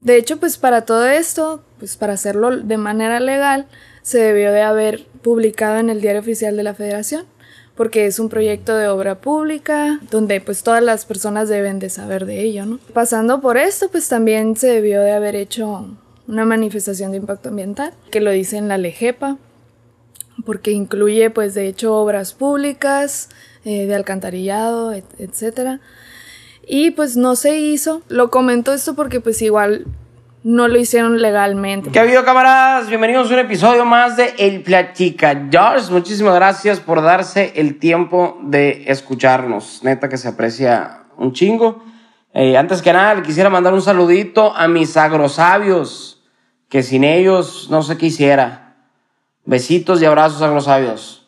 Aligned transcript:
De 0.00 0.16
hecho, 0.16 0.38
pues 0.38 0.58
para 0.58 0.82
todo 0.82 1.06
esto, 1.06 1.62
pues 1.78 1.96
para 1.96 2.12
hacerlo 2.12 2.56
de 2.56 2.76
manera 2.76 3.18
legal, 3.18 3.66
se 4.02 4.18
debió 4.18 4.52
de 4.52 4.62
haber 4.62 5.06
publicado 5.22 5.78
en 5.78 5.90
el 5.90 6.00
Diario 6.00 6.20
Oficial 6.20 6.56
de 6.56 6.62
la 6.62 6.74
Federación, 6.74 7.26
porque 7.74 8.06
es 8.06 8.18
un 8.18 8.28
proyecto 8.28 8.76
de 8.76 8.88
obra 8.88 9.20
pública 9.20 10.00
donde 10.10 10.40
pues 10.40 10.62
todas 10.62 10.82
las 10.82 11.04
personas 11.04 11.48
deben 11.48 11.78
de 11.78 11.90
saber 11.90 12.26
de 12.26 12.42
ello, 12.42 12.64
¿no? 12.64 12.78
Pasando 12.92 13.40
por 13.40 13.56
esto, 13.56 13.88
pues 13.90 14.08
también 14.08 14.56
se 14.56 14.68
debió 14.68 15.00
de 15.02 15.12
haber 15.12 15.36
hecho 15.36 15.96
una 16.28 16.44
manifestación 16.44 17.10
de 17.10 17.18
impacto 17.18 17.48
ambiental, 17.48 17.92
que 18.10 18.20
lo 18.20 18.30
dice 18.30 18.56
en 18.56 18.68
la 18.68 18.78
LEGEPA, 18.78 19.36
porque 20.44 20.70
incluye 20.70 21.30
pues 21.30 21.54
de 21.54 21.66
hecho 21.66 21.96
obras 21.96 22.34
públicas, 22.34 23.30
eh, 23.64 23.86
de 23.86 23.94
alcantarillado, 23.94 24.92
etcétera. 24.92 25.80
Y 26.70 26.90
pues 26.90 27.16
no 27.16 27.34
se 27.34 27.58
hizo. 27.58 28.02
Lo 28.08 28.30
comento 28.30 28.74
esto 28.74 28.94
porque 28.94 29.20
pues 29.20 29.40
igual 29.40 29.86
no 30.44 30.68
lo 30.68 30.78
hicieron 30.78 31.22
legalmente. 31.22 31.90
¿Qué 31.90 31.98
ha 31.98 32.02
habido, 32.02 32.26
camaradas? 32.26 32.88
Bienvenidos 32.88 33.30
a 33.30 33.34
un 33.34 33.40
episodio 33.40 33.86
más 33.86 34.18
de 34.18 34.34
El 34.36 34.62
Platica 34.62 35.48
George. 35.50 35.90
Muchísimas 35.90 36.34
gracias 36.34 36.78
por 36.78 37.00
darse 37.00 37.54
el 37.56 37.78
tiempo 37.78 38.38
de 38.42 38.84
escucharnos. 38.86 39.82
Neta 39.82 40.10
que 40.10 40.18
se 40.18 40.28
aprecia 40.28 41.04
un 41.16 41.32
chingo. 41.32 41.82
Eh, 42.34 42.58
antes 42.58 42.82
que 42.82 42.92
nada, 42.92 43.14
le 43.14 43.22
quisiera 43.22 43.48
mandar 43.48 43.72
un 43.72 43.80
saludito 43.80 44.54
a 44.54 44.68
mis 44.68 44.94
agrosabios, 44.98 46.22
que 46.68 46.82
sin 46.82 47.02
ellos 47.02 47.68
no 47.70 47.82
sé 47.82 47.96
qué 47.96 48.06
hiciera. 48.06 48.76
Besitos 49.46 50.02
y 50.02 50.04
abrazos 50.04 50.42
agrosabios. 50.42 51.26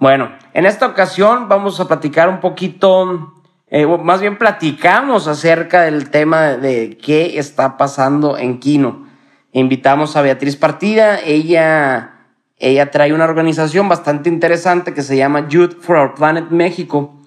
Bueno, 0.00 0.32
en 0.54 0.66
esta 0.66 0.86
ocasión 0.86 1.48
vamos 1.48 1.78
a 1.78 1.86
platicar 1.86 2.28
un 2.28 2.40
poquito 2.40 3.41
eh, 3.74 3.86
más 3.86 4.20
bien 4.20 4.36
platicamos 4.36 5.26
acerca 5.28 5.80
del 5.80 6.10
tema 6.10 6.58
de 6.58 6.98
qué 7.02 7.38
está 7.38 7.78
pasando 7.78 8.36
en 8.36 8.60
Quino. 8.60 9.06
Invitamos 9.50 10.14
a 10.14 10.20
Beatriz 10.20 10.56
Partida, 10.56 11.18
ella, 11.18 12.26
ella 12.58 12.90
trae 12.90 13.14
una 13.14 13.24
organización 13.24 13.88
bastante 13.88 14.28
interesante 14.28 14.92
que 14.92 15.00
se 15.00 15.16
llama 15.16 15.48
Youth 15.48 15.80
for 15.80 15.96
Our 15.96 16.12
Planet 16.12 16.50
México, 16.50 17.22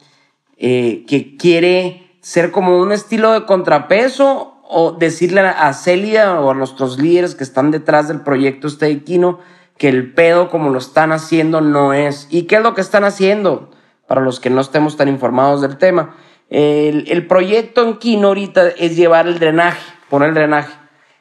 eh, 0.58 1.04
que 1.08 1.36
quiere 1.36 2.16
ser 2.22 2.52
como 2.52 2.80
un 2.80 2.92
estilo 2.92 3.32
de 3.32 3.46
contrapeso 3.46 4.62
o 4.70 4.92
decirle 4.92 5.42
a 5.42 5.74
Celia 5.74 6.40
o 6.40 6.52
a 6.52 6.54
nuestros 6.54 7.00
líderes 7.00 7.34
que 7.34 7.44
están 7.44 7.72
detrás 7.72 8.08
del 8.08 8.22
proyecto 8.22 8.68
este 8.68 8.86
de 8.86 9.04
Quino 9.04 9.40
que 9.80 9.90
el 9.90 10.14
pedo 10.14 10.52
como 10.52 10.70
lo 10.70 10.78
están 10.78 11.12
haciendo 11.12 11.62
no 11.62 11.94
es. 11.94 12.28
¿Y 12.30 12.44
qué 12.44 12.58
es 12.58 12.62
lo 12.62 12.76
que 12.76 12.82
están 12.82 13.04
haciendo? 13.04 13.72
Para 14.06 14.22
los 14.22 14.40
que 14.40 14.52
no 14.52 14.62
estemos 14.62 14.96
tan 14.96 15.08
informados 15.08 15.62
del 15.62 15.78
tema 15.80 16.14
el, 16.50 17.26
proyecto 17.28 17.84
en 17.84 17.98
Kino 17.98 18.28
ahorita 18.30 18.70
es 18.70 18.96
llevar 18.96 19.28
el 19.28 19.40
drenaje, 19.40 19.82
poner 20.10 20.30
el 20.30 20.36
drenaje. 20.36 20.74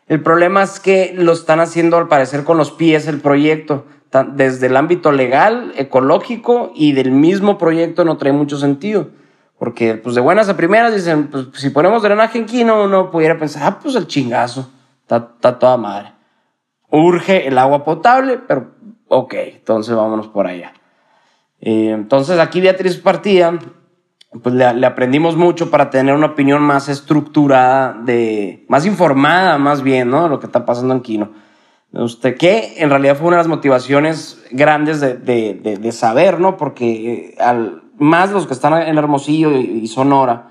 El 0.06 0.22
problema 0.22 0.62
es 0.62 0.80
que 0.80 1.14
lo 1.16 1.32
están 1.32 1.60
haciendo 1.60 1.96
al 1.96 2.08
parecer 2.08 2.44
con 2.44 2.58
los 2.58 2.70
pies 2.70 3.06
el 3.08 3.20
proyecto, 3.20 3.86
desde 4.34 4.66
el 4.66 4.76
ámbito 4.76 5.12
legal, 5.12 5.72
ecológico 5.76 6.72
y 6.74 6.92
del 6.92 7.10
mismo 7.10 7.58
proyecto 7.58 8.04
no 8.04 8.16
trae 8.16 8.32
mucho 8.32 8.58
sentido. 8.58 9.08
Porque 9.58 9.94
pues 9.94 10.14
de 10.14 10.20
buenas 10.20 10.48
a 10.48 10.56
primeras 10.56 10.94
dicen, 10.94 11.28
pues 11.28 11.48
si 11.54 11.70
ponemos 11.70 12.02
drenaje 12.02 12.38
en 12.38 12.46
Kino 12.46 12.84
uno 12.84 13.10
pudiera 13.10 13.38
pensar, 13.38 13.62
ah, 13.64 13.78
pues 13.82 13.94
el 13.94 14.06
chingazo, 14.06 14.70
está, 15.00 15.58
toda 15.58 15.76
madre. 15.76 16.12
Urge 16.90 17.48
el 17.48 17.56
agua 17.58 17.82
potable, 17.82 18.38
pero 18.46 18.72
ok, 19.08 19.34
entonces 19.34 19.94
vámonos 19.94 20.28
por 20.28 20.46
allá. 20.46 20.74
Eh, 21.60 21.90
entonces 21.90 22.38
aquí 22.38 22.60
Beatriz 22.60 22.98
Partida 22.98 23.58
pues 24.42 24.54
le, 24.54 24.86
aprendimos 24.86 25.36
mucho 25.36 25.70
para 25.70 25.90
tener 25.90 26.14
una 26.14 26.26
opinión 26.26 26.62
más 26.62 26.88
estructurada, 26.88 27.92
de, 28.04 28.64
más 28.68 28.86
informada 28.86 29.58
más 29.58 29.82
bien, 29.82 30.10
¿no? 30.10 30.24
De 30.24 30.28
lo 30.28 30.40
que 30.40 30.46
está 30.46 30.66
pasando 30.66 30.94
en 30.94 31.00
Quino. 31.00 31.30
Usted, 31.92 32.36
que 32.36 32.74
en 32.78 32.90
realidad 32.90 33.16
fue 33.16 33.28
una 33.28 33.36
de 33.36 33.42
las 33.42 33.48
motivaciones 33.48 34.44
grandes 34.50 35.00
de, 35.00 35.14
de, 35.14 35.78
de, 35.78 35.92
saber, 35.92 36.40
¿no? 36.40 36.56
Porque 36.56 37.34
eh, 37.36 37.36
al, 37.40 37.82
más 37.98 38.32
los 38.32 38.48
que 38.48 38.54
están 38.54 38.82
en 38.82 38.98
Hermosillo 38.98 39.52
y, 39.52 39.86
Sonora, 39.86 40.48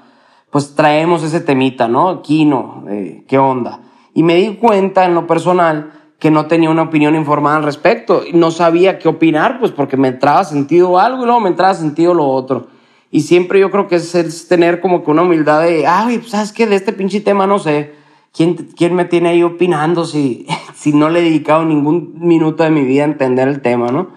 pues 0.50 0.76
traemos 0.76 1.22
ese 1.24 1.42
temita, 1.42 1.90
¿no? 1.90 2.22
Quino, 2.22 2.86
eh, 2.90 3.26
¿qué 3.28 3.38
onda? 3.38 3.82
Y 4.14 4.24
me 4.24 4.36
di 4.36 4.56
cuenta 4.56 5.04
en 5.04 5.16
lo 5.16 5.28
personal 5.28 5.92
que 6.18 6.32
no 6.32 6.46
tenía 6.46 6.70
una 6.70 6.84
opinión 6.84 7.16
informada 7.16 7.58
al 7.58 7.64
respecto. 7.64 8.22
No 8.34 8.50
sabía 8.50 8.98
qué 8.98 9.10
opinar, 9.10 9.60
pues 9.60 9.72
porque 9.72 9.98
me 9.98 10.08
entraba 10.08 10.46
sentido 10.46 10.98
algo 10.98 11.24
y 11.24 11.26
luego 11.26 11.42
me 11.42 11.50
entraba 11.50 11.74
sentido 11.74 12.14
lo 12.14 12.28
otro. 12.28 12.68
Y 13.14 13.22
siempre 13.22 13.60
yo 13.60 13.70
creo 13.70 13.88
que 13.88 13.98
es, 13.98 14.48
tener 14.48 14.82
como 14.82 15.04
que 15.04 15.12
una 15.12 15.22
humildad 15.22 15.62
de, 15.62 15.86
ay, 15.86 16.18
pues, 16.18 16.32
¿sabes 16.32 16.52
qué? 16.52 16.66
De 16.66 16.76
este 16.76 16.94
pinche 16.94 17.22
tema 17.22 17.46
no 17.46 17.60
sé. 17.60 17.94
¿Quién, 18.34 18.56
quién 18.76 18.96
me 18.96 19.06
tiene 19.06 19.30
ahí 19.30 19.44
opinando 19.44 20.04
si, 20.04 20.48
si 20.74 20.94
no 20.94 21.10
le 21.10 21.20
he 21.20 21.22
dedicado 21.22 21.64
ningún 21.64 22.16
minuto 22.16 22.64
de 22.64 22.72
mi 22.72 22.82
vida 22.82 23.04
a 23.04 23.06
entender 23.06 23.48
el 23.48 23.62
tema, 23.62 23.92
no? 23.92 24.08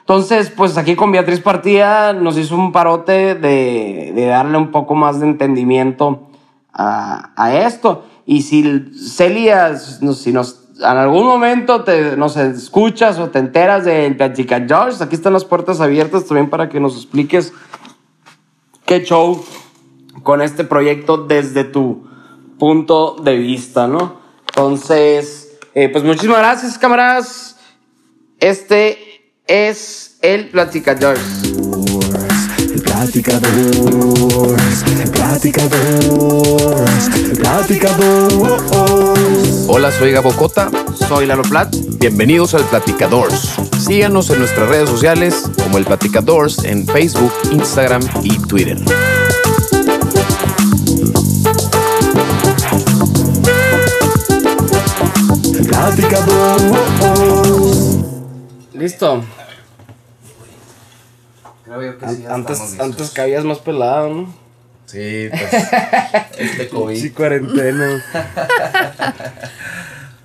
Entonces, 0.00 0.48
pues 0.48 0.78
aquí 0.78 0.96
con 0.96 1.12
Beatriz 1.12 1.40
Partida 1.40 2.14
nos 2.14 2.38
hizo 2.38 2.54
un 2.54 2.72
parote 2.72 3.34
de, 3.34 4.12
de 4.14 4.24
darle 4.24 4.56
un 4.56 4.70
poco 4.70 4.94
más 4.94 5.20
de 5.20 5.26
entendimiento 5.26 6.22
a, 6.72 7.32
a 7.36 7.58
esto. 7.58 8.06
Y 8.24 8.40
si 8.40 8.90
Celia, 8.94 9.76
si 9.76 10.32
nos 10.32 10.66
en 10.78 10.84
algún 10.84 11.26
momento 11.26 11.84
te, 11.84 12.16
nos 12.16 12.36
escuchas 12.36 13.18
o 13.18 13.30
te 13.30 13.38
enteras 13.38 13.84
del 13.84 14.16
Platica 14.16 14.64
George, 14.66 15.02
aquí 15.02 15.14
están 15.14 15.32
las 15.32 15.44
puertas 15.44 15.80
abiertas 15.80 16.24
también 16.26 16.50
para 16.50 16.68
que 16.68 16.80
nos 16.80 16.96
expliques 16.96 17.52
qué 18.86 19.02
show 19.04 19.44
con 20.22 20.40
este 20.40 20.64
proyecto 20.64 21.18
desde 21.18 21.64
tu 21.64 22.08
punto 22.58 23.16
de 23.16 23.36
vista, 23.36 23.86
¿no? 23.86 24.20
Entonces, 24.48 25.58
eh, 25.74 25.88
pues 25.90 26.04
muchísimas 26.04 26.38
gracias, 26.38 26.78
camaradas. 26.78 27.58
Este 28.40 29.32
es 29.46 30.18
el 30.22 30.48
Platicadores. 30.48 31.75
Platicadores, 32.96 34.80
Platicadores, 35.12 37.04
Platicadores. 37.38 39.66
Hola, 39.68 39.92
soy 39.92 40.12
Gabo 40.12 40.32
Cota. 40.32 40.70
Soy 41.06 41.26
Lalo 41.26 41.42
Plat. 41.42 41.76
Bienvenidos 42.00 42.54
al 42.54 42.64
Platicadores. 42.64 43.52
Síganos 43.78 44.30
en 44.30 44.38
nuestras 44.38 44.70
redes 44.70 44.88
sociales 44.88 45.42
como 45.62 45.76
el 45.76 45.84
Platicadores 45.84 46.64
en 46.64 46.86
Facebook, 46.86 47.30
Instagram 47.52 48.00
y 48.22 48.38
Twitter. 48.38 48.78
Listo. 58.72 59.22
Antes, 62.28 62.80
antes 62.80 63.10
caías 63.10 63.44
más 63.44 63.58
pelado, 63.58 64.08
¿no? 64.08 64.34
Sí, 64.86 65.28
pues. 65.30 65.52
este 66.38 66.68
COVID. 66.68 66.96
Sí, 66.96 67.10
cuarentena. 67.10 68.04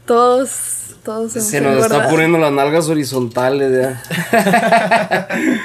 Todos 0.05 0.77
todos 1.03 1.31
se 1.31 1.61
nos 1.61 1.83
está 1.83 2.09
poniendo 2.09 2.37
las 2.37 2.51
nalgas 2.51 2.87
horizontales 2.87 3.71
ya. 3.71 4.03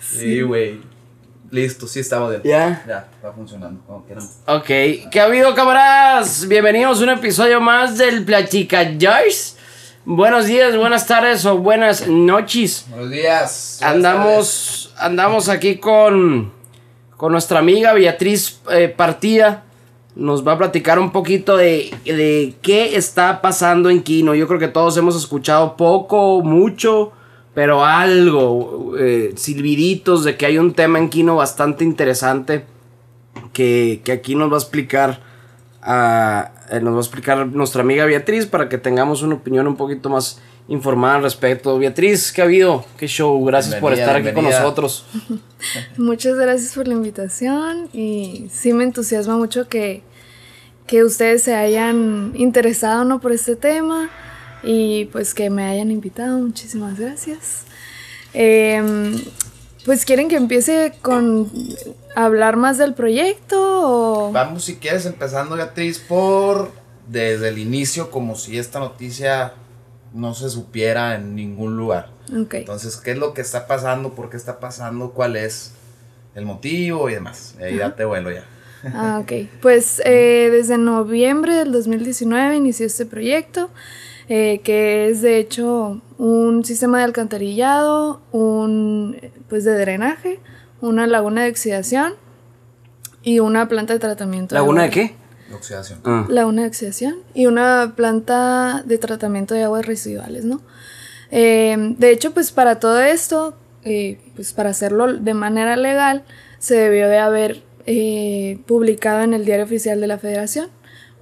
sí, 0.00 0.40
güey. 0.42 0.80
Listo, 1.50 1.88
sí 1.88 1.98
estamos 1.98 2.30
bien. 2.30 2.42
¿Ya? 2.44 2.84
Ya, 2.86 3.08
va 3.24 3.32
funcionando 3.32 3.82
como 3.84 4.06
Ok, 4.46 4.66
¿qué 5.10 5.20
ha 5.20 5.24
habido, 5.24 5.52
camaradas? 5.56 6.46
Bienvenidos 6.46 7.00
a 7.00 7.02
un 7.02 7.10
episodio 7.10 7.60
más 7.60 7.98
del 7.98 8.24
Platica 8.24 8.84
Joyce. 8.84 9.56
Buenos 10.04 10.46
días, 10.46 10.76
buenas 10.76 11.06
tardes 11.06 11.46
o 11.46 11.58
buenas 11.58 12.08
noches. 12.08 12.86
Buenos 12.90 13.10
días. 13.10 13.80
andamos, 13.82 14.92
andamos 14.98 15.48
aquí 15.48 15.76
con, 15.76 16.52
con 17.16 17.30
nuestra 17.30 17.60
amiga 17.60 17.92
Beatriz 17.92 18.60
eh, 18.72 18.88
Partida 18.88 19.62
nos 20.16 20.46
va 20.46 20.52
a 20.54 20.58
platicar 20.58 20.98
un 20.98 21.12
poquito 21.12 21.56
de, 21.56 21.94
de, 22.04 22.54
qué 22.62 22.96
está 22.96 23.40
pasando 23.40 23.90
en 23.90 24.02
Kino. 24.02 24.34
Yo 24.34 24.48
creo 24.48 24.58
que 24.58 24.66
todos 24.66 24.96
hemos 24.96 25.16
escuchado 25.16 25.76
poco, 25.76 26.42
mucho, 26.42 27.12
pero 27.54 27.84
algo, 27.84 28.94
eh, 28.98 29.32
silbiditos 29.36 30.24
de 30.24 30.36
que 30.36 30.46
hay 30.46 30.58
un 30.58 30.74
tema 30.74 30.98
en 30.98 31.10
Kino 31.10 31.36
bastante 31.36 31.84
interesante 31.84 32.64
que, 33.52 34.00
que 34.04 34.10
aquí 34.10 34.34
nos 34.34 34.50
va 34.50 34.56
a 34.56 34.58
explicar. 34.58 35.20
Eh, 36.72 36.80
nos 36.80 36.94
va 36.94 36.98
a 36.98 37.00
explicar 37.00 37.46
nuestra 37.48 37.82
amiga 37.82 38.06
Beatriz 38.06 38.46
para 38.46 38.70
que 38.70 38.78
tengamos 38.78 39.20
una 39.20 39.34
opinión 39.34 39.66
un 39.66 39.76
poquito 39.76 40.08
más 40.08 40.40
informada 40.68 41.16
al 41.16 41.22
respecto. 41.22 41.78
Beatriz, 41.78 42.32
¿qué 42.32 42.40
ha 42.40 42.44
habido? 42.44 42.86
¿Qué 42.96 43.06
show? 43.08 43.44
Gracias 43.44 43.74
por 43.74 43.92
estar 43.92 44.16
aquí 44.16 44.32
con 44.32 44.44
nosotros. 44.44 45.04
Muchas 45.98 46.36
gracias 46.38 46.74
por 46.74 46.88
la 46.88 46.94
invitación 46.94 47.90
y 47.92 48.46
sí 48.50 48.72
me 48.72 48.84
entusiasma 48.84 49.36
mucho 49.36 49.68
que, 49.68 50.02
que 50.86 51.04
ustedes 51.04 51.42
se 51.42 51.54
hayan 51.54 52.32
interesado 52.36 53.04
¿no? 53.04 53.20
por 53.20 53.32
este 53.32 53.54
tema 53.54 54.08
y 54.62 55.10
pues 55.12 55.34
que 55.34 55.50
me 55.50 55.64
hayan 55.64 55.90
invitado. 55.90 56.38
Muchísimas 56.38 56.98
gracias. 56.98 57.64
Em, 58.32 59.20
pues 59.84 60.04
quieren 60.04 60.28
que 60.28 60.36
empiece 60.36 60.92
con 61.02 61.50
hablar 62.14 62.56
más 62.56 62.78
del 62.78 62.94
proyecto 62.94 64.30
Vamos 64.32 64.64
si 64.64 64.76
quieres 64.76 65.06
empezando 65.06 65.56
Beatriz 65.56 65.98
por 65.98 66.70
desde 67.08 67.48
el 67.48 67.58
inicio 67.58 68.10
como 68.10 68.36
si 68.36 68.58
esta 68.58 68.78
noticia 68.78 69.54
no 70.14 70.34
se 70.34 70.50
supiera 70.50 71.16
en 71.16 71.34
ningún 71.34 71.76
lugar. 71.76 72.10
Ok. 72.28 72.54
Entonces, 72.54 72.96
¿qué 72.96 73.12
es 73.12 73.18
lo 73.18 73.34
que 73.34 73.40
está 73.40 73.66
pasando? 73.66 74.14
¿Por 74.14 74.30
qué 74.30 74.36
está 74.36 74.60
pasando? 74.60 75.10
¿Cuál 75.12 75.36
es 75.36 75.72
el 76.34 76.44
motivo 76.44 77.08
y 77.08 77.14
demás? 77.14 77.54
Y 77.58 77.64
ahí 77.64 77.76
date 77.76 78.04
vuelo 78.04 78.30
ya. 78.30 78.44
Ah, 78.84 79.20
ok. 79.22 79.48
Pues 79.60 80.02
eh, 80.04 80.48
desde 80.52 80.78
noviembre 80.78 81.54
del 81.54 81.72
2019 81.72 82.56
inició 82.56 82.86
este 82.86 83.06
proyecto, 83.06 83.70
eh, 84.28 84.60
que 84.64 85.08
es 85.08 85.22
de 85.22 85.38
hecho 85.38 86.00
un 86.22 86.64
sistema 86.64 86.98
de 86.98 87.04
alcantarillado, 87.04 88.20
un 88.30 89.16
pues 89.48 89.64
de 89.64 89.76
drenaje, 89.76 90.38
una 90.80 91.08
laguna 91.08 91.42
de 91.42 91.50
oxidación 91.50 92.14
y 93.24 93.40
una 93.40 93.66
planta 93.66 93.92
de 93.92 93.98
tratamiento. 93.98 94.54
¿Laguna 94.54 94.82
de 94.82 94.86
agua. 94.86 94.94
qué? 94.94 95.14
Oxidación. 95.52 95.98
Ah. 96.04 96.24
Laguna 96.28 96.62
de 96.62 96.68
oxidación 96.68 97.16
y 97.34 97.46
una 97.46 97.94
planta 97.96 98.84
de 98.86 98.98
tratamiento 98.98 99.54
de 99.54 99.64
aguas 99.64 99.84
residuales, 99.84 100.44
¿no? 100.44 100.60
Eh, 101.32 101.96
de 101.98 102.10
hecho, 102.12 102.32
pues 102.32 102.52
para 102.52 102.78
todo 102.78 103.00
esto, 103.00 103.56
eh, 103.82 104.20
pues 104.36 104.52
para 104.52 104.70
hacerlo 104.70 105.12
de 105.12 105.34
manera 105.34 105.76
legal, 105.76 106.22
se 106.60 106.76
debió 106.76 107.08
de 107.08 107.18
haber 107.18 107.64
eh, 107.86 108.60
publicado 108.66 109.22
en 109.22 109.34
el 109.34 109.44
Diario 109.44 109.64
Oficial 109.64 110.00
de 110.00 110.06
la 110.06 110.18
Federación, 110.18 110.68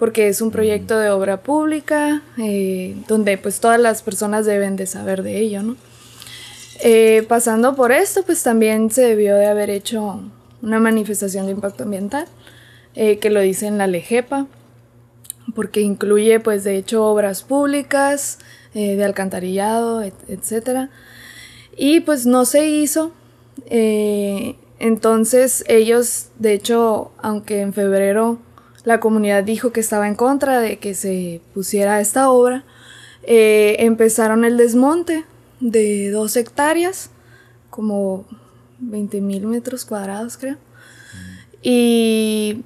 porque 0.01 0.29
es 0.29 0.41
un 0.41 0.51
proyecto 0.51 0.99
de 0.99 1.11
obra 1.11 1.43
pública 1.43 2.23
eh, 2.39 2.97
donde 3.07 3.37
pues 3.37 3.61
todas 3.61 3.79
las 3.79 4.03
personas 4.03 4.47
deben 4.47 4.75
de 4.77 4.87
saber 4.87 5.23
de 5.23 5.39
ello, 5.39 5.63
¿no? 5.63 5.77
Eh, 6.83 7.23
pasando 7.29 7.77
por 7.77 7.93
esto, 7.93 8.23
pues 8.25 8.43
también 8.43 8.91
se 8.91 9.03
debió 9.03 9.37
de 9.37 9.45
haber 9.47 9.69
hecho 9.69 10.23
una 10.63 10.81
manifestación 10.81 11.45
de 11.45 11.53
impacto 11.53 11.83
ambiental, 11.85 12.27
eh, 12.95 13.19
que 13.19 13.29
lo 13.29 13.41
dice 13.41 13.67
en 13.67 13.77
la 13.77 13.87
LEGEPA, 13.87 14.47
porque 15.55 15.83
incluye 15.83 16.41
pues 16.41 16.65
de 16.65 16.77
hecho 16.79 17.05
obras 17.05 17.43
públicas, 17.43 18.39
eh, 18.73 18.97
de 18.97 19.05
alcantarillado, 19.05 20.01
et- 20.01 20.15
etcétera. 20.29 20.89
Y 21.77 22.01
pues 22.01 22.25
no 22.25 22.47
se 22.47 22.67
hizo. 22.69 23.13
entonces 24.79 25.63
ellos, 25.69 26.29
de 26.39 26.55
hecho, 26.55 27.11
aunque 27.19 27.61
en 27.61 27.75
febrero 27.75 28.39
la 28.85 29.01
comunidad 29.01 29.45
dijo 29.45 29.73
que 29.73 29.81
estaba 29.81 30.09
en 30.09 30.15
contra 30.15 30.61
de 30.61 30.79
que 30.79 30.95
se 30.95 31.41
pusiera 31.55 32.01
esta 32.01 32.31
obra, 32.31 32.65
eh, 33.23 33.77
empezaron 33.81 34.45
el 34.45 34.57
desmonte 34.57 35.25
de 35.61 36.11
dos 36.11 36.37
hectáreas, 36.37 37.11
como 37.69 38.25
20 38.79 39.21
mil 39.21 39.47
metros 39.47 39.85
cuadrados 39.85 40.37
creo. 40.39 40.57
Y, 41.63 42.63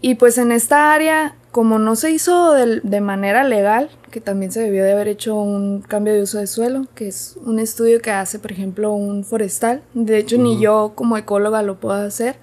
y 0.00 0.14
pues 0.14 0.38
en 0.38 0.52
esta 0.52 0.92
área, 0.92 1.34
como 1.50 1.78
no 1.78 1.96
se 1.96 2.10
hizo 2.12 2.52
del- 2.52 2.80
de, 2.84 3.00
manera 3.00 3.42
legal, 3.44 3.90
que 4.10 4.20
también 4.20 4.52
se 4.52 4.60
debió 4.60 4.84
de 4.84 4.92
haber 4.92 5.08
hecho 5.08 5.34
un 5.36 5.82
cambio 5.82 6.14
de 6.14 6.22
uso 6.22 6.38
de 6.38 6.46
suelo, 6.46 6.86
que 6.94 7.08
es 7.08 7.36
un 7.44 7.58
estudio 7.58 8.00
que 8.00 8.10
hace, 8.12 8.38
por 8.38 8.52
ejemplo, 8.52 8.92
un 8.92 9.24
forestal. 9.24 9.82
De 9.94 10.18
hecho, 10.18 10.36
ni 10.38 10.60
yo 10.60 10.92
como 10.94 11.16
ecóloga 11.16 11.62
lo 11.62 11.80
puedo 11.80 11.96
hacer, 11.96 12.36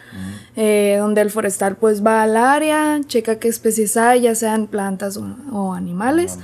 eh, 0.58 0.98
donde 1.00 1.22
el 1.22 1.32
forestal 1.32 1.78
pues 1.78 2.06
va 2.06 2.24
al 2.24 2.36
área, 2.36 3.00
checa 3.06 3.40
qué 3.40 3.48
especies 3.48 3.96
hay, 3.96 4.22
ya 4.22 4.36
sean 4.36 4.68
plantas 4.68 5.16
o, 5.16 5.26
o 5.54 5.74
animales, 5.74 6.38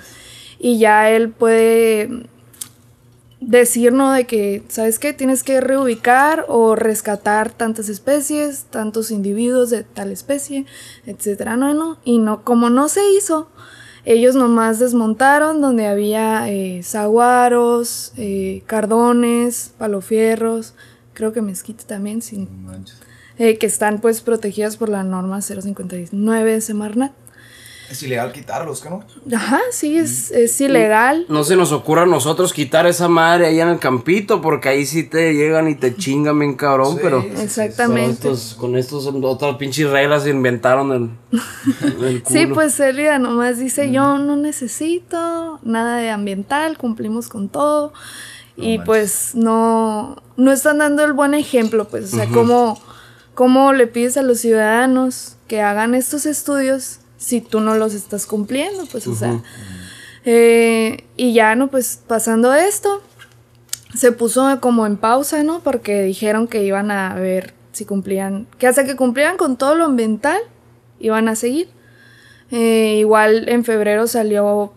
y 0.59 0.77
ya 0.79 1.09
él 1.09 1.29
puede 1.29 2.27
decirnos 3.47 4.15
de 4.15 4.25
que, 4.25 4.63
¿sabes 4.69 4.99
qué? 4.99 5.13
Tienes 5.13 5.43
que 5.43 5.59
reubicar 5.61 6.45
o 6.47 6.75
rescatar 6.75 7.51
tantas 7.51 7.89
especies, 7.89 8.65
tantos 8.69 9.11
individuos 9.11 9.69
de 9.69 9.83
tal 9.83 10.11
especie, 10.11 10.65
etcétera, 11.05 11.57
no, 11.57 11.73
no. 11.73 11.97
Y 12.05 12.19
no, 12.19 12.43
como 12.43 12.69
no 12.69 12.87
se 12.89 13.01
hizo, 13.11 13.49
ellos 14.05 14.35
nomás 14.35 14.79
desmontaron 14.79 15.61
donde 15.61 15.87
había 15.87 16.49
eh, 16.49 16.83
saguaros, 16.83 18.13
eh, 18.17 18.63
cardones, 18.65 19.73
palofierros, 19.77 20.75
creo 21.13 21.33
que 21.33 21.41
mezquite 21.41 21.83
también, 21.83 22.21
sin. 22.21 22.47
Eh, 23.37 23.57
que 23.57 23.65
están 23.65 23.99
pues 23.99 24.21
protegidas 24.21 24.77
por 24.77 24.89
la 24.89 25.03
norma 25.03 25.41
059 25.41 26.51
de 26.51 26.61
Semarnat. 26.61 27.11
Es 27.93 28.01
ilegal 28.01 28.31
quitarlos, 28.31 28.81
¿qué 28.81 28.89
no? 28.89 29.03
Ajá, 29.35 29.59
sí, 29.71 29.97
es, 29.97 30.31
es 30.31 30.59
ilegal. 30.61 31.25
No 31.29 31.43
se 31.43 31.55
nos 31.55 31.71
ocurra 31.71 32.03
a 32.03 32.05
nosotros 32.07 32.51
quitar 32.51 32.87
esa 32.87 33.07
madre 33.07 33.45
ahí 33.45 33.59
en 33.59 33.67
el 33.67 33.77
campito, 33.77 34.41
porque 34.41 34.69
ahí 34.69 34.85
sí 34.87 35.03
te 35.03 35.33
llegan 35.33 35.67
y 35.67 35.75
te 35.75 35.95
chingan 35.95 36.39
bien 36.39 36.55
cabrón, 36.55 36.93
Sí, 36.95 36.99
pero... 37.03 37.23
Exactamente. 37.39 38.21
Con 38.23 38.31
estos, 38.33 38.53
con 38.55 38.77
estos 38.77 39.05
otras 39.05 39.57
pinches 39.57 39.89
reglas 39.91 40.25
inventaron 40.25 40.91
el, 40.91 41.39
el 42.03 42.23
Sí, 42.25 42.47
pues 42.47 42.79
Elida 42.79 43.19
nomás 43.19 43.59
dice, 43.59 43.91
yo 43.91 44.17
no 44.17 44.37
necesito 44.37 45.59
nada 45.61 45.97
de 45.97 46.09
ambiental, 46.09 46.79
cumplimos 46.79 47.27
con 47.27 47.47
todo. 47.49 47.93
y 48.55 48.79
manches. 48.79 48.85
pues 48.85 49.35
no, 49.35 50.15
no 50.35 50.51
están 50.51 50.79
dando 50.79 51.03
el 51.03 51.13
buen 51.13 51.35
ejemplo, 51.35 51.85
pues, 51.87 52.11
o 52.13 52.15
sea, 52.17 52.27
cómo, 52.27 52.79
cómo 53.33 53.73
le 53.73 53.87
pides 53.87 54.17
a 54.17 54.21
los 54.21 54.39
ciudadanos 54.39 55.35
que 55.47 55.61
hagan 55.61 55.95
estos 55.95 56.25
estudios 56.25 56.99
si 57.17 57.41
tú 57.41 57.59
no 57.59 57.75
los 57.75 57.93
estás 57.93 58.25
cumpliendo, 58.25 58.85
pues, 58.91 59.07
o 59.07 59.15
sea. 59.15 59.41
eh, 60.25 61.05
y 61.15 61.33
ya, 61.33 61.55
¿no? 61.55 61.69
Pues 61.69 61.99
pasando 62.05 62.53
esto, 62.53 63.01
se 63.95 64.11
puso 64.11 64.59
como 64.59 64.85
en 64.85 64.97
pausa, 64.97 65.43
¿no? 65.43 65.61
Porque 65.61 66.03
dijeron 66.03 66.47
que 66.47 66.63
iban 66.63 66.91
a 66.91 67.15
ver 67.15 67.53
si 67.71 67.85
cumplían, 67.85 68.47
que 68.59 68.67
hasta 68.67 68.85
que 68.85 68.95
cumplieran 68.95 69.37
con 69.37 69.57
todo 69.57 69.75
lo 69.75 69.85
ambiental, 69.85 70.39
iban 70.99 71.27
a 71.27 71.35
seguir. 71.35 71.69
Eh, 72.51 72.97
igual 72.99 73.49
en 73.49 73.63
febrero 73.63 74.05
salió, 74.05 74.73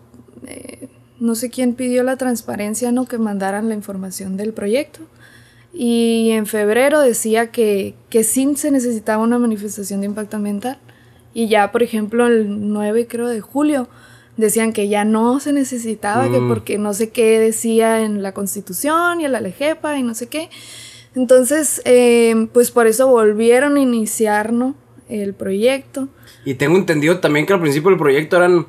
eh, 0.47 0.89
no 1.19 1.35
sé 1.35 1.49
quién 1.49 1.75
pidió 1.75 2.03
la 2.03 2.17
transparencia, 2.17 2.91
¿no? 2.91 3.05
Que 3.05 3.17
mandaran 3.17 3.69
la 3.69 3.75
información 3.75 4.37
del 4.37 4.53
proyecto. 4.53 5.01
Y 5.79 6.31
en 6.31 6.47
febrero 6.47 7.01
decía 7.01 7.51
que, 7.51 7.93
que 8.09 8.23
sí 8.23 8.51
se 8.55 8.71
necesitaba 8.71 9.21
una 9.21 9.37
manifestación 9.37 9.99
de 9.99 10.07
impacto 10.07 10.37
ambiental. 10.37 10.79
Y 11.35 11.49
ya, 11.49 11.71
por 11.71 11.83
ejemplo, 11.83 12.25
el 12.25 12.71
9 12.71 13.05
creo 13.07 13.27
de 13.27 13.41
julio, 13.41 13.87
decían 14.37 14.73
que 14.73 14.87
ya 14.87 15.05
no 15.05 15.39
se 15.39 15.53
necesitaba, 15.53 16.31
que 16.31 16.39
porque 16.39 16.79
no 16.79 16.95
sé 16.95 17.11
qué 17.11 17.37
decía 17.37 18.03
en 18.03 18.23
la 18.23 18.33
constitución 18.33 19.21
y 19.21 19.25
en 19.25 19.31
la 19.31 19.39
LEGEPA 19.39 19.99
y 19.99 20.03
no 20.03 20.15
sé 20.15 20.25
qué. 20.25 20.49
Entonces, 21.15 21.79
eh, 21.85 22.47
pues 22.53 22.71
por 22.71 22.87
eso 22.87 23.07
volvieron 23.07 23.77
a 23.77 23.79
iniciar, 23.79 24.53
¿no? 24.53 24.73
El 25.09 25.35
proyecto. 25.35 26.07
Y 26.43 26.55
tengo 26.55 26.75
entendido 26.75 27.19
también 27.19 27.45
que 27.45 27.53
al 27.53 27.61
principio 27.61 27.91
del 27.91 27.99
proyecto 27.99 28.37
eran, 28.37 28.65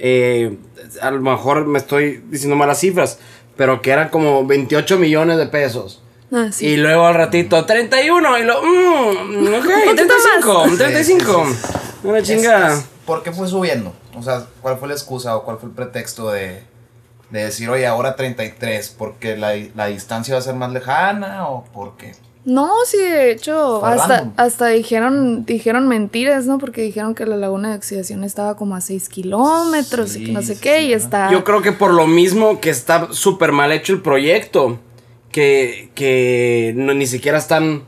eh, 0.00 0.58
a 1.00 1.12
lo 1.12 1.20
mejor 1.20 1.64
me 1.68 1.78
estoy 1.78 2.24
diciendo 2.28 2.56
malas 2.56 2.80
cifras, 2.80 3.20
pero 3.56 3.80
que 3.82 3.92
eran 3.92 4.08
como 4.08 4.44
28 4.44 4.98
millones 4.98 5.38
de 5.38 5.46
pesos. 5.46 6.02
Ah, 6.32 6.48
sí. 6.52 6.66
Y 6.66 6.76
luego 6.76 7.06
al 7.06 7.14
ratito 7.14 7.64
31 7.64 8.38
y 8.38 8.42
lo... 8.44 8.62
Mm, 8.62 9.46
ok, 9.54 9.94
35, 9.96 10.64
35. 10.78 11.46
Una 12.04 12.22
chingada. 12.22 12.72
Es- 12.74 12.78
es- 12.80 12.84
¿Por 13.06 13.22
qué 13.22 13.32
fue 13.32 13.48
subiendo? 13.48 13.92
O 14.16 14.22
sea, 14.22 14.44
¿cuál 14.60 14.78
fue 14.78 14.86
la 14.88 14.94
excusa 14.94 15.36
o 15.36 15.42
cuál 15.44 15.58
fue 15.58 15.68
el 15.70 15.74
pretexto 15.74 16.30
de, 16.30 16.62
de 17.30 17.44
decir, 17.44 17.68
oye, 17.68 17.86
ahora 17.86 18.14
33? 18.14 18.94
¿Porque 18.96 19.36
la, 19.36 19.54
la 19.74 19.86
distancia 19.86 20.34
va 20.34 20.38
a 20.38 20.42
ser 20.42 20.54
más 20.54 20.72
lejana 20.72 21.48
o 21.48 21.64
por 21.64 21.96
qué? 21.96 22.12
No, 22.44 22.70
sí, 22.86 22.96
de 22.96 23.32
hecho, 23.32 23.84
hasta, 23.84 24.30
hasta 24.36 24.68
dijeron, 24.68 25.44
dijeron 25.44 25.88
mentiras, 25.88 26.46
¿no? 26.46 26.58
Porque 26.58 26.80
dijeron 26.80 27.14
que 27.14 27.26
la 27.26 27.36
laguna 27.36 27.70
de 27.70 27.76
oxidación 27.76 28.24
estaba 28.24 28.56
como 28.56 28.76
a 28.76 28.80
6 28.80 29.08
kilómetros 29.10 30.16
y 30.16 30.24
que 30.26 30.32
no 30.32 30.40
sé 30.40 30.54
Sí, 30.54 30.60
qué, 30.60 30.78
sí, 30.80 30.86
y 30.86 30.92
está... 30.94 31.30
Yo 31.30 31.44
creo 31.44 31.60
que 31.62 31.72
por 31.72 31.92
lo 31.92 32.06
mismo 32.06 32.60
que 32.60 32.70
está 32.70 33.08
súper 33.12 33.52
mal 33.52 33.72
hecho 33.72 33.92
el 33.92 34.00
proyecto, 34.00 34.78
que, 35.32 35.90
que 35.94 36.72
no- 36.76 36.94
ni 36.94 37.06
siquiera 37.06 37.38
están 37.38 37.82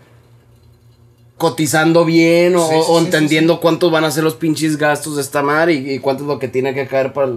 cotizando 1.36 2.04
bien 2.04 2.54
o, 2.54 2.60
Sí, 2.68 2.74
sí, 2.74 2.80
o 2.88 2.98
sí, 3.00 3.04
entendiendo 3.04 3.60
cuántos 3.60 3.90
van 3.90 4.04
a 4.04 4.10
ser 4.10 4.22
los 4.24 4.34
pinches 4.34 4.76
gastos 4.76 5.16
de 5.16 5.22
esta 5.22 5.42
madre 5.42 5.74
y, 5.74 5.90
y 5.94 5.98
cuánto 5.98 6.22
es 6.22 6.28
lo 6.28 6.38
que 6.38 6.46
tiene 6.48 6.72
que 6.72 6.86
caer 6.86 7.12
para 7.12 7.32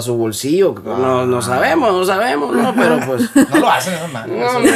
su 0.00 0.14
bolsillo. 0.16 0.74
No, 0.84 1.26
no 1.26 1.42
sabemos, 1.42 1.90
no 1.92 2.04
sabemos, 2.04 2.54
¿no? 2.54 2.72
Pero 2.76 3.00
pues... 3.06 3.22
No 3.34 3.58
lo 3.58 3.68
hacen. 3.68 3.94
No, 4.12 4.26
no, 4.52 4.60
no, 4.60 4.68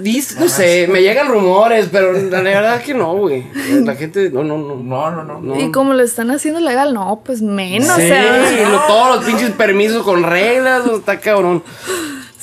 dis- 0.00 0.36
no 0.38 0.48
sé, 0.48 0.86
me 0.88 1.00
llegan 1.02 1.26
rumores, 1.28 1.88
pero 1.90 2.12
la 2.12 2.40
verdad 2.42 2.76
es 2.76 2.82
que 2.84 2.94
no, 2.94 3.14
güey. 3.16 3.44
La 3.82 3.96
gente, 3.96 4.30
no, 4.30 4.44
no, 4.44 4.58
no. 4.58 4.76
No, 4.76 5.10
no, 5.10 5.24
no. 5.24 5.40
no. 5.40 5.58
Y 5.60 5.72
como 5.72 5.94
lo 5.94 6.02
están 6.04 6.30
haciendo 6.30 6.60
legal, 6.60 6.94
no, 6.94 7.22
pues 7.24 7.42
menos, 7.42 7.96
Sí, 7.96 8.02
o 8.02 8.06
sea... 8.06 8.68
lo- 8.70 8.80
todos 8.86 9.16
los 9.16 9.24
pinches 9.24 9.50
permisos 9.52 10.04
con 10.04 10.22
reglas, 10.22 10.86
está 10.86 11.18
cabrón. 11.18 11.64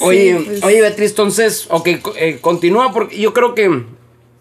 Oye, 0.01 0.41
pues. 0.45 0.63
oye, 0.63 0.81
Beatriz, 0.81 1.11
entonces, 1.11 1.67
ok, 1.69 1.87
eh, 2.17 2.37
continúa 2.41 2.91
porque 2.93 3.17
yo 3.19 3.33
creo 3.33 3.55
que 3.55 3.83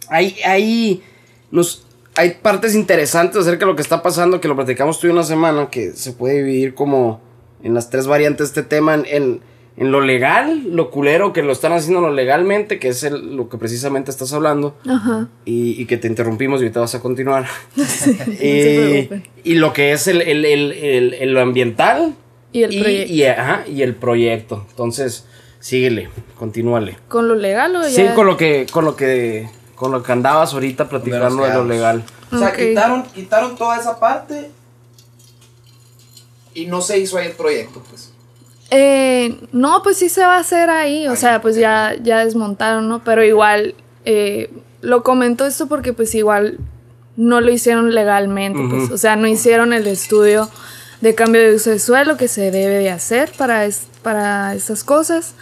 hay, 0.09 0.37
hay, 0.45 1.03
nos, 1.51 1.85
hay 2.17 2.39
partes 2.43 2.75
interesantes 2.75 3.37
acerca 3.43 3.65
de 3.67 3.73
lo 3.73 3.77
que 3.77 3.83
está 3.83 4.03
pasando, 4.03 4.41
que 4.41 4.49
lo 4.49 4.57
platicamos 4.57 4.99
tú 5.01 5.11
una 5.11 5.23
semana, 5.25 5.69
que 5.71 5.93
se 5.93 6.13
puede 6.13 6.39
dividir 6.43 6.75
como 6.75 7.21
en 7.63 7.75
las 7.75 7.91
tres 7.91 8.07
variantes 8.07 8.55
de 8.55 8.61
este 8.61 8.63
tema, 8.63 8.95
en, 8.95 9.05
en, 9.07 9.41
en 9.77 9.93
lo 9.93 10.01
legal, 10.01 10.65
lo 10.75 10.91
culero 10.91 11.33
que 11.33 11.43
lo 11.43 11.53
están 11.53 11.73
haciendo 11.73 12.01
lo 12.01 12.13
legalmente, 12.13 12.79
que 12.79 12.89
es 12.89 13.03
el- 13.05 13.37
lo 13.37 13.49
que 13.49 13.57
precisamente 13.59 14.11
estás 14.11 14.33
hablando, 14.33 14.77
Ajá. 14.87 15.29
y, 15.45 15.81
y 15.81 15.87
que 15.87 15.97
te 15.97 16.09
interrumpimos 16.09 16.61
y 16.61 16.65
ahorita 16.65 16.81
vas 16.81 16.95
a 16.95 17.01
continuar. 17.01 17.47
y, 17.77 19.05
preocupen. 19.07 19.23
y 19.45 19.55
lo 19.55 19.73
que 19.73 19.93
es 19.93 20.07
el, 20.07 20.23
el, 20.23 20.45
el, 20.45 21.33
lo 21.33 21.41
ambiental 21.41 22.15
Y 22.53 22.63
el 22.65 22.73
y, 23.11 23.25
ajá, 23.25 23.65
y 23.69 23.83
el 23.83 23.95
proyecto. 23.95 24.67
Entonces, 24.71 25.27
síguele, 25.61 26.11
continúale. 26.39 26.99
¿Con 27.09 27.29
lo 27.29 27.37
legal 27.37 27.77
o 27.77 27.83
ya? 27.83 27.89
Sí, 27.91 28.15
con 28.15 28.27
lo 28.27 28.37
que, 28.37 28.67
con 28.71 28.85
lo 28.85 28.97
que, 28.97 29.49
con 29.77 29.93
lo 29.93 30.03
que 30.03 30.13
andabas 30.13 30.53
ahorita 30.53 30.89
platicando 30.89 31.45
de 31.45 31.55
lo 31.55 31.65
legal. 31.65 32.03
O 32.33 32.39
sea, 32.39 32.53
quitaron, 32.53 33.05
quitaron 33.05 33.57
toda 33.57 33.79
esa 33.79 34.01
parte 34.01 34.51
y 36.55 36.67
no 36.67 36.81
se 36.81 36.99
hizo 36.99 37.19
ahí 37.19 37.29
el 37.29 37.35
proyecto, 37.35 37.83
pues. 37.89 38.13
Eh, 38.71 39.41
no, 39.53 39.83
pues 39.83 39.97
sí 39.97 40.09
se 40.09 40.23
va 40.23 40.37
a 40.37 40.41
hacer 40.41 40.71
ahí, 40.71 41.09
o 41.09 41.17
sea, 41.17 41.41
pues 41.41 41.57
ya, 41.57 41.97
ya 42.01 42.25
desmontaron, 42.25 42.89
¿no? 42.89 43.03
Pero 43.03 43.25
igual, 43.25 43.75
eh, 44.05 44.51
lo 44.81 45.03
comento 45.03 45.45
esto 45.45 45.67
porque 45.67 45.93
pues 45.93 46.15
igual 46.15 46.59
no 47.17 47.41
lo 47.41 47.51
hicieron 47.51 47.93
legalmente, 47.95 48.63
pues, 48.71 48.91
o 48.93 48.97
sea, 48.97 49.17
no 49.17 49.27
hicieron 49.27 49.73
el 49.73 49.89
estudio 49.89 50.49
de 51.01 51.15
cambio 51.15 51.41
de 51.43 51.55
uso 51.55 51.71
de 51.71 51.79
suelo 51.79 52.17
que 52.17 52.29
se 52.29 52.51
debe 52.51 52.79
de 52.79 52.91
hacer 52.91 53.33
para, 53.39 53.65
es- 53.65 53.87
para 54.03 54.55
estas 54.55 54.85
cosas. 54.85 55.35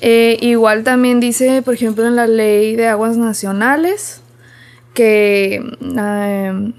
Eh, 0.00 0.38
igual 0.40 0.84
también 0.84 1.20
dice, 1.20 1.60
por 1.62 1.74
ejemplo, 1.74 2.06
en 2.06 2.16
la 2.16 2.26
ley 2.26 2.76
de 2.76 2.86
aguas 2.88 3.16
nacionales, 3.16 4.20
que, 4.94 5.60
eh, 5.98 6.72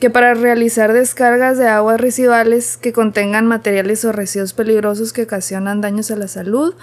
que 0.00 0.10
para 0.10 0.34
realizar 0.34 0.92
descargas 0.92 1.58
de 1.58 1.68
aguas 1.68 2.00
residuales 2.00 2.76
que 2.76 2.92
contengan 2.92 3.46
materiales 3.46 4.04
o 4.04 4.12
residuos 4.12 4.52
peligrosos 4.52 5.12
que 5.12 5.22
ocasionan 5.22 5.80
daños 5.80 6.10
a 6.10 6.16
la 6.16 6.28
salud, 6.28 6.74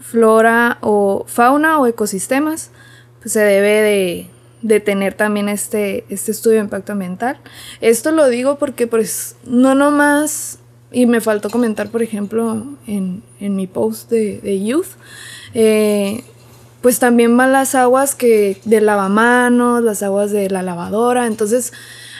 flora 0.00 0.78
o 0.80 1.24
fauna 1.26 1.78
o 1.78 1.86
ecosistemas, 1.86 2.70
pues 3.20 3.32
se 3.32 3.40
debe 3.40 3.68
de, 3.82 4.30
de 4.62 4.80
tener 4.80 5.14
también 5.14 5.48
este, 5.48 6.04
este 6.08 6.32
estudio 6.32 6.56
de 6.56 6.64
impacto 6.64 6.92
ambiental. 6.92 7.38
Esto 7.80 8.12
lo 8.12 8.28
digo 8.28 8.58
porque 8.58 8.86
pues 8.86 9.36
no 9.44 9.74
nomás, 9.74 10.58
y 10.90 11.06
me 11.06 11.20
faltó 11.20 11.50
comentar 11.50 11.88
por 11.90 12.02
ejemplo 12.02 12.66
en, 12.86 13.22
en 13.40 13.56
mi 13.56 13.66
post 13.66 14.10
de, 14.10 14.40
de 14.40 14.64
Youth, 14.64 14.96
eh, 15.54 16.24
pues 16.80 16.98
también 16.98 17.36
van 17.36 17.52
las 17.52 17.74
aguas 17.74 18.14
que 18.14 18.60
de 18.64 18.80
lavamanos, 18.80 19.82
las 19.82 20.02
aguas 20.02 20.30
de 20.30 20.48
la 20.48 20.62
lavadora. 20.62 21.26
Entonces, 21.26 21.72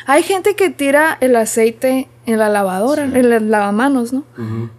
hay 0.07 0.23
gente 0.23 0.57
que 0.57 0.71
tira 0.71 1.16
el 1.21 1.37
aceite 1.37 2.09
en 2.26 2.38
la 2.38 2.49
lavadora, 2.49 3.04
en 3.04 3.14
el 3.14 3.50
lavamanos, 3.50 4.12
¿no? 4.12 4.25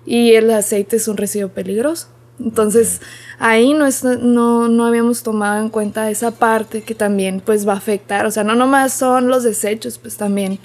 Y 0.06 0.34
el 0.34 0.52
aceite 0.52 0.98
es 0.98 1.08
un 1.08 1.18
residuo 1.18 1.50
peligroso. 1.50 2.08
Entonces, 2.40 3.02
ahí 3.38 3.74
no, 3.74 3.86
es- 3.86 4.04
no, 4.04 4.68
no 4.68 4.86
habíamos 4.86 5.24
tomado 5.24 5.62
en 5.62 5.70
cuenta 5.70 6.10
esa 6.10 6.32
parte 6.32 6.82
que 6.84 6.96
también 6.96 7.42
pues 7.46 7.68
va 7.68 7.74
a 7.74 7.78
afectar. 7.78 8.26
O 8.26 8.32
sea, 8.32 8.44
no 8.44 8.56
nomás 8.56 8.94
son 8.94 9.28
los 9.28 9.44
desechos, 9.44 9.98
pues 9.98 10.18
también 10.18 10.60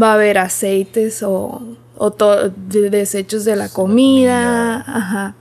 va 0.00 0.12
a 0.12 0.14
haber 0.14 0.38
aceites 0.38 1.22
o, 1.22 1.62
o 1.96 2.10
de- 2.68 2.90
desechos 2.90 3.44
de 3.44 3.56
la 3.56 3.68
comida. 3.68 4.76
Ajá. 4.86 5.34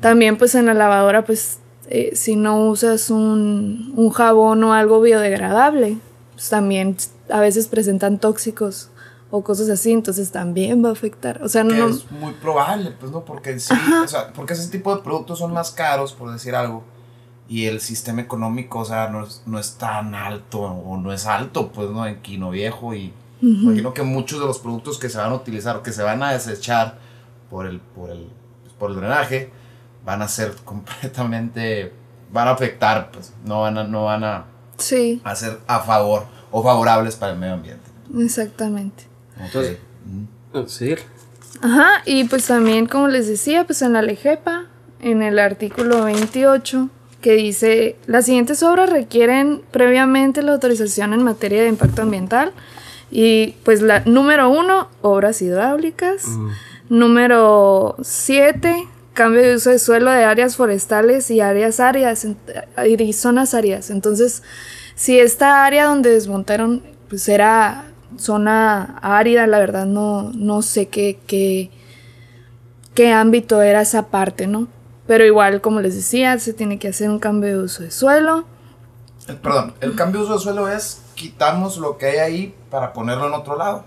También 0.00 0.36
pues 0.38 0.54
en 0.54 0.66
la 0.66 0.74
lavadora 0.74 1.24
pues 1.24 1.58
eh, 1.88 2.12
si 2.14 2.36
no 2.36 2.68
usas 2.68 3.10
un, 3.10 3.92
un 3.96 4.10
jabón 4.10 4.64
o 4.64 4.72
algo 4.72 5.00
biodegradable, 5.02 5.98
pues 6.32 6.48
también 6.48 6.96
a 7.28 7.40
veces 7.40 7.66
presentan 7.68 8.18
tóxicos 8.18 8.88
o 9.34 9.42
cosas 9.42 9.70
así, 9.70 9.90
entonces 9.92 10.30
también 10.30 10.84
va 10.84 10.90
a 10.90 10.92
afectar. 10.92 11.42
O 11.42 11.48
sea, 11.48 11.64
Que 11.64 11.74
no... 11.74 11.88
es 11.88 12.08
muy 12.12 12.34
probable, 12.34 12.90
pues, 13.00 13.10
¿no? 13.10 13.24
Porque 13.24 13.58
sí, 13.58 13.72
o 14.04 14.06
sea, 14.06 14.30
porque 14.34 14.52
ese 14.52 14.68
tipo 14.70 14.94
de 14.94 15.02
productos 15.02 15.38
son 15.38 15.54
más 15.54 15.70
caros, 15.70 16.12
por 16.12 16.30
decir 16.30 16.54
algo. 16.54 16.84
Y 17.48 17.64
el 17.64 17.80
sistema 17.80 18.20
económico, 18.20 18.80
o 18.80 18.84
sea, 18.84 19.08
no 19.08 19.24
es, 19.24 19.42
no 19.46 19.58
es 19.58 19.72
tan 19.78 20.14
alto 20.14 20.60
o 20.60 20.96
no 20.98 21.12
es 21.14 21.24
alto, 21.26 21.72
pues, 21.72 21.88
¿no? 21.90 22.06
En 22.06 22.20
Quino 22.20 22.50
Viejo 22.50 22.94
y 22.94 23.12
imagino 23.40 23.92
que 23.94 24.02
muchos 24.02 24.38
de 24.38 24.46
los 24.46 24.58
productos 24.60 24.98
que 24.98 25.08
se 25.08 25.18
van 25.18 25.32
a 25.32 25.34
utilizar 25.34 25.76
o 25.76 25.82
que 25.82 25.92
se 25.92 26.02
van 26.02 26.22
a 26.22 26.30
desechar 26.32 26.98
por 27.50 27.66
el, 27.66 27.80
por 27.80 28.10
el, 28.10 28.28
pues, 28.62 28.74
por 28.78 28.90
el 28.90 28.96
drenaje 28.98 29.50
van 30.04 30.20
a 30.22 30.28
ser 30.28 30.54
completamente, 30.64 31.92
van 32.32 32.48
a 32.48 32.50
afectar, 32.52 33.10
pues, 33.10 33.32
no 33.44 33.62
van 33.62 33.78
a, 33.78 33.84
no 33.84 34.04
van 34.04 34.24
a, 34.24 34.44
Sí, 34.76 35.20
a 35.24 35.34
ser 35.34 35.58
a 35.66 35.80
favor 35.80 36.24
o 36.50 36.62
favorables 36.62 37.16
para 37.16 37.32
el 37.32 37.38
medio 37.38 37.54
ambiente. 37.54 37.90
exactamente. 38.20 39.04
Entonces-. 39.40 39.78
Sí. 40.68 40.94
Ajá, 41.62 42.02
y 42.04 42.24
pues 42.24 42.46
también, 42.46 42.86
como 42.86 43.08
les 43.08 43.26
decía, 43.28 43.64
pues 43.64 43.82
en 43.82 43.92
la 43.92 44.02
LEGEPA, 44.02 44.66
en 45.00 45.22
el 45.22 45.38
artículo 45.38 46.04
28, 46.04 46.88
que 47.20 47.32
dice, 47.34 47.96
las 48.06 48.24
siguientes 48.26 48.62
obras 48.62 48.90
requieren 48.90 49.62
previamente 49.70 50.42
la 50.42 50.52
autorización 50.52 51.12
en 51.12 51.22
materia 51.22 51.62
de 51.62 51.68
impacto 51.68 52.02
ambiental. 52.02 52.52
Y 53.10 53.54
pues 53.64 53.80
la 53.82 54.00
número 54.06 54.48
uno, 54.50 54.88
obras 55.02 55.40
hidráulicas. 55.42 56.24
Número 56.88 57.96
siete, 58.02 58.86
cambio 59.14 59.42
de 59.42 59.54
uso 59.56 59.70
de 59.70 59.78
suelo 59.78 60.10
de 60.10 60.24
áreas 60.24 60.56
forestales 60.56 61.30
y 61.30 61.40
áreas 61.40 61.80
áridas 61.80 62.24
en- 62.24 62.36
y 62.86 63.12
zonas 63.12 63.54
áridas. 63.54 63.90
Entonces, 63.90 64.42
si 64.94 65.18
esta 65.18 65.64
área 65.64 65.86
donde 65.86 66.10
desmontaron 66.10 66.82
pues 67.08 67.28
era 67.28 67.84
zona 68.18 68.98
árida, 69.02 69.46
la 69.46 69.58
verdad 69.58 69.86
no, 69.86 70.30
no 70.34 70.62
sé 70.62 70.88
qué, 70.88 71.18
qué, 71.26 71.70
qué 72.94 73.12
ámbito 73.12 73.62
era 73.62 73.80
esa 73.82 74.08
parte, 74.08 74.46
¿no? 74.46 74.68
Pero 75.06 75.24
igual, 75.24 75.60
como 75.60 75.80
les 75.80 75.94
decía, 75.94 76.38
se 76.38 76.52
tiene 76.52 76.78
que 76.78 76.88
hacer 76.88 77.10
un 77.10 77.18
cambio 77.18 77.48
de 77.58 77.64
uso 77.64 77.82
de 77.82 77.90
suelo. 77.90 78.44
El- 79.28 79.36
perdón, 79.36 79.74
el 79.80 79.94
cambio 79.94 80.20
de 80.20 80.26
uso 80.26 80.34
de 80.34 80.40
suelo 80.40 80.68
es 80.68 81.02
quitamos 81.14 81.76
lo 81.78 81.98
que 81.98 82.06
hay 82.06 82.18
ahí 82.18 82.54
para 82.70 82.92
ponerlo 82.92 83.26
en 83.28 83.34
otro 83.34 83.56
lado. 83.56 83.84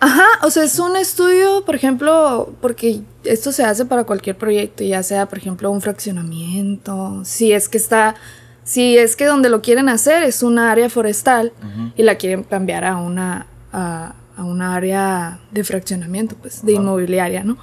Ajá, 0.00 0.26
o 0.42 0.50
sea, 0.50 0.64
es 0.64 0.78
un 0.80 0.96
estudio, 0.96 1.64
por 1.64 1.76
ejemplo, 1.76 2.52
porque 2.60 3.02
esto 3.22 3.52
se 3.52 3.64
hace 3.64 3.84
para 3.84 4.02
cualquier 4.02 4.36
proyecto, 4.36 4.82
ya 4.82 5.00
sea, 5.04 5.26
por 5.26 5.38
ejemplo, 5.38 5.70
un 5.70 5.80
fraccionamiento, 5.80 7.22
si 7.24 7.52
es 7.52 7.68
que 7.68 7.78
está, 7.78 8.16
si 8.64 8.96
es 8.96 9.16
que 9.16 9.24
donde 9.24 9.48
lo 9.48 9.62
quieren 9.62 9.88
hacer 9.88 10.22
es 10.22 10.42
una 10.42 10.70
área 10.70 10.88
forestal 10.88 11.52
y 11.96 12.02
la 12.02 12.16
quieren 12.16 12.44
cambiar 12.44 12.84
a 12.84 12.96
una, 12.96 13.46
a, 13.72 14.14
a 14.36 14.44
una 14.44 14.74
área 14.74 15.40
de 15.50 15.64
fraccionamiento, 15.64 16.36
pues, 16.36 16.64
de 16.64 16.72
inmobiliaria, 16.72 17.44
¿no? 17.44 17.58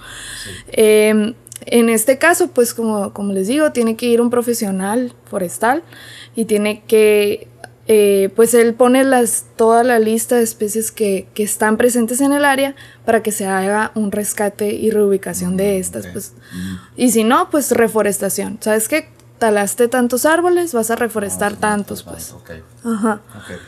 Eh, 0.72 1.34
en 1.66 1.90
este 1.90 2.18
caso, 2.18 2.50
pues 2.50 2.74
como, 2.74 3.14
como 3.14 3.34
les 3.34 3.48
digo, 3.48 3.72
tiene 3.72 3.96
que 3.96 4.08
ir 4.08 4.22
un 4.22 4.30
profesional 4.30 5.14
forestal 5.26 5.84
y 6.36 6.46
tiene 6.46 6.84
que, 6.88 7.48
eh, 7.88 8.30
pues 8.36 8.54
él 8.54 8.74
pone 8.74 9.04
las, 9.04 9.46
toda 9.56 9.84
la 9.84 10.00
lista 10.00 10.38
de 10.38 10.44
especies 10.44 10.92
que, 10.92 11.28
que 11.34 11.44
están 11.44 11.78
presentes 11.78 12.22
en 12.22 12.34
el 12.34 12.46
área 12.46 12.76
para 13.06 13.22
que 13.22 13.32
se 13.32 13.46
haga 13.46 13.92
un 13.96 14.12
rescate 14.12 14.74
y 14.74 14.90
reubicación 14.90 15.58
de 15.58 15.80
estas. 15.80 16.06
ok. 16.06 16.12
Pues. 16.14 16.34
Y 16.96 17.12
si 17.12 17.24
no, 17.24 17.50
pues 17.50 17.72
reforestación. 17.72 18.58
¿Sabes 18.62 18.88
qué? 18.88 19.10
Talaste 19.40 19.88
tantos 19.88 20.26
árboles, 20.26 20.74
vas 20.74 20.92
a 20.92 20.96
reforestar 20.96 21.56
tantos, 21.56 22.04
pues. 22.04 22.34
Ok, 22.34 22.52
Ajá. 22.86 23.22
ok. 23.38 23.60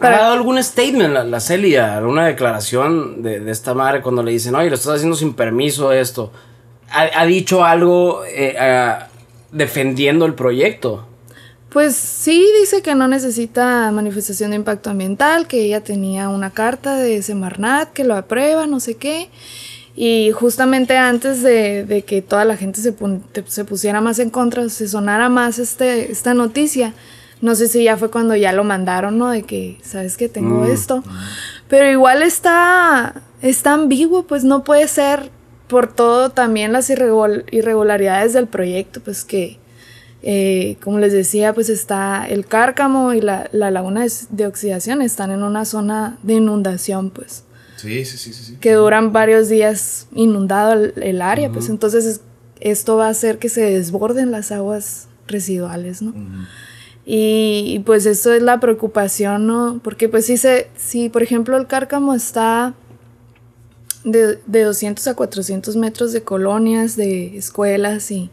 ¿Ha 0.00 0.10
dado 0.10 0.34
algún 0.34 0.62
statement 0.62 1.14
la, 1.14 1.24
la 1.24 1.40
Celia, 1.40 1.96
alguna 1.96 2.26
declaración 2.26 3.22
de, 3.22 3.40
de 3.40 3.50
esta 3.52 3.74
madre 3.74 4.02
cuando 4.02 4.22
le 4.22 4.32
dicen, 4.32 4.54
oye, 4.54 4.68
lo 4.68 4.74
estás 4.74 4.96
haciendo 4.96 5.16
sin 5.16 5.34
permiso 5.34 5.92
esto? 5.92 6.32
¿Ha, 6.90 7.20
ha 7.20 7.24
dicho 7.26 7.64
algo 7.64 8.24
eh, 8.26 8.56
ah, 8.58 9.06
defendiendo 9.52 10.26
el 10.26 10.34
proyecto? 10.34 11.06
Pues 11.70 11.96
sí, 11.96 12.46
dice 12.60 12.82
que 12.82 12.94
no 12.94 13.08
necesita 13.08 13.90
manifestación 13.90 14.50
de 14.50 14.56
impacto 14.56 14.90
ambiental, 14.90 15.48
que 15.48 15.62
ella 15.64 15.82
tenía 15.82 16.28
una 16.28 16.50
carta 16.50 16.96
de 16.96 17.20
Semarnat 17.22 17.92
que 17.92 18.04
lo 18.04 18.14
aprueba, 18.14 18.66
no 18.66 18.78
sé 18.78 18.94
qué. 18.94 19.28
Y 19.96 20.32
justamente 20.32 20.96
antes 20.96 21.42
de, 21.42 21.84
de 21.84 22.02
que 22.02 22.20
toda 22.20 22.44
la 22.44 22.56
gente 22.56 22.80
se, 22.80 22.94
se 23.46 23.64
pusiera 23.64 24.00
más 24.00 24.18
en 24.18 24.30
contra, 24.30 24.68
se 24.68 24.88
sonara 24.88 25.28
más 25.28 25.58
este, 25.60 26.10
esta 26.10 26.34
noticia, 26.34 26.94
no 27.40 27.54
sé 27.54 27.68
si 27.68 27.84
ya 27.84 27.96
fue 27.96 28.10
cuando 28.10 28.34
ya 28.34 28.52
lo 28.52 28.64
mandaron, 28.64 29.18
¿no? 29.18 29.30
De 29.30 29.42
que, 29.42 29.78
¿sabes 29.84 30.16
que 30.16 30.28
Tengo 30.28 30.64
Mm. 30.64 30.70
esto. 30.72 31.04
Pero 31.68 31.90
igual 31.90 32.22
está, 32.22 33.22
está 33.42 33.74
ambiguo, 33.74 34.24
pues 34.26 34.42
no 34.44 34.64
puede 34.64 34.88
ser 34.88 35.30
por 35.68 35.92
todo 35.92 36.30
también 36.30 36.72
las 36.72 36.90
irregul- 36.90 37.44
irregularidades 37.52 38.32
del 38.32 38.46
proyecto, 38.48 39.00
pues 39.00 39.24
que, 39.24 39.58
eh, 40.22 40.76
como 40.82 40.98
les 40.98 41.12
decía, 41.12 41.52
pues 41.52 41.68
está 41.68 42.26
el 42.28 42.46
cárcamo 42.46 43.12
y 43.12 43.20
la, 43.20 43.48
la 43.52 43.70
laguna 43.70 44.02
de, 44.02 44.12
de 44.30 44.46
oxidación 44.46 45.02
están 45.02 45.30
en 45.30 45.42
una 45.42 45.64
zona 45.64 46.18
de 46.22 46.34
inundación, 46.34 47.10
pues, 47.10 47.44
Sí, 47.84 48.04
sí, 48.04 48.18
sí, 48.18 48.32
sí. 48.32 48.56
que 48.60 48.72
duran 48.72 49.12
varios 49.12 49.48
días 49.48 50.06
inundado 50.14 50.72
el, 50.72 50.92
el 51.02 51.22
área, 51.22 51.50
pues 51.50 51.68
entonces 51.68 52.04
es- 52.04 52.20
esto 52.60 52.96
va 52.96 53.06
a 53.06 53.10
hacer 53.10 53.38
que 53.38 53.48
se 53.48 53.60
desborden 53.62 54.30
las 54.30 54.50
aguas 54.52 55.08
residuales, 55.26 56.02
¿no? 56.02 56.12
Y, 57.06 57.74
y, 57.74 57.78
pues 57.80 58.06
esto 58.06 58.32
es 58.32 58.42
la 58.42 58.60
preocupación, 58.60 59.46
¿no? 59.46 59.80
Porque 59.84 60.08
pues 60.08 60.24
si 60.26 60.36
se, 60.38 60.68
si 60.76 61.10
por 61.10 61.22
ejemplo 61.22 61.56
el 61.58 61.66
cárcamo 61.66 62.14
está 62.14 62.74
de, 64.04 64.38
de 64.46 64.62
200 64.62 65.06
a 65.08 65.14
400 65.14 65.76
metros 65.76 66.12
de 66.12 66.22
colonias, 66.22 66.96
de 66.96 67.36
escuelas 67.36 68.10
y 68.10 68.30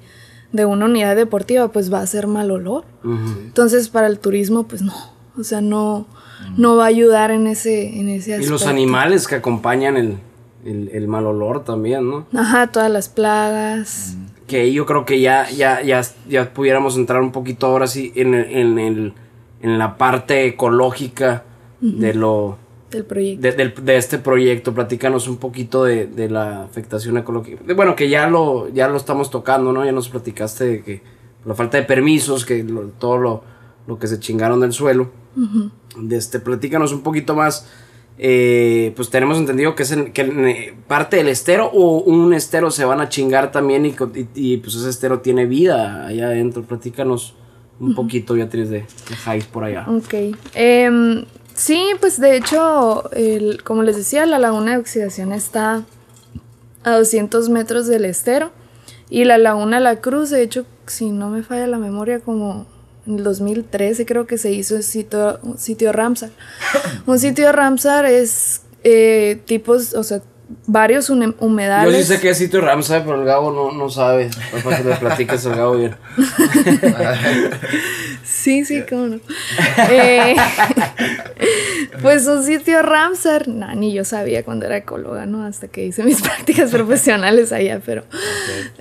de 0.51 0.65
una 0.65 0.86
unidad 0.86 1.15
deportiva, 1.15 1.72
pues 1.72 1.91
va 1.91 2.01
a 2.01 2.08
ser 2.08 2.27
mal 2.27 2.51
olor. 2.51 2.84
Entonces, 3.46 3.89
para 3.89 4.08
el 4.08 4.20
turismo, 4.20 4.67
pues 4.67 4.81
no. 4.81 4.93
O 5.38 5.43
sea, 5.43 5.62
no, 5.62 6.08
no 6.57 6.75
va 6.75 6.86
a 6.86 6.88
ayudar 6.88 7.31
en 7.31 7.48
ese, 7.48 8.00
en 8.00 8.10
ese 8.10 8.41
Y 8.41 8.45
los 8.48 8.67
animales 8.67 9.27
que 9.27 9.36
acompañan 9.36 9.98
el, 9.98 10.17
el, 10.65 10.89
el 10.93 11.07
mal 11.07 11.25
olor 11.25 11.63
también, 11.63 12.10
¿no? 12.10 12.25
Ajá, 12.33 12.67
todas 12.67 12.91
las 12.91 13.10
plagas. 13.10 14.15
Que 14.48 14.74
yo 14.74 14.86
creo 14.86 15.05
que 15.05 15.21
ya, 15.21 15.50
ya, 15.50 15.81
ya, 15.81 16.01
ya 16.27 16.53
pudiéramos 16.53 16.98
entrar 16.98 17.21
un 17.21 17.31
poquito 17.31 17.67
ahora 17.67 17.88
sí 17.88 18.12
en, 18.15 18.33
el- 18.33 18.51
en, 18.51 18.79
el, 18.79 19.13
en 19.62 19.77
la 19.79 19.98
parte 19.98 20.45
ecológica 20.48 21.43
de 21.79 22.13
lo 22.13 22.57
del 22.91 23.05
proyecto. 23.05 23.41
de, 23.41 23.51
del- 23.53 23.74
de 23.86 23.95
este 23.98 24.17
proyecto. 24.17 24.74
Platícanos 24.74 25.27
un 25.29 25.38
poquito 25.38 25.86
de, 25.86 26.05
de 26.05 26.29
la 26.29 26.63
afectación 26.63 27.17
ecológica. 27.17 27.63
De- 27.65 27.74
Bueno, 27.74 27.95
que 27.95 28.10
ya 28.10 28.27
lo, 28.27 28.67
ya 28.69 28.88
lo 28.89 28.98
estamos 28.98 29.31
tocando, 29.31 29.71
¿no? 29.71 29.86
Ya 29.86 29.93
nos 29.93 30.10
platicaste 30.10 30.65
de 30.65 30.83
que 30.83 31.01
la 31.45 31.55
falta 31.55 31.77
de 31.77 31.83
permisos, 31.83 32.45
que 32.45 32.62
lo- 32.63 32.88
todo 33.00 33.17
lo, 33.17 33.43
lo 33.88 33.98
que 34.00 34.07
se 34.07 34.19
chingaron 34.19 34.60
del 34.60 34.74
suelo. 34.74 35.10
De 35.98 36.18
este, 36.18 36.40
platícanos 36.40 36.92
un 36.94 37.02
poquito 37.02 37.36
más. 37.36 37.68
eh, 38.24 38.94
pues 38.96 39.10
tenemos 39.10 39.38
entendido 39.40 39.74
que 39.74 39.82
es 39.82 39.92
en- 39.94 40.12
que 40.14 40.22
en, 40.22 40.46
eh, 40.48 40.74
parte 40.88 41.18
del 41.18 41.28
estero 41.28 41.72
o 41.74 42.02
un 42.04 42.34
estero 42.36 42.70
se 42.70 42.86
van 42.86 43.02
a 43.02 43.10
chingar 43.10 43.52
también 43.52 43.84
y, 43.86 43.94
co- 43.94 44.12
y- 44.14 44.28
y, 44.36 44.58
pues 44.58 44.76
ese 44.76 44.90
estero 44.90 45.22
tiene 45.22 45.48
vida 45.48 46.06
allá 46.06 46.28
adentro. 46.28 46.62
Platícanos 46.62 47.34
un 47.80 47.96
poquito, 47.96 48.36
Beatriz, 48.36 48.70
de, 48.70 48.80
de 49.10 49.16
Jais 49.24 49.46
por 49.46 49.64
allá. 49.64 49.88
Ok. 49.90 50.36
Em, 50.54 51.26
sí, 51.56 51.82
pues 52.00 52.20
de 52.22 52.36
hecho, 52.38 53.10
el- 53.14 53.64
como 53.64 53.82
les 53.82 53.96
decía, 53.96 54.26
la 54.28 54.38
laguna 54.38 54.74
de 54.74 54.78
oxidación 54.78 55.32
está 55.34 55.84
a 56.84 56.92
200 56.98 57.50
metros 57.50 57.88
del 57.88 58.06
estero. 58.06 58.52
Y 59.10 59.24
la 59.24 59.40
laguna 59.40 59.80
La 59.80 60.00
Cruz, 60.00 60.30
de 60.30 60.44
hecho, 60.44 60.66
si 60.86 61.10
no 61.10 61.30
me 61.30 61.42
falla 61.42 61.66
la 61.66 61.80
memoria, 61.80 62.20
como 62.20 62.68
en 63.08 63.17
el 63.17 63.24
2013 63.24 64.05
creo 64.05 64.27
que 64.27 64.38
se 64.38 64.51
hizo 64.51 64.75
el 64.75 64.84
sitio, 64.84 65.39
un 65.43 65.58
sitio 65.58 65.91
Ramsar. 65.91 66.29
un 67.05 67.20
sitio 67.20 67.51
Ramsar 67.51 68.05
es 68.05 68.62
eh, 68.84 69.41
tipos, 69.46 69.93
o 69.93 70.03
sea, 70.03 70.22
varios 70.67 71.10
hune- 71.10 71.36
Yo 71.39 71.46
humedales. 71.46 72.08
sí 72.08 72.13
sé 72.15 72.20
que 72.20 72.29
es 72.31 72.38
sitio 72.38 72.62
Ramsay, 72.62 73.01
pero 73.05 73.20
el 73.20 73.25
Gabo 73.25 73.51
no, 73.51 73.72
no 73.72 73.89
sabe. 73.89 74.29
Para 74.63 74.77
que 74.77 74.84
le 74.84 74.96
platiques 74.96 75.46
al 75.46 75.55
Gabo 75.55 75.77
bien. 75.77 75.96
Sí, 78.24 78.66
sí, 78.66 78.84
cómo 78.90 79.08
no. 79.08 79.20
Eh, 79.90 80.36
pues 82.01 82.28
un 82.28 82.44
sitio 82.44 82.82
Ramsar, 82.82 83.48
nah, 83.48 83.74
ni 83.75 83.94
yo 83.94 84.04
sabía 84.06 84.44
cuando 84.44 84.66
era 84.66 84.78
ecóloga, 84.78 85.25
¿no? 85.25 85.44
Hasta 85.46 85.68
que 85.68 85.86
hice 85.86 86.04
mis 86.04 86.22
prácticas 86.22 86.72
profesionales 86.72 87.51
allá, 87.51 87.82
pero... 87.86 88.04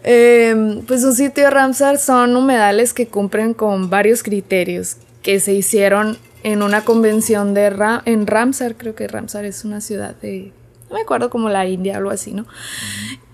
Eh, 0.04 0.82
pues 0.86 1.04
un 1.04 1.14
sitio 1.14 1.50
Ramsar 1.50 1.98
son 1.98 2.36
humedales 2.36 2.92
que 2.94 3.06
cumplen 3.06 3.54
con 3.54 3.90
varios 3.90 4.22
criterios 4.22 4.96
que 5.22 5.40
se 5.40 5.52
hicieron 5.52 6.18
en 6.42 6.62
una 6.62 6.84
convención 6.84 7.52
de 7.54 7.70
Ra- 7.70 8.02
en 8.06 8.26
Ramsar, 8.26 8.74
creo 8.76 8.94
que 8.94 9.06
Ramsar 9.08 9.44
es 9.44 9.64
una 9.64 9.80
ciudad 9.80 10.14
de... 10.16 10.52
No 10.88 10.96
me 10.96 11.02
acuerdo 11.02 11.30
como 11.30 11.48
la 11.50 11.66
India, 11.66 11.98
algo 11.98 12.10
así, 12.10 12.32
¿no? 12.32 12.46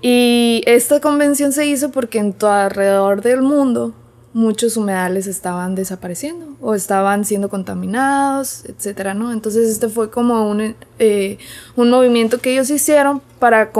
Y 0.02 0.62
esta 0.66 1.00
convención 1.00 1.52
se 1.52 1.66
hizo 1.66 1.90
porque 1.90 2.18
en 2.18 2.32
todo 2.34 2.50
alrededor 2.52 3.22
del 3.22 3.40
mundo 3.42 3.94
muchos 4.36 4.76
humedales 4.76 5.26
estaban 5.26 5.74
desapareciendo 5.74 6.58
o 6.60 6.74
estaban 6.74 7.24
siendo 7.24 7.48
contaminados, 7.48 8.66
etcétera, 8.66 9.14
¿no? 9.14 9.32
Entonces 9.32 9.66
este 9.70 9.88
fue 9.88 10.10
como 10.10 10.50
un, 10.50 10.76
eh, 10.98 11.38
un 11.74 11.88
movimiento 11.88 12.38
que 12.38 12.52
ellos 12.52 12.68
hicieron 12.68 13.22
para 13.38 13.70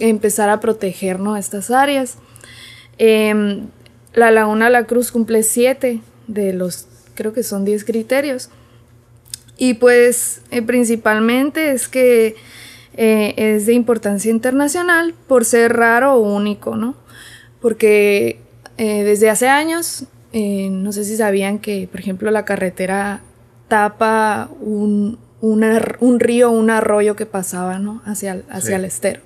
empezar 0.00 0.50
a 0.50 0.58
proteger, 0.58 1.20
¿no? 1.20 1.36
Estas 1.36 1.70
áreas. 1.70 2.16
Em, 2.98 3.68
la 4.14 4.32
Laguna 4.32 4.68
La 4.68 4.84
Cruz 4.84 5.12
cumple 5.12 5.44
siete 5.44 6.00
de 6.26 6.52
los, 6.52 6.88
creo 7.14 7.32
que 7.32 7.44
son 7.44 7.64
10 7.64 7.84
criterios. 7.84 8.50
Y 9.58 9.74
pues 9.74 10.40
eh, 10.50 10.60
principalmente 10.60 11.70
es 11.70 11.86
que 11.86 12.34
eh, 12.96 13.34
es 13.36 13.66
de 13.66 13.74
importancia 13.74 14.32
internacional 14.32 15.14
por 15.28 15.44
ser 15.44 15.76
raro 15.76 16.14
o 16.14 16.18
único, 16.18 16.74
¿no? 16.74 16.96
Porque 17.60 18.43
eh, 18.78 19.04
desde 19.04 19.30
hace 19.30 19.48
años, 19.48 20.04
eh, 20.32 20.68
no 20.70 20.92
sé 20.92 21.04
si 21.04 21.16
sabían 21.16 21.58
que, 21.58 21.88
por 21.90 22.00
ejemplo, 22.00 22.30
la 22.30 22.44
carretera 22.44 23.20
tapa 23.68 24.50
un, 24.60 25.18
un 25.40 26.20
río, 26.20 26.50
un 26.50 26.70
arroyo 26.70 27.16
que 27.16 27.26
pasaba, 27.26 27.78
¿no? 27.78 28.02
Hacia, 28.04 28.32
el- 28.32 28.44
hacia 28.50 28.68
Sí. 28.70 28.72
el 28.74 28.84
estero. 28.84 29.20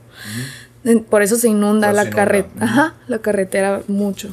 Por 1.10 1.22
eso 1.22 1.36
se 1.36 1.48
inunda 1.48 1.92
la 1.92 2.02
eso 2.02 2.10
se 2.12 2.16
inunda. 2.16 2.24
carretera. 2.24 2.64
Ajá, 2.64 2.94
la 3.08 3.18
carretera 3.18 3.82
mucho. 3.88 4.28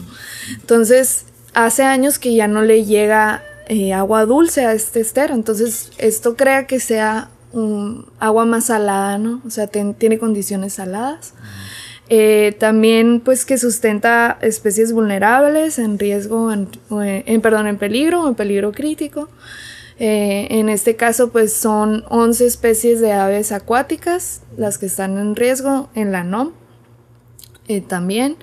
Entonces, 0.61 1.25
hace 1.53 1.83
años 1.83 2.17
que 2.19 2.33
ya 2.35 2.47
no 2.47 2.61
le 2.61 2.85
llega 2.85 3.43
eh, 3.67 3.93
agua 3.93 4.25
dulce 4.25 4.65
a 4.65 4.73
este 4.73 4.99
estero. 4.99 5.33
Entonces, 5.33 5.91
esto 5.97 6.35
crea 6.35 6.67
que 6.67 6.79
sea 6.79 7.29
un 7.51 8.05
agua 8.19 8.45
más 8.45 8.65
salada, 8.65 9.17
¿no? 9.17 9.41
O 9.45 9.49
sea, 9.49 9.67
tiene 9.67 10.19
condiciones 10.19 10.73
saladas. 10.73 11.33
Eh, 12.07 12.55
también, 12.59 13.19
pues, 13.19 13.45
que 13.45 13.57
sustenta 13.57 14.37
especies 14.41 14.93
vulnerables 14.93 15.79
en 15.79 15.97
riesgo, 15.97 16.51
en, 16.51 17.41
perdón, 17.41 17.67
en 17.67 17.77
peligro 17.77 18.23
o 18.23 18.27
en 18.27 18.35
peligro 18.35 18.71
crítico. 18.71 19.29
Eh, 19.97 20.47
en 20.51 20.69
este 20.69 20.95
caso, 20.95 21.31
pues, 21.31 21.53
son 21.53 22.03
11 22.09 22.45
especies 22.45 23.01
de 23.01 23.13
aves 23.13 23.51
acuáticas 23.51 24.41
las 24.55 24.77
que 24.77 24.85
están 24.85 25.17
en 25.17 25.35
riesgo 25.35 25.89
en 25.95 26.11
la 26.11 26.23
NOM 26.23 26.51
eh, 27.67 27.81
también. 27.81 28.37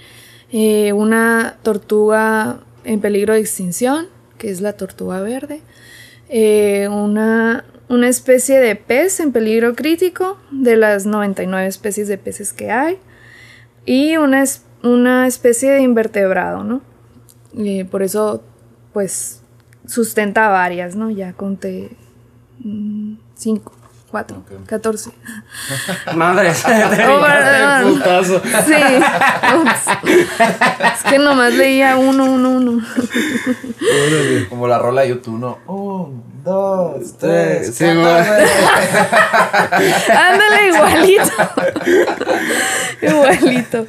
Una 0.53 1.57
tortuga 1.63 2.61
en 2.85 3.01
peligro 3.01 3.33
de 3.33 3.41
extinción, 3.41 4.09
que 4.39 4.51
es 4.51 4.61
la 4.61 4.75
tortuga 4.75 5.21
verde. 5.23 5.63
Una, 6.91 7.65
una 7.89 8.09
especie 8.09 8.61
de 8.61 8.77
pez 8.77 9.21
en 9.21 9.33
peligro 9.33 9.75
crítico 9.75 10.37
de 10.51 10.77
las 10.77 11.07
99 11.07 11.67
especies 11.67 12.09
de 12.09 12.19
peces 12.19 12.53
que 12.53 12.71
hay. 12.71 12.99
Y 13.85 14.17
una, 14.17 14.43
es- 14.43 14.63
una 14.83 15.27
especie 15.27 15.71
de 15.73 15.83
invertebrado, 15.83 16.65
¿no? 16.65 16.81
Eh, 17.59 17.85
por 17.91 18.03
eso, 18.03 18.43
pues, 18.93 19.43
sustenta 19.87 20.49
varias, 20.49 20.95
¿no? 20.97 21.11
Ya 21.11 21.33
conté 21.35 21.97
5, 23.35 23.73
4, 24.11 24.37
Ok. 24.39 24.67
14. 24.67 25.11
Madre, 26.15 26.53
te 26.65 27.07
Oh, 27.07 27.93
putazo. 27.95 28.41
Sí. 28.41 28.75
Ups. 29.61 30.13
Es 30.97 31.11
que 31.11 31.19
nomás 31.19 31.53
leía 31.55 31.97
uno, 31.97 32.25
uno, 32.27 32.51
uno. 32.51 32.85
Como 34.49 34.69
la 34.69 34.79
rola 34.79 35.03
de 35.03 35.09
YouTube, 35.11 35.39
¿no? 35.39 35.59
Un, 35.67 36.23
dos, 36.45 37.19
tres. 37.19 37.75
Sí. 37.75 37.85
Ándale, 37.85 38.47
igualito. 40.69 41.33
igualito. 43.03 43.87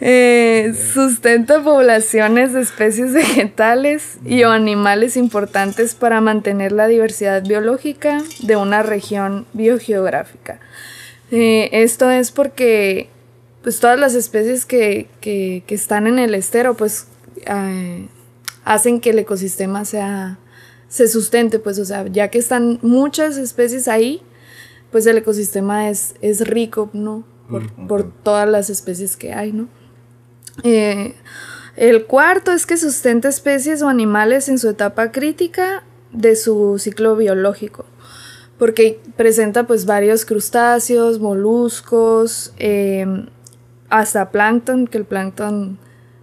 Eh, 0.00 0.74
sustenta 0.94 1.62
poblaciones 1.62 2.52
de 2.52 2.62
especies 2.62 3.12
vegetales 3.12 4.18
y 4.24 4.42
o 4.44 4.50
animales 4.50 5.16
importantes 5.16 5.94
para 5.94 6.20
mantener 6.20 6.72
la 6.72 6.86
diversidad 6.86 7.42
biológica 7.42 8.22
de 8.40 8.56
una 8.56 8.82
región 8.82 9.46
biogeográfica. 9.52 10.58
Eh, 11.30 11.68
esto 11.72 12.10
es 12.10 12.30
porque 12.32 13.08
pues 13.62 13.78
todas 13.78 13.98
las 14.00 14.14
especies 14.14 14.64
que, 14.64 15.06
que- 15.20 15.62
que 15.66 15.74
están 15.74 16.06
en 16.06 16.18
el 16.18 16.34
estero 16.34 16.74
pues 16.74 17.06
eh, 17.46 18.06
hacen 18.64 19.00
que 19.00 19.10
el 19.10 19.18
ecosistema 19.18 19.84
sea 19.84 20.38
se 20.90 21.08
sustente 21.08 21.58
pues 21.58 21.78
o 21.78 21.86
sea 21.86 22.06
ya 22.08 22.28
que 22.28 22.38
están 22.38 22.78
muchas 22.82 23.38
especies 23.38 23.88
ahí 23.88 24.20
pues 24.92 25.06
el 25.06 25.16
ecosistema 25.16 25.88
es, 25.88 26.14
es 26.20 26.46
rico 26.46 26.90
no 26.92 27.24
por, 27.48 27.72
por 27.86 28.12
todas 28.22 28.46
las 28.46 28.68
especies 28.68 29.16
que 29.16 29.32
hay 29.32 29.52
no 29.52 29.68
Eh, 30.62 31.14
el 31.76 32.04
cuarto 32.04 32.52
es 32.52 32.66
que 32.66 32.76
sustenta 32.76 33.28
especies 33.30 33.80
o 33.80 33.88
animales 33.88 34.50
en 34.50 34.58
su 34.58 34.68
etapa 34.68 35.10
crítica 35.10 35.84
de 36.12 36.36
su 36.36 36.78
ciclo 36.78 37.16
biológico 37.16 37.86
porque 38.60 39.00
presenta 39.16 39.66
pues 39.66 39.86
varios 39.86 40.26
crustáceos, 40.26 41.18
moluscos, 41.18 42.52
eh, 42.58 43.06
hasta 43.88 44.30
plancton, 44.30 44.86
que 44.86 44.98
el 44.98 45.06
plancton, 45.06 45.78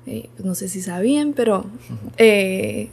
eh, 0.05 0.29
pues, 0.35 0.45
no 0.45 0.53
sé 0.53 0.69
si 0.69 0.83
sabían, 0.83 1.33
pero 1.33 1.65
eh, 2.17 2.89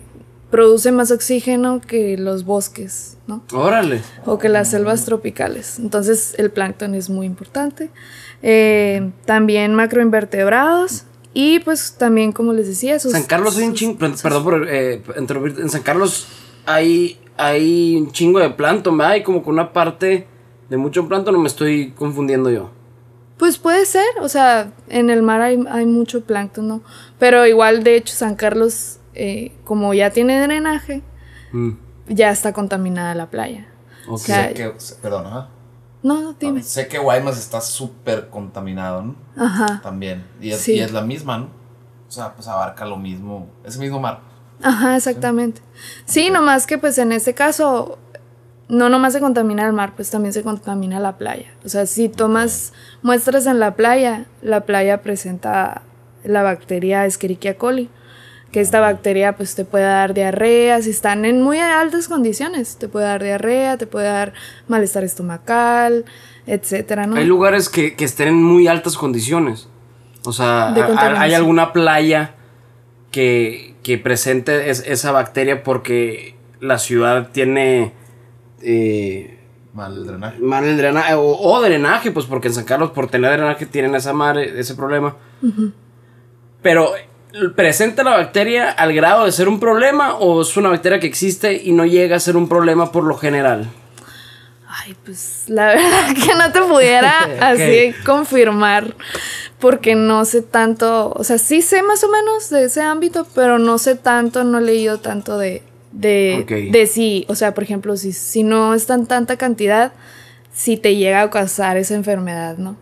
produce 0.54 0.92
más 0.92 1.10
oxígeno 1.10 1.80
que 1.80 2.16
los 2.16 2.44
bosques, 2.44 3.16
¿no? 3.26 3.42
Órale. 3.52 4.02
O 4.24 4.38
que 4.38 4.48
las 4.48 4.70
selvas 4.70 5.04
tropicales. 5.04 5.80
Entonces 5.80 6.36
el 6.38 6.52
plancton 6.52 6.94
es 6.94 7.10
muy 7.10 7.26
importante. 7.26 7.90
Eh, 8.40 9.10
también 9.24 9.74
macroinvertebrados 9.74 11.06
y 11.32 11.58
pues 11.58 11.96
también, 11.98 12.30
como 12.30 12.52
les 12.52 12.68
decía, 12.68 13.00
sus... 13.00 13.10
San 13.10 13.24
Carlos 13.24 13.58
hay 13.58 13.64
un 13.64 13.74
chingo. 13.74 13.98
Perdón 13.98 14.44
por 14.44 14.68
eh. 14.70 15.02
En 15.16 15.70
San 15.70 15.82
Carlos 15.82 16.28
hay, 16.66 17.18
hay 17.36 17.96
un 17.96 18.12
chingo 18.12 18.38
de 18.38 18.50
plancton, 18.50 18.96
¿verdad? 18.96 19.14
Hay 19.14 19.24
como 19.24 19.42
que 19.42 19.50
una 19.50 19.72
parte 19.72 20.28
de 20.70 20.76
mucho 20.76 21.08
plancton, 21.08 21.34
no 21.34 21.40
me 21.40 21.48
estoy 21.48 21.90
confundiendo 21.96 22.48
yo. 22.52 22.70
Pues 23.38 23.58
puede 23.58 23.86
ser, 23.86 24.06
o 24.20 24.28
sea, 24.28 24.72
en 24.88 25.10
el 25.10 25.22
mar 25.22 25.40
hay, 25.40 25.58
hay 25.68 25.84
mucho 25.84 26.20
plancton, 26.20 26.68
¿no? 26.68 26.82
Pero 27.18 27.44
igual, 27.44 27.82
de 27.82 27.96
hecho, 27.96 28.14
San 28.14 28.36
Carlos, 28.36 29.00
eh, 29.14 29.52
como 29.64 29.94
ya 29.94 30.10
tiene 30.10 30.40
drenaje, 30.40 31.02
Mm, 31.52 31.70
ya 32.08 32.30
está 32.30 32.52
contaminada 32.52 33.14
la 33.14 33.30
playa. 33.30 33.66
ok. 34.08 34.18
sea, 34.18 34.48
Sé 34.48 34.54
que, 34.54 34.72
perdón, 35.00 35.26
ajá. 35.26 35.48
No, 36.02 36.20
no, 36.20 36.32
dime. 36.34 36.62
Sé 36.62 36.88
que 36.88 36.98
Guaymas 36.98 37.38
está 37.38 37.60
súper 37.60 38.28
contaminado, 38.28 39.02
¿no? 39.02 39.14
Ajá. 39.36 39.80
También. 39.82 40.24
Y 40.40 40.50
es, 40.50 40.60
Sí. 40.60 40.72
y 40.74 40.80
es 40.80 40.92
la 40.92 41.00
misma, 41.02 41.38
¿no? 41.38 41.44
O 42.08 42.10
sea, 42.12 42.34
pues 42.34 42.46
abarca 42.48 42.84
lo 42.84 42.96
mismo. 42.98 43.48
Es 43.64 43.76
el 43.76 43.80
mismo 43.82 44.00
mar. 44.00 44.20
Ajá, 44.62 44.96
exactamente. 44.96 45.62
Sí, 46.04 46.28
nomás 46.30 46.66
que 46.66 46.76
pues 46.78 46.98
en 46.98 47.12
este 47.12 47.34
caso 47.34 47.98
no 48.68 48.88
nomás 48.88 49.12
se 49.12 49.20
contamina 49.20 49.64
el 49.66 49.72
mar, 49.72 49.92
pues 49.96 50.10
también 50.10 50.32
se 50.32 50.42
contamina 50.42 50.98
la 51.00 51.16
playa. 51.16 51.52
O 51.64 51.68
sea, 51.68 51.86
si 51.86 52.08
tomas 52.08 52.72
muestras 53.02 53.46
en 53.46 53.58
la 53.60 53.74
playa, 53.76 54.26
la 54.42 54.62
playa 54.66 55.02
presenta 55.02 55.82
la 56.24 56.42
bacteria 56.42 57.04
Escherichia 57.06 57.56
coli, 57.58 57.88
que 58.54 58.60
esta 58.60 58.78
bacteria 58.78 59.34
pues 59.36 59.56
te 59.56 59.64
puede 59.64 59.82
dar 59.84 60.14
diarrea, 60.14 60.80
si 60.80 60.90
están 60.90 61.24
en 61.24 61.42
muy 61.42 61.58
altas 61.58 62.06
condiciones, 62.06 62.76
te 62.78 62.86
puede 62.86 63.06
dar 63.06 63.20
diarrea, 63.20 63.76
te 63.78 63.88
puede 63.88 64.06
dar 64.06 64.32
malestar 64.68 65.02
estomacal, 65.02 66.04
etcétera, 66.46 67.08
¿no? 67.08 67.16
Hay 67.16 67.24
lugares 67.26 67.68
que, 67.68 67.96
que 67.96 68.04
estén 68.04 68.28
en 68.28 68.40
muy 68.40 68.68
altas 68.68 68.96
condiciones. 68.96 69.68
O 70.24 70.32
sea, 70.32 70.72
hay 71.20 71.34
alguna 71.34 71.72
playa 71.72 72.34
que, 73.10 73.74
que 73.82 73.98
presente 73.98 74.70
es- 74.70 74.84
esa 74.86 75.10
bacteria 75.10 75.64
porque 75.64 76.36
la 76.60 76.78
ciudad 76.78 77.30
tiene 77.32 77.92
eh, 78.62 79.40
Mal 79.72 79.96
el 79.96 80.06
drenaje. 80.06 80.38
mal 80.38 80.64
el 80.64 80.76
drenaje 80.76 81.14
o, 81.14 81.22
o 81.24 81.60
drenaje, 81.60 82.12
pues 82.12 82.26
porque 82.26 82.46
en 82.46 82.54
San 82.54 82.64
Carlos 82.64 82.92
por 82.92 83.08
tener 83.08 83.32
drenaje 83.32 83.66
tienen 83.66 83.96
esa 83.96 84.12
madre, 84.12 84.60
ese 84.60 84.76
problema. 84.76 85.16
Pero 86.62 86.92
presenta 87.54 88.02
la 88.02 88.12
bacteria 88.12 88.70
al 88.70 88.92
grado 88.92 89.24
de 89.24 89.32
ser 89.32 89.48
un 89.48 89.60
problema 89.60 90.16
o 90.16 90.42
es 90.42 90.56
una 90.56 90.68
bacteria 90.68 91.00
que 91.00 91.06
existe 91.06 91.60
y 91.62 91.72
no 91.72 91.84
llega 91.84 92.16
a 92.16 92.20
ser 92.20 92.36
un 92.36 92.48
problema 92.48 92.92
por 92.92 93.04
lo 93.04 93.16
general. 93.16 93.70
Ay, 94.68 94.94
pues 95.04 95.44
la 95.48 95.66
verdad 95.74 96.14
que 96.14 96.34
no 96.34 96.52
te 96.52 96.60
pudiera 96.62 97.18
así 97.40 97.94
confirmar 98.04 98.94
porque 99.58 99.94
no 99.94 100.24
sé 100.24 100.42
tanto, 100.42 101.12
o 101.16 101.24
sea, 101.24 101.38
sí 101.38 101.62
sé 101.62 101.82
más 101.82 102.04
o 102.04 102.10
menos 102.10 102.50
de 102.50 102.64
ese 102.64 102.82
ámbito, 102.82 103.26
pero 103.34 103.58
no 103.58 103.78
sé 103.78 103.94
tanto, 103.94 104.44
no 104.44 104.58
he 104.58 104.62
leído 104.62 104.98
tanto 104.98 105.38
de, 105.38 105.62
de, 105.92 106.68
de 106.70 106.86
si, 106.86 107.24
o 107.28 107.34
sea, 107.34 107.54
por 107.54 107.64
ejemplo, 107.64 107.96
si, 107.96 108.12
si 108.12 108.42
no 108.42 108.74
está 108.74 108.94
en 108.94 109.06
tanta 109.06 109.36
cantidad, 109.36 109.92
si 110.52 110.76
te 110.76 110.96
llega 110.96 111.22
a 111.22 111.30
causar 111.30 111.76
esa 111.78 111.94
enfermedad, 111.94 112.58
¿no? 112.58 112.76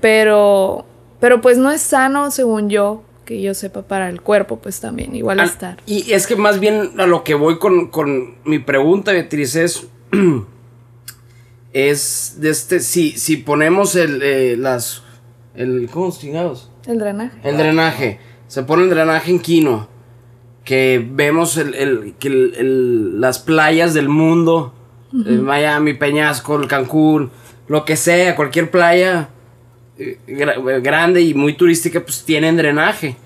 Pero, 0.00 0.86
pero 1.20 1.40
pues 1.40 1.58
no 1.58 1.70
es 1.70 1.82
sano, 1.82 2.30
según 2.30 2.70
yo, 2.70 3.02
que 3.26 3.42
yo 3.42 3.52
sepa, 3.52 3.82
para 3.82 4.08
el 4.08 4.22
cuerpo, 4.22 4.58
pues 4.60 4.80
también, 4.80 5.14
igual 5.14 5.40
Ah, 5.40 5.44
estar. 5.44 5.76
Y 5.84 6.10
es 6.12 6.26
que 6.26 6.36
más 6.36 6.58
bien 6.60 6.92
a 6.98 7.06
lo 7.06 7.22
que 7.24 7.34
voy 7.34 7.58
con, 7.58 7.88
con 7.88 8.36
mi 8.44 8.58
pregunta, 8.60 9.12
Beatriz, 9.12 9.54
es. 9.56 9.86
es 11.72 12.36
de 12.38 12.50
este. 12.50 12.80
Si, 12.80 13.12
si 13.12 13.36
ponemos 13.36 13.94
el. 13.96 14.22
eh, 14.22 14.56
las. 14.56 15.02
El, 15.54 15.88
¿Cómo 15.90 16.10
chingados? 16.16 16.70
El 16.86 16.98
drenaje. 16.98 17.36
El 17.44 17.56
drenaje. 17.56 18.20
Se 18.46 18.62
pone 18.62 18.84
el 18.84 18.90
drenaje 18.90 19.30
en 19.30 19.40
Quino. 19.40 19.88
Que 20.64 21.04
vemos 21.08 21.56
el, 21.56 21.74
el- 21.74 22.14
que 22.18 22.28
el- 22.28 23.20
las 23.20 23.38
playas 23.38 23.94
del 23.94 24.08
mundo. 24.08 24.72
eh, 25.14 25.30
Miami, 25.32 25.94
Peñasco, 25.94 26.56
el 26.60 26.66
Cancún, 26.68 27.30
lo 27.68 27.84
que 27.84 27.96
sea, 27.96 28.34
cualquier 28.36 28.70
playa 28.70 29.30
eh, 29.98 30.18
gra- 30.26 30.82
grande 30.82 31.22
y 31.22 31.34
muy 31.34 31.54
turística, 31.54 32.00
pues 32.00 32.24
tienen 32.24 32.56
drenaje. 32.56 33.16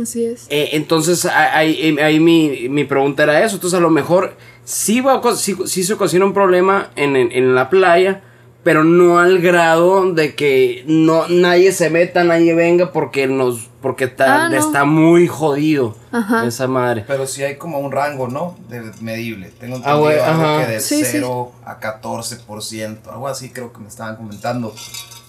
Así 0.00 0.24
es. 0.24 0.46
Eh, 0.48 0.70
entonces, 0.72 1.24
a- 1.26 1.56
ahí, 1.58 1.78
eh, 1.98 2.02
ahí 2.02 2.20
mi, 2.20 2.68
mi 2.68 2.84
pregunta 2.84 3.24
era 3.24 3.44
eso. 3.44 3.56
Entonces, 3.56 3.78
a 3.78 3.82
lo 3.82 3.90
mejor 3.90 4.36
sí, 4.64 5.00
va 5.00 5.14
a 5.14 5.36
sí, 5.36 5.56
sí 5.66 5.82
se 5.82 5.92
ocasiona 5.94 6.24
un 6.24 6.34
problema 6.34 6.90
en, 6.94 7.16
en- 7.16 7.32
en 7.32 7.54
la 7.56 7.68
playa, 7.68 8.22
pero 8.62 8.84
no 8.84 9.18
al 9.18 9.40
grado 9.40 10.12
de 10.12 10.34
que 10.34 10.84
no 10.86 11.26
nadie 11.28 11.72
se 11.72 11.90
meta, 11.90 12.22
nadie 12.22 12.54
venga 12.54 12.92
porque 12.92 13.26
nos 13.26 13.66
porque 13.80 14.04
está, 14.04 14.46
Ah, 14.46 14.48
no. 14.48 14.56
está 14.56 14.84
muy 14.84 15.28
jodido 15.28 15.96
Ajá. 16.10 16.44
esa 16.44 16.66
madre. 16.66 17.04
Pero 17.06 17.26
sí 17.28 17.44
hay 17.44 17.54
como 17.56 17.78
un 17.78 17.92
rango, 17.92 18.26
¿no? 18.26 18.56
De 18.68 18.82
medible. 19.00 19.50
Tengo 19.60 19.76
Ah, 19.76 19.78
entendido 19.78 20.00
güey, 20.00 20.18
algo 20.18 20.42
ajá. 20.44 20.66
que 20.66 20.72
de 20.72 20.80
Sí, 20.80 20.96
sí. 21.04 21.10
0 21.12 21.52
a 21.64 21.78
14%, 21.80 23.10
algo 23.12 23.28
así 23.28 23.50
creo 23.50 23.72
que 23.72 23.78
me 23.78 23.88
estaban 23.88 24.16
comentando. 24.16 24.74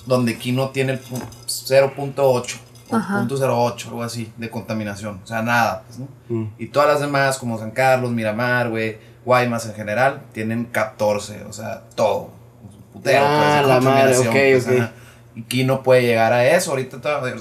Donde 0.10 0.34
aquí 0.34 0.52
no 0.52 0.69
tiene 0.69 0.93
el 0.93 1.00
pu- 1.02 1.22
0.8 1.48 2.58
o 2.91 2.95
Ajá. 2.95 3.26
0.08, 3.28 3.88
algo 3.89 4.04
así, 4.04 4.32
de 4.38 4.50
contaminación. 4.50 5.19
O 5.24 5.28
sea, 5.28 5.41
nada, 5.41 5.84
pues, 5.86 6.00
¿no? 6.00 6.08
Mm. 6.30 6.54
Y 6.58 6.67
todas 6.67 6.89
las 6.89 7.00
demás, 7.02 7.38
como 7.38 7.58
San 7.60 7.72
Carlos, 7.72 8.12
Miramar, 8.12 8.69
güey, 8.69 8.98
Guaymas 9.26 9.65
en 9.67 9.74
general, 9.76 10.22
tienen 10.34 10.65
14, 10.65 11.43
o 11.43 11.54
sea, 11.54 11.84
todo. 11.95 12.32
Un 12.63 12.93
Putero, 12.93 13.24
Ah, 13.24 13.58
pues, 13.63 13.67
la 13.67 13.82
madre, 13.82 14.15
contaminación, 14.15 14.28
ok, 14.28 14.34
pues, 14.34 14.65
ok. 14.67 14.72
ajá. 14.84 14.91
Y 15.36 15.41
aquí 15.43 15.63
no 15.63 15.84
puede 15.84 16.02
llegar 16.02 16.34
a 16.34 16.43
eso. 16.48 16.72
Ahorita, 16.72 16.98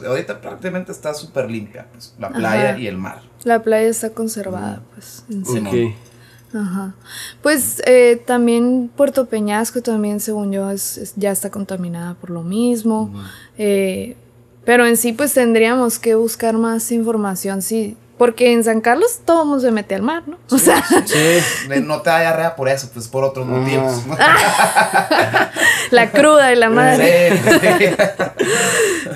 ahorita 0.07 0.41
prácticamente 0.43 0.93
está 0.93 1.15
súper 1.15 1.51
limpia, 1.51 1.87
pues, 1.93 2.15
la 2.19 2.29
playa 2.29 2.71
Ajá. 2.71 2.79
y 2.79 2.87
el 2.87 2.99
mar. 2.99 3.23
La 3.45 3.63
playa 3.63 3.89
está 3.89 4.11
conservada, 4.11 4.83
pues. 4.95 5.25
en 5.31 5.47
sí. 5.47 5.95
Ajá. 6.55 6.95
Pues 7.43 7.83
eh, 7.87 8.23
también 8.27 8.91
Puerto 8.97 9.27
Peñasco 9.27 9.83
también, 9.83 10.19
según 10.21 10.51
yo, 10.53 10.71
es, 10.71 10.97
es- 10.99 11.13
ya 11.17 11.31
está 11.31 11.51
contaminada 11.51 12.15
por 12.15 12.31
lo 12.31 12.43
mismo. 12.43 13.13
Eh, 13.59 14.17
pero 14.65 14.87
en 14.87 14.97
sí, 14.97 15.13
pues 15.13 15.35
tendríamos 15.35 15.99
que 15.99 16.15
buscar 16.15 16.55
más 16.55 16.91
información, 16.93 17.61
sí. 17.63 17.97
Porque 18.19 18.53
en 18.53 18.65
San 18.65 18.81
Carlos 18.81 19.21
todo 19.25 19.43
el 19.43 19.49
mundo 19.49 19.63
se 19.63 19.71
mete 19.71 19.95
al 19.95 20.03
mar, 20.03 20.25
¿no? 20.27 20.39
O 20.51 20.59
sea, 20.59 20.83
Sí. 21.07 21.71
No 21.85 22.03
te 22.03 22.11
da 22.11 22.21
diarrea 22.21 22.57
por 22.57 22.69
eso, 22.69 22.91
pues 22.93 23.07
por 23.09 23.23
otros 23.25 23.47
motivos. 23.47 24.03
la 25.91 26.11
cruda 26.11 26.53
y 26.53 26.57
la 26.57 26.71
madre. 26.71 27.33
Sí. 27.37 27.87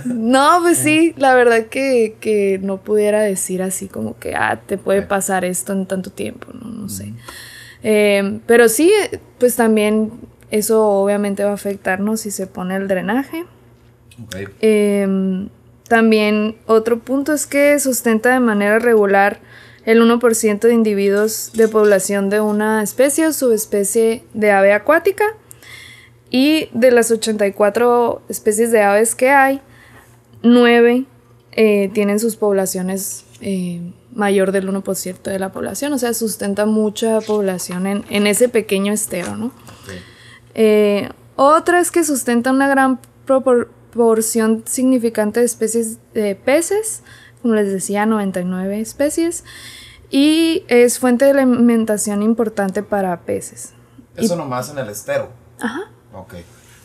No, 0.05 0.61
pues 0.63 0.79
sí, 0.79 1.15
la 1.17 1.35
verdad 1.35 1.67
que, 1.67 2.17
que 2.21 2.59
no 2.63 2.79
pudiera 2.79 3.21
decir 3.23 3.63
así 3.63 3.89
como 3.89 4.19
que, 4.19 4.35
ah, 4.35 4.61
te 4.65 4.79
puede 4.79 5.03
pasar 5.03 5.45
esto 5.45 5.73
en 5.73 5.87
tanto 5.87 6.11
tiempo, 6.11 6.49
no, 6.53 6.69
no 6.69 6.89
sé. 6.89 7.13
Eh, 7.83 8.41
pero 8.47 8.69
sí, 8.69 8.91
pues 9.39 9.57
también 9.57 10.13
eso 10.51 10.87
obviamente 10.89 11.45
va 11.45 11.51
a 11.51 11.55
afectarnos 11.55 12.21
si 12.21 12.31
se 12.31 12.47
pone 12.47 12.77
el 12.77 12.89
drenaje. 12.89 13.45
Eh, 14.61 15.49
también 15.89 16.57
otro 16.67 17.01
punto 17.01 17.33
es 17.33 17.47
que 17.47 17.79
sustenta 17.81 18.33
de 18.33 18.41
manera 18.41 18.79
regular 18.79 19.41
el 19.85 20.01
1% 20.01 20.61
de 20.61 20.75
individuos 20.75 21.51
de 21.55 21.69
población 21.69 22.31
de 22.31 22.41
una 22.41 22.83
especie 22.83 23.27
o 23.27 23.33
subespecie 23.33 24.25
de 24.33 24.53
ave 24.53 24.73
acuática 24.73 25.25
y 26.33 26.69
de 26.73 26.91
las 26.91 27.11
84 27.13 28.23
especies 28.29 28.73
de 28.73 28.83
aves 28.83 29.15
que 29.15 29.31
hay, 29.31 29.61
9 30.43 31.05
eh, 31.53 31.91
tienen 31.93 32.19
sus 32.19 32.37
poblaciones 32.37 33.25
eh, 33.43 33.93
mayor 34.15 34.51
del 34.53 34.69
1% 34.69 35.23
de 35.23 35.39
la 35.39 35.53
población, 35.53 35.93
o 35.93 35.99
sea, 35.99 36.15
sustenta 36.15 36.65
mucha 36.67 37.21
población 37.21 37.87
en, 37.87 38.05
en 38.09 38.27
ese 38.27 38.49
pequeño 38.49 38.93
estero, 38.93 39.37
¿no? 39.37 39.53
Eh, 40.55 41.09
otra 41.37 41.81
es 41.81 41.91
que 41.91 42.05
sustenta 42.05 42.51
una 42.51 42.69
gran 42.69 42.99
propor- 43.27 43.69
proporción 43.91 44.63
significante 44.67 45.41
de 45.41 45.47
especies 45.47 45.99
de 46.15 46.35
peces, 46.35 47.03
como 47.43 47.55
les 47.55 47.71
decía, 47.71 48.07
99 48.07 48.81
especies, 48.81 49.45
y 50.11 50.65
es 50.69 50.99
fuente 50.99 51.27
de 51.27 51.33
alimentación 51.33 52.23
importante 52.23 52.83
para 52.83 53.21
peces. 53.21 53.73
Eso 54.17 54.37
nomás 54.37 54.71
en 54.71 54.79
el 54.79 54.89
estero. 54.89 55.29
Ajá. 55.61 55.91
Ok. 56.15 56.35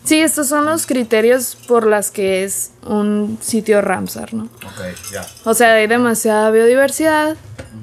Sí, 0.03 0.21
estos 0.21 0.47
son 0.47 0.65
los 0.65 0.85
criterios 0.85 1.57
por 1.67 1.85
las 1.85 2.11
que 2.11 2.43
es 2.45 2.71
un 2.85 3.37
sitio 3.41 3.81
Ramsar, 3.81 4.33
¿no? 4.33 4.45
Ok, 4.45 5.11
ya. 5.11 5.25
O 5.43 5.53
sea, 5.53 5.73
hay 5.73 5.87
demasiada 5.87 6.49
biodiversidad 6.51 7.35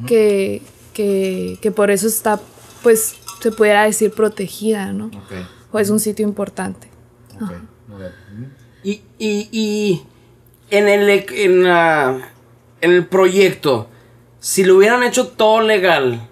que, 0.06 0.62
que, 0.94 1.58
que 1.60 1.70
por 1.70 1.90
eso 1.90 2.06
está, 2.06 2.40
pues, 2.82 3.16
se 3.42 3.52
pudiera 3.52 3.82
decir 3.84 4.10
protegida, 4.12 4.92
¿no? 4.92 5.06
Ok. 5.06 5.32
O 5.72 5.78
es 5.78 5.90
un 5.90 6.00
sitio 6.00 6.26
importante. 6.26 6.88
Ok. 7.36 7.52
Muy 7.88 7.98
bien. 7.98 8.54
Y, 8.82 9.02
y, 9.18 9.48
y 9.52 10.02
en, 10.70 10.88
el, 10.88 11.08
en, 11.10 11.64
la- 11.64 12.30
en 12.80 12.90
el 12.92 13.06
proyecto, 13.06 13.88
si 14.40 14.64
lo 14.64 14.76
hubieran 14.76 15.02
hecho 15.02 15.28
todo 15.28 15.60
legal, 15.60 16.26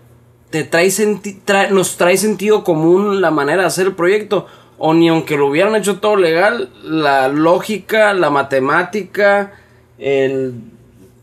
¿te 0.51 0.65
trae 0.65 0.89
senti- 0.91 1.41
tra- 1.45 1.69
¿nos 1.71 1.97
trae 1.99 2.17
sentido 2.17 2.65
común 2.65 3.21
la 3.21 3.31
manera 3.31 3.63
de 3.63 3.69
hacer 3.69 3.89
el 3.89 3.95
proyecto? 3.95 4.47
O 4.85 4.95
ni 4.95 5.09
aunque 5.09 5.37
lo 5.37 5.47
hubieran 5.47 5.77
hecho 5.77 6.01
todo 6.01 6.17
legal, 6.17 6.69
la 6.83 7.29
lógica, 7.29 8.13
la 8.15 8.31
matemática, 8.31 9.53
el, 9.99 10.55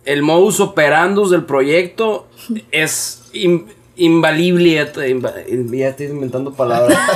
el 0.06 0.22
modus 0.22 0.62
operandus 0.62 1.30
del 1.32 1.44
proyecto 1.44 2.28
es 2.72 3.30
invalible, 3.98 4.72
ya, 4.76 4.92
te- 4.94 5.14
inva- 5.14 5.34
ya 5.78 5.90
estoy 5.90 6.06
inventando 6.08 6.54
palabras. 6.54 6.98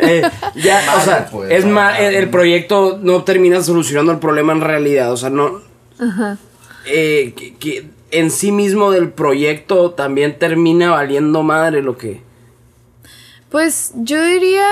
Eh, 0.00 0.22
ya, 0.56 0.82
o 0.98 1.00
sea, 1.04 1.28
pues, 1.30 1.50
es 1.52 1.64
más, 1.64 1.92
madre. 1.92 2.08
el, 2.08 2.14
el 2.16 2.28
proyecto 2.28 2.98
no 3.00 3.22
termina 3.22 3.62
solucionando 3.62 4.10
el 4.10 4.18
problema 4.18 4.52
en 4.52 4.60
realidad, 4.60 5.12
o 5.12 5.16
sea, 5.16 5.30
no... 5.30 5.60
eh, 6.86 7.32
que, 7.36 7.54
que 7.54 7.86
en 8.10 8.30
sí 8.32 8.50
mismo 8.50 8.90
del 8.90 9.10
proyecto 9.10 9.92
también 9.92 10.36
termina 10.38 10.90
valiendo 10.90 11.44
madre 11.44 11.80
lo 11.80 11.96
que... 11.96 12.20
Pues 13.50 13.92
yo 13.94 14.22
diría 14.24 14.66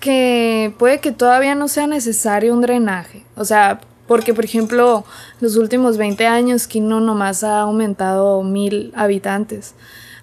que 0.00 0.72
puede 0.78 1.00
que 1.00 1.12
todavía 1.12 1.54
no 1.54 1.68
sea 1.68 1.86
necesario 1.86 2.54
un 2.54 2.60
drenaje. 2.60 3.24
O 3.36 3.44
sea, 3.44 3.80
porque 4.06 4.34
por 4.34 4.44
ejemplo, 4.44 5.04
los 5.40 5.56
últimos 5.56 5.96
20 5.98 6.26
años 6.26 6.66
Quino 6.66 7.00
nomás 7.00 7.44
ha 7.44 7.60
aumentado 7.60 8.42
mil 8.42 8.92
habitantes. 8.96 9.74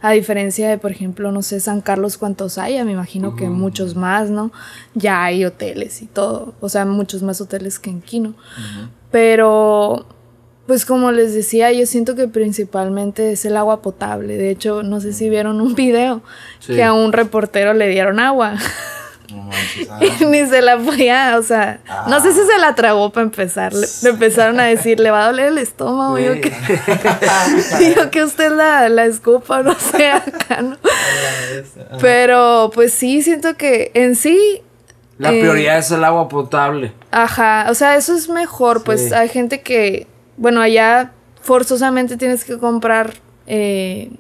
A 0.02 0.12
diferencia 0.12 0.70
de, 0.70 0.78
por 0.78 0.92
ejemplo, 0.92 1.32
no 1.32 1.42
sé, 1.42 1.60
San 1.60 1.82
Carlos 1.82 2.18
cuántos 2.20 2.60
haya, 2.60 2.86
me 2.86 2.92
imagino 2.92 3.36
que 3.36 3.50
muchos 3.50 3.96
más, 3.96 4.30
¿no? 4.30 4.52
Ya 4.94 5.24
hay 5.24 5.46
hoteles 5.46 6.02
y 6.04 6.06
todo. 6.06 6.54
O 6.60 6.70
sea, 6.70 6.86
muchos 6.86 7.24
más 7.24 7.42
hoteles 7.42 7.80
que 7.80 7.90
en 7.90 8.02
Quino. 8.02 8.36
Pero 9.12 10.06
pues 10.68 10.86
como 10.86 11.12
les 11.12 11.34
decía, 11.34 11.72
yo 11.72 11.86
siento 11.86 12.16
que 12.16 12.28
principalmente 12.28 13.32
es 13.32 13.46
el 13.46 13.56
agua 13.56 13.82
potable. 13.82 14.36
De 14.36 14.50
hecho, 14.50 14.82
no 14.84 15.00
sé 15.00 15.14
si 15.14 15.30
vieron 15.30 15.62
un 15.62 15.76
video 15.76 16.22
Sí. 16.60 16.74
que 16.76 16.84
a 16.84 16.94
un 16.94 17.14
reportero 17.14 17.74
le 17.74 17.88
dieron 17.88 18.20
agua. 18.20 18.56
No 19.34 19.50
ah. 19.90 20.00
Ni 20.28 20.46
se 20.48 20.62
la 20.62 20.78
podía, 20.78 21.38
o 21.38 21.44
sea, 21.44 21.80
no 22.08 22.20
sé 22.22 22.32
si 22.34 22.40
se 22.46 22.58
la 22.60 22.76
tragó 22.76 23.12
para 23.12 23.24
empezar. 23.26 23.74
Le, 23.74 23.88
le 24.04 24.10
empezaron 24.10 24.60
a 24.60 24.66
decir, 24.66 25.00
le 25.00 25.12
va 25.12 25.24
a 25.24 25.28
doler 25.28 25.48
el 25.48 25.58
estómago. 25.58 26.18
Yo 26.20 26.34
que, 26.42 26.52
yo 27.98 28.12
que 28.12 28.24
usted 28.24 28.52
la, 28.52 28.88
la 28.90 29.06
escupa, 29.06 29.64
no 29.64 29.76
sé, 29.76 30.12
acá, 30.12 30.62
¿no? 30.62 30.78
Pero 32.02 32.72
pues 32.74 32.94
sí, 32.94 33.22
siento 33.22 33.56
que 33.56 33.92
en 33.94 34.16
sí 34.16 34.62
La 35.18 35.32
Eh, 35.34 35.40
prioridad 35.40 35.78
es 35.78 35.92
el 35.92 36.04
agua 36.04 36.28
potable. 36.28 36.92
Ajá, 37.12 37.68
o 37.70 37.74
sea, 37.74 37.96
eso 37.96 38.14
es 38.16 38.28
mejor, 38.30 38.84
pues 38.84 39.08
Sí. 39.10 39.14
hay 39.14 39.30
gente 39.30 39.62
que, 39.62 40.08
bueno, 40.38 40.60
allá 40.62 41.12
forzosamente 41.42 42.18
tienes 42.18 42.44
que 42.44 42.58
comprar 42.58 43.14
eh, 43.48 44.12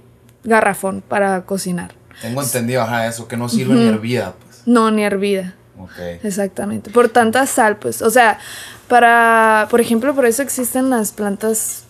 garrafón 0.44 1.02
para 1.02 1.42
cocinar. 1.46 1.94
Tengo 2.22 2.42
entendido, 2.42 2.82
ajá, 2.84 3.08
eso, 3.08 3.28
que 3.28 3.36
no 3.36 3.50
sirve 3.50 3.74
ni 3.74 3.88
hervida, 3.88 4.34
pues. 4.42 4.55
No, 4.66 4.92
ni 4.92 5.04
hervida. 5.04 5.54
Ok. 5.80 5.92
Exactamente. 6.24 6.90
Por 6.92 7.10
tanta 7.10 7.46
sal, 7.46 7.78
pues. 7.78 8.02
O 8.02 8.10
sea, 8.10 8.40
para, 8.88 9.68
por 9.70 9.82
ejemplo, 9.82 10.14
por 10.16 10.26
eso 10.26 10.42
existen 10.42 10.90
las 10.90 11.12
plantas 11.12 11.84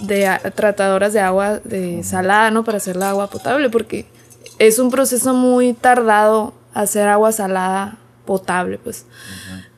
de 0.00 0.26
a- 0.26 0.38
tratadoras 0.38 1.12
de 1.12 1.20
agua 1.20 1.58
de 1.64 2.02
salada, 2.02 2.50
¿no? 2.50 2.64
Para 2.64 2.78
hacer 2.78 2.96
la 2.96 3.10
agua 3.10 3.28
potable, 3.28 3.68
porque 3.70 4.06
es 4.58 4.78
un 4.78 4.90
proceso 4.90 5.34
muy 5.34 5.72
tardado 5.74 6.54
hacer 6.72 7.08
agua 7.08 7.32
salada 7.32 7.98
potable, 8.24 8.78
pues. 8.78 9.04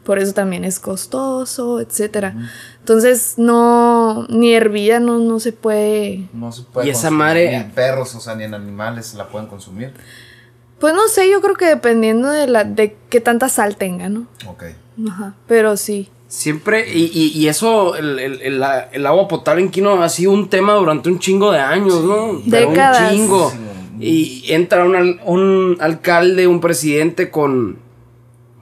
Por 0.05 0.19
eso 0.19 0.33
también 0.33 0.65
es 0.65 0.79
costoso, 0.81 1.81
etcétera. 1.81 2.35
Entonces, 2.81 3.35
no, 3.37 4.27
ni 4.31 4.55
hervida 4.55 5.01
no, 5.01 5.19
no 5.19 5.39
se 5.41 5.53
puede. 5.53 6.29
No 6.33 6.51
se 6.53 6.63
puede 6.63 6.87
Y 6.87 6.91
esa 6.91 7.11
madre- 7.11 7.51
Ni 7.51 7.55
en 7.57 7.71
perros, 7.73 8.15
o 8.15 8.21
sea, 8.21 8.35
ni 8.35 8.45
en 8.45 8.55
animales 8.55 9.13
la 9.15 9.29
pueden 9.29 9.49
consumir. 9.49 9.93
Pues 10.81 10.95
no 10.95 11.09
sé, 11.09 11.29
yo 11.31 11.41
creo 11.41 11.55
que 11.57 11.67
dependiendo 11.67 12.31
de 12.31 12.47
la, 12.47 12.64
de 12.64 12.97
qué 13.09 13.21
tanta 13.21 13.49
sal 13.49 13.77
tenga, 13.77 14.09
¿no? 14.09 14.27
Ok. 14.47 14.64
Ajá. 15.09 15.35
Pero 15.47 15.77
sí. 15.77 16.09
Siempre, 16.29 16.93
y, 16.95 17.05
y, 17.12 17.38
y 17.38 17.49
eso, 17.49 17.97
el, 17.97 18.19
el, 18.19 18.43
el, 18.43 18.64
el 18.93 19.07
agua 19.07 19.29
potable 19.29 19.62
en 19.62 19.71
Quino 19.71 20.03
ha 20.03 20.09
sido 20.09 20.31
un 20.33 20.49
tema 20.51 20.75
durante 20.75 21.09
un 21.09 21.19
chingo 21.19 21.51
de 21.53 21.59
años, 21.61 22.05
¿no? 22.05 22.41
Décadas. 22.45 23.11
Un 23.12 23.17
chingo. 23.19 23.53
Y 23.99 24.45
entra 24.53 24.85
un, 24.85 24.95
al- 24.95 25.21
un 25.25 25.77
alcalde, 25.81 26.47
un 26.47 26.61
presidente 26.61 27.31
con, 27.31 27.79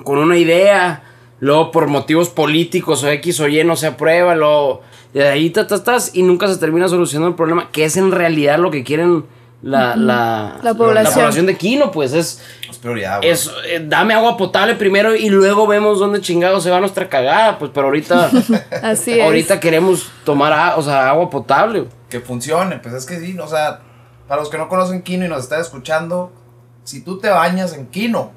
con 0.05 0.19
una 0.19 0.39
idea, 0.39 1.03
luego 1.41 1.71
por 1.73 1.89
motivos 1.89 2.29
políticos 2.31 3.03
o 3.05 3.11
X 3.11 3.41
o 3.41 3.49
Y 3.49 3.63
no 3.65 3.77
se 3.77 3.89
aprueba, 3.89 4.35
luego 4.37 4.81
de 5.13 5.29
ahí 5.29 5.51
ta, 5.51 5.67
ta, 5.67 5.83
tas, 5.83 6.13
y 6.15 6.23
nunca 6.23 6.49
se 6.49 6.57
termina 6.59 6.89
solucionando 6.89 7.29
el 7.31 7.35
problema, 7.35 7.71
que 7.73 7.85
es 7.85 7.97
en 7.97 8.13
realidad 8.13 8.59
lo 8.59 8.71
que 8.71 8.85
quieren 8.85 9.25
la, 9.63 9.97
la, 9.97 10.59
La 10.63 10.75
población. 10.75 11.47
de 11.47 11.57
Quino, 11.57 11.91
pues 11.91 12.13
es, 12.13 12.41
Es 12.71 12.77
prioridad, 12.79 13.19
güey. 13.19 13.31
es 13.31 13.51
eh, 13.67 13.85
dame 13.87 14.15
agua 14.15 14.37
potable 14.37 14.75
primero 14.75 15.17
y 15.17 15.29
luego 15.29 15.67
vemos 15.67 15.99
dónde 15.99 16.21
chingado 16.21 16.61
se 16.61 16.71
va 16.71 16.79
nuestra 16.79 17.09
cagada, 17.09 17.59
pues 17.59 17.71
pero 17.75 17.87
ahorita... 17.87 18.31
Así 18.83 19.19
es. 19.19 19.25
Ahorita 19.25 19.59
queremos 19.59 20.09
tomar 20.25 20.53
a- 20.53 20.77
o 20.77 20.83
sea, 20.83 21.09
agua 21.11 21.31
potable. 21.31 21.87
Que 22.09 22.21
funcione, 22.21 22.79
pues 22.79 22.95
es 22.95 23.07
que 23.07 23.19
sí, 23.19 23.37
o 23.39 23.49
sea, 23.49 23.81
para 24.29 24.41
los 24.41 24.51
que 24.51 24.59
no 24.59 24.69
conocen 24.69 25.03
Kino 25.03 25.25
y 25.25 25.29
nos 25.29 25.45
están 25.45 25.61
escuchando, 25.61 26.31
si 26.85 27.01
tú 27.03 27.19
te 27.19 27.29
bañas 27.31 27.73
en 27.73 27.87
Kino, 27.87 28.31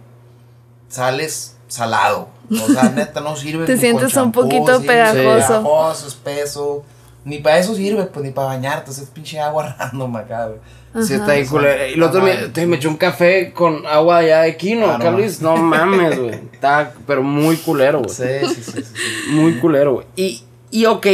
sales 0.88 1.58
salado. 1.68 2.30
O 2.52 2.68
sea, 2.72 2.84
neta, 2.96 3.22
no 3.22 3.36
sirve. 3.36 3.66
Te 3.66 3.76
ni 3.76 3.80
sientes 3.80 4.14
con 4.14 4.24
un 4.24 4.32
poquito 4.32 4.80
sí, 4.80 4.88
pegajoso. 4.88 5.18
Pegajoso, 5.48 6.08
espeso. 6.08 6.84
Ni 7.26 7.40
para 7.40 7.60
eso 7.60 7.76
sirve, 7.76 8.06
pues 8.06 8.26
ni 8.26 8.32
para 8.32 8.48
bañarte. 8.48 8.90
Es 8.92 9.00
pinche 9.14 9.40
agua 9.40 9.76
random 9.80 10.16
acá, 10.16 10.48
güey. 10.48 10.60
Sí, 11.04 11.14
está 11.14 11.34
ahí 11.34 11.46
culero. 11.46 11.88
Y 11.88 11.94
el 11.94 12.04
otro 12.04 12.22
me, 12.22 12.36
te- 12.36 12.66
me 12.66 12.78
echó 12.78 12.90
un 12.90 12.98
café 12.98 13.54
con 13.54 13.86
agua 13.86 14.18
allá 14.18 14.42
de 14.42 14.58
Quino, 14.58 14.86
Ah, 14.86 14.98
no 14.98 15.04
acá, 15.06 15.12
Luis. 15.12 15.42
No 15.42 15.56
mames, 15.56 16.18
güey. 16.20 16.34
Está, 16.52 16.94
pero 17.06 17.22
muy 17.22 17.58
culero, 17.58 18.00
güey. 18.02 18.10
Sí, 18.10 18.24
sí, 18.56 18.64
sí, 18.64 18.72
sí, 18.72 18.84
sí. 18.84 19.32
Muy 19.32 19.60
culero, 19.60 19.94
güey. 19.94 20.08
Y, 20.16 20.44
y, 20.72 20.86
ok, 20.88 21.06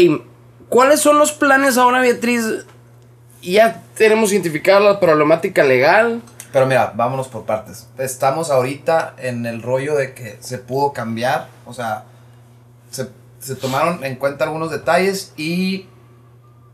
¿cuáles 0.69 1.01
son 1.01 1.19
los 1.19 1.33
planes 1.33 1.77
ahora, 1.77 1.99
Beatriz? 1.99 2.65
Ya 3.41 3.83
tenemos 3.95 4.31
identificada 4.31 4.79
la 4.79 4.99
problemática 4.99 5.63
legal. 5.63 6.21
Pero 6.53 6.65
mira, 6.67 6.93
vámonos 6.95 7.27
por 7.27 7.43
partes. 7.43 7.87
Estamos 7.97 8.49
ahorita 8.49 9.15
en 9.17 9.45
el 9.45 9.61
rollo 9.61 9.95
de 9.95 10.13
que 10.13 10.37
se 10.39 10.57
pudo 10.57 10.93
cambiar, 10.93 11.49
o 11.65 11.73
sea, 11.73 12.05
se, 12.89 13.09
se 13.39 13.55
tomaron 13.55 14.05
en 14.05 14.15
cuenta 14.15 14.45
algunos 14.45 14.71
detalles 14.71 15.33
y 15.35 15.87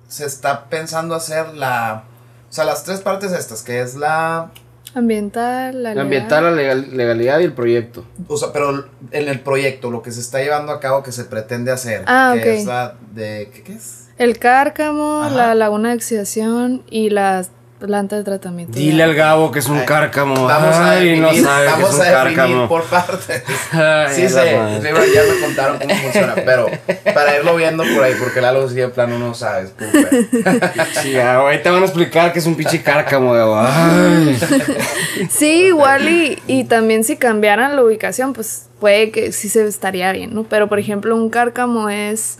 se 0.08 0.28
está 0.28 0.66
pensando 0.66 1.16
hacer 1.16 1.56
la... 1.56 2.04
O 2.52 2.54
sea, 2.54 2.66
las 2.66 2.84
tres 2.84 3.00
partes 3.00 3.32
estas, 3.32 3.64
que 3.64 3.80
es 3.82 3.96
la... 3.96 4.52
Ambiental, 4.94 5.84
la 5.84 5.96
La 5.96 6.02
ambiental, 6.02 6.44
la 6.44 6.52
legal- 6.52 6.90
legalidad 6.92 7.40
y 7.40 7.46
el 7.46 7.54
proyecto. 7.54 8.06
O 8.28 8.36
sea, 8.36 8.52
pero 8.52 8.88
en 9.12 9.30
el 9.30 9.40
proyecto, 9.40 9.90
lo 9.90 10.02
que 10.02 10.12
se 10.12 10.20
está 10.20 10.40
llevando 10.40 10.74
a 10.74 10.82
cabo, 10.82 11.02
que 11.02 11.14
se 11.14 11.24
pretende 11.24 11.72
hacer, 11.72 12.04
Ah, 12.08 12.34
que 12.36 12.42
ok. 12.42 12.46
es 12.58 12.66
la 12.66 12.96
de... 13.14 13.50
¿Qué, 13.54 13.64
qué 13.64 13.74
es? 13.76 14.10
El 14.18 14.38
cárcamo, 14.38 15.22
Ajá. 15.24 15.34
la 15.34 15.56
laguna 15.56 15.90
de 15.92 15.96
oxidación 15.96 16.84
y 16.90 17.10
la 17.10 17.46
planta 17.82 18.16
de 18.16 18.24
tratamiento. 18.24 18.78
Dile 18.78 19.04
al 19.04 19.14
Gabo 19.16 19.52
que 19.52 19.60
es 19.60 19.68
un 19.68 19.80
Ay, 19.80 19.86
cárcamo. 19.86 20.46
Vamos 20.46 20.76
a 20.76 20.92
Ay, 20.92 21.10
definir, 21.10 21.22
no 21.42 21.50
sabe 21.50 21.66
que 21.66 21.72
vamos 21.72 21.90
es 21.90 21.96
un 21.96 22.02
a 22.02 22.06
definir 22.06 22.36
cárcamo. 22.38 22.68
por 22.70 22.84
partes. 22.86 23.44
Ay, 23.74 24.16
Sí, 24.16 24.30
sé, 24.30 24.52
ya 24.52 25.24
me 25.34 25.40
contaron 25.42 25.80
cómo 25.80 25.96
funciona, 25.96 26.36
pero 26.36 26.68
para 27.14 27.36
irlo 27.38 27.56
viendo 27.56 27.84
por 27.84 28.04
ahí, 28.04 28.14
porque 28.20 28.40
Lalo 28.40 28.70
sí 28.70 28.76
de 28.76 28.88
plano 28.90 29.18
no 29.20 29.34
sabe. 29.34 29.70
Sí, 31.02 31.18
ahorita 31.18 31.64
te 31.64 31.70
van 31.72 31.82
a 31.82 31.86
explicar 31.86 32.32
que 32.34 32.40
es 32.40 32.46
un 32.46 32.56
pinche 32.56 32.82
cárcamo, 32.82 33.34
Gabo. 33.34 33.60
Ay. 33.60 34.40
Sí, 35.30 35.66
igual 35.66 36.08
y, 36.08 36.42
y 36.48 36.64
también 36.64 37.04
si 37.04 37.18
cambiaran 37.18 37.76
la 37.76 37.84
ubicación, 37.84 38.34
pues 38.34 38.68
puede 38.80 39.12
que 39.12 39.32
sí 39.32 39.50
se 39.50 39.68
estaría 39.68 40.12
bien, 40.12 40.34
¿no? 40.34 40.44
Pero 40.44 40.68
por 40.68 40.80
ejemplo, 40.80 41.16
un 41.16 41.30
cárcamo 41.30 41.90
es, 41.90 42.38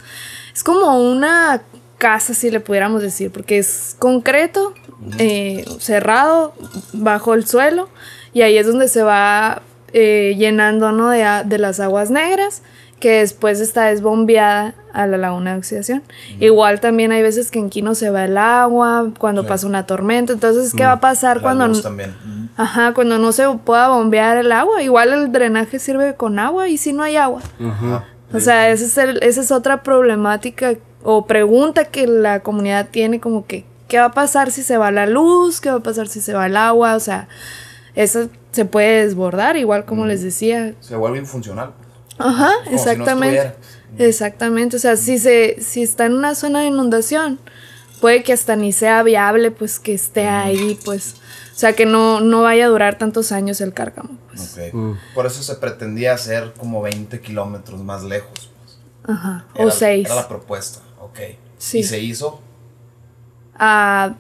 es 0.54 0.64
como 0.64 0.98
una 1.00 1.62
casa, 2.02 2.34
si 2.34 2.50
le 2.50 2.60
pudiéramos 2.60 3.04
decir, 3.04 3.32
porque 3.32 3.60
es 3.60 3.96
concreto, 4.00 4.74
eh, 5.20 5.64
cerrado, 5.80 6.54
bajo 6.94 7.36
el 7.36 7.46
suelo, 7.46 7.90
y 8.34 8.42
ahí 8.42 8.58
es 8.58 8.66
donde 8.66 8.88
se 8.88 9.04
va 9.04 9.62
eh, 9.94 10.34
llenando, 10.36 10.92
¿no? 10.92 11.10
De, 11.10 11.24
de 11.46 11.58
las 11.60 11.80
aguas 11.80 12.10
negras, 12.10 12.64
que 13.00 13.20
después 13.20 13.60
está 13.60 13.86
desbombeada 13.86 14.74
a 14.94 15.06
la 15.06 15.18
laguna 15.18 15.52
de 15.54 15.58
oxidación. 15.60 16.02
Igual 16.40 16.80
también 16.80 17.12
hay 17.12 17.22
veces 17.22 17.52
que 17.52 17.60
en 17.60 17.70
Quino 17.70 17.94
se 17.94 18.10
va 18.10 18.26
el 18.26 18.38
agua, 18.38 19.12
cuando 19.20 19.44
Sí. 19.44 19.48
pasa 19.50 19.68
una 19.68 19.86
tormenta, 19.86 20.34
entonces, 20.34 20.74
¿qué 20.74 20.84
va 20.86 20.94
a 20.94 21.00
pasar 21.00 21.38
La 21.38 21.44
cuando... 21.44 21.82
también. 21.82 22.10
Ujú. 22.12 22.42
Ajá, 22.58 22.94
cuando 22.96 23.18
no 23.20 23.32
se 23.32 23.48
pueda 23.64 23.90
bombear 23.90 24.38
el 24.38 24.52
agua. 24.52 24.82
Igual 24.84 25.14
el 25.14 25.32
drenaje 25.32 25.78
sirve 25.80 26.16
con 26.16 26.38
agua 26.40 26.68
y 26.68 26.78
si 26.78 26.94
no 26.94 27.02
hay 27.04 27.16
agua. 27.16 27.42
Ajá. 27.64 28.06
O 28.34 28.40
sea, 28.40 28.70
esa 28.70 28.86
es, 28.86 28.98
el- 28.98 29.24
esa 29.24 29.42
es 29.42 29.52
otra 29.52 29.84
problemática 29.84 30.76
o 31.04 31.26
pregunta 31.26 31.86
que 31.86 32.08
la 32.08 32.42
comunidad 32.42 32.90
tiene 32.92 33.20
como 33.20 33.46
que, 33.46 33.66
¿qué 33.88 34.00
va 34.00 34.06
a 34.06 34.12
pasar 34.12 34.52
si 34.52 34.64
se 34.64 34.78
va 34.78 34.92
la 34.92 35.06
luz? 35.06 35.62
¿Qué 35.62 35.70
va 35.70 35.78
a 35.78 35.84
pasar 35.84 36.08
si 36.08 36.22
se 36.22 36.34
va 36.34 36.46
el 36.48 36.58
agua? 36.58 36.96
O 36.96 37.00
sea, 37.00 37.28
eso 37.96 38.30
se 38.52 38.66
puede 38.66 39.06
desbordar, 39.06 39.58
igual 39.58 39.86
como 39.86 40.06
les 40.06 40.22
decía. 40.24 40.74
Se 40.82 40.96
vuelve 40.96 41.20
infuncional. 41.20 41.72
Ajá, 42.18 42.52
Como 42.66 42.66
si 42.66 42.72
no 42.86 42.92
exactamente. 42.92 43.54
exactamente. 43.98 44.76
O 44.78 44.80
sea, 44.80 44.96
si 44.96 45.18
se, 45.18 45.58
si 45.62 45.82
está 45.84 46.06
en 46.06 46.14
una 46.14 46.36
zona 46.36 46.62
de 46.62 46.68
inundación, 46.68 47.40
puede 48.00 48.24
que 48.24 48.34
hasta 48.34 48.56
ni 48.56 48.72
sea 48.72 49.02
viable, 49.04 49.52
pues, 49.52 49.80
que 49.80 49.94
esté 49.94 50.28
ahí, 50.28 50.78
pues. 50.86 51.16
O 51.54 51.60
sea, 51.62 51.74
que 51.74 51.86
no, 51.86 52.22
no 52.22 52.42
vaya 52.44 52.66
a 52.66 52.70
durar 52.70 52.98
tantos 52.98 53.32
años 53.32 53.62
el 53.62 53.74
cárcamo. 53.74 54.18
Pues. 54.28 54.58
Mm. 54.74 54.94
Por 55.14 55.26
eso 55.26 55.44
se 55.44 55.56
pretendía 55.56 56.14
hacer 56.14 56.54
como 56.58 56.82
20 56.82 57.20
kilómetros 57.22 57.82
más 57.84 58.04
lejos. 58.04 58.32
pues. 58.34 58.78
Ajá. 59.18 59.46
Era- 59.56 59.66
o 59.66 59.72
seis. 59.72 60.06
Era 60.06 60.16
la 60.16 60.28
propuesta, 60.28 60.80
ok. 61.12 61.20
Sí. 61.58 61.80
Y 61.80 61.84
se 61.84 62.00
hizo. 62.00 62.42
Ah, 63.56 64.16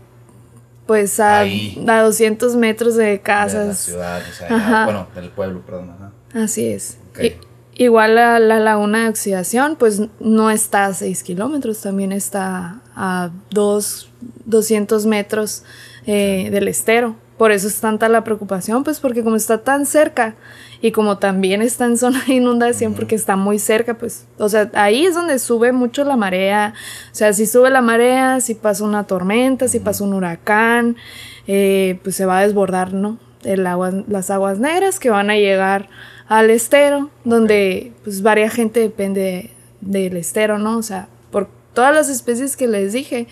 pues 0.85 1.19
a, 1.19 1.39
Ahí. 1.39 1.83
a 1.87 2.01
200 2.01 2.55
metros 2.55 2.95
de 2.95 3.05
De 3.05 3.15
la 3.17 3.21
casas. 3.21 3.79
ciudad, 3.79 4.21
o 4.29 4.33
sea, 4.33 4.83
bueno, 4.85 5.07
del 5.15 5.29
pueblo, 5.29 5.61
perdón. 5.61 5.91
Ajá. 5.91 6.11
Así 6.43 6.67
es. 6.67 6.97
Igual 7.75 8.15
la, 8.15 8.39
la 8.39 8.59
laguna 8.59 9.03
de 9.03 9.09
oxidación, 9.09 9.75
pues 9.77 10.01
no 10.19 10.51
está 10.51 10.85
a 10.85 10.93
6 10.93 11.23
kilómetros, 11.23 11.81
también 11.81 12.11
está 12.11 12.81
a 12.95 13.31
2, 13.51 14.09
200 14.45 15.05
metros 15.05 15.63
eh, 16.05 16.49
del 16.51 16.67
estero. 16.67 17.15
Por 17.37 17.51
eso 17.51 17.67
es 17.67 17.79
tanta 17.79 18.07
la 18.09 18.23
preocupación, 18.23 18.83
pues 18.83 18.99
porque 18.99 19.23
como 19.23 19.35
está 19.35 19.59
tan 19.59 19.85
cerca 19.87 20.35
y 20.81 20.91
como 20.91 21.19
también 21.19 21.61
está 21.61 21.85
en 21.85 21.97
zona 21.97 22.23
de 22.27 22.33
inundación 22.33 22.93
porque 22.93 23.15
está 23.15 23.35
muy 23.35 23.59
cerca, 23.59 23.93
pues, 23.93 24.25
o 24.37 24.49
sea, 24.49 24.71
ahí 24.73 25.05
es 25.05 25.13
donde 25.13 25.37
sube 25.37 25.71
mucho 25.71 26.03
la 26.03 26.17
marea. 26.17 26.73
O 27.11 27.15
sea, 27.15 27.33
si 27.33 27.45
sube 27.45 27.69
la 27.69 27.81
marea, 27.81 28.41
si 28.41 28.55
pasa 28.55 28.83
una 28.83 29.05
tormenta, 29.05 29.67
si 29.67 29.79
pasa 29.79 30.03
un 30.03 30.13
huracán, 30.13 30.97
eh, 31.47 31.99
pues 32.03 32.15
se 32.15 32.25
va 32.25 32.39
a 32.39 32.41
desbordar, 32.41 32.93
¿no? 32.93 33.19
El 33.43 33.65
agua, 33.67 33.91
las 34.07 34.31
aguas 34.31 34.59
negras 34.59 34.99
que 34.99 35.09
van 35.09 35.29
a 35.29 35.35
llegar 35.35 35.89
al 36.27 36.49
estero, 36.49 37.09
donde 37.25 37.93
pues 38.03 38.23
varia 38.23 38.49
gente 38.49 38.79
depende 38.79 39.51
del 39.81 40.17
estero, 40.17 40.57
¿no? 40.57 40.77
O 40.77 40.83
sea, 40.83 41.09
por 41.29 41.47
todas 41.73 41.93
las 41.93 42.09
especies 42.09 42.57
que 42.57 42.67
les 42.67 42.93
dije, 42.93 43.27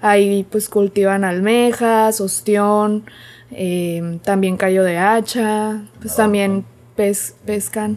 ahí 0.00 0.46
pues 0.50 0.68
cultivan 0.68 1.24
almejas, 1.24 2.20
ostión, 2.20 3.04
eh, 3.50 4.18
también 4.24 4.56
callo 4.56 4.82
de 4.82 4.98
hacha, 4.98 5.82
pues 6.00 6.16
también 6.16 6.64
pes- 6.98 7.34
pescan. 7.46 7.96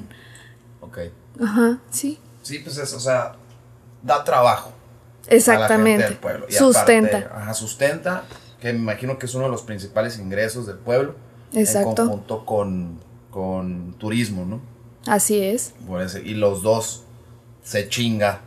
Ok. 0.80 1.00
Ajá, 1.42 1.80
sí, 1.90 2.20
Sí, 2.44 2.60
pues 2.60 2.78
es, 2.78 2.94
o 2.94 3.00
sea, 3.00 3.34
da 4.04 4.24
trabajo. 4.24 4.70
a 4.70 4.74
la 4.74 5.30
gente 5.30 5.36
exactamente. 5.36 6.04
del 6.06 6.18
pueblo. 6.18 6.46
Y 6.50 6.54
Sustenta. 6.54 7.18
aparte, 7.18 7.36
ajá, 7.42 7.54
sustenta, 7.54 8.24
que 8.60 8.74
me 8.74 8.80
imagino 8.80 9.18
que 9.20 9.26
es 9.26 9.34
uno 9.36 9.46
de 9.46 9.52
los 9.52 9.62
principales 9.64 10.18
ingresos 10.20 10.66
del 10.68 10.78
pueblo. 10.78 11.16
Exacto. 11.54 11.90
En 11.90 11.96
conjunto 11.96 12.46
con, 12.46 13.00
con 13.30 13.94
turismo, 14.00 14.46
¿no? 14.46 14.62
Así 15.08 15.42
es. 15.44 15.74
Por 15.88 16.02
ese- 16.02 16.22
y 16.22 16.34
los 16.36 16.62
dos 16.64 17.04
se 17.64 17.90
chinga 17.90 18.42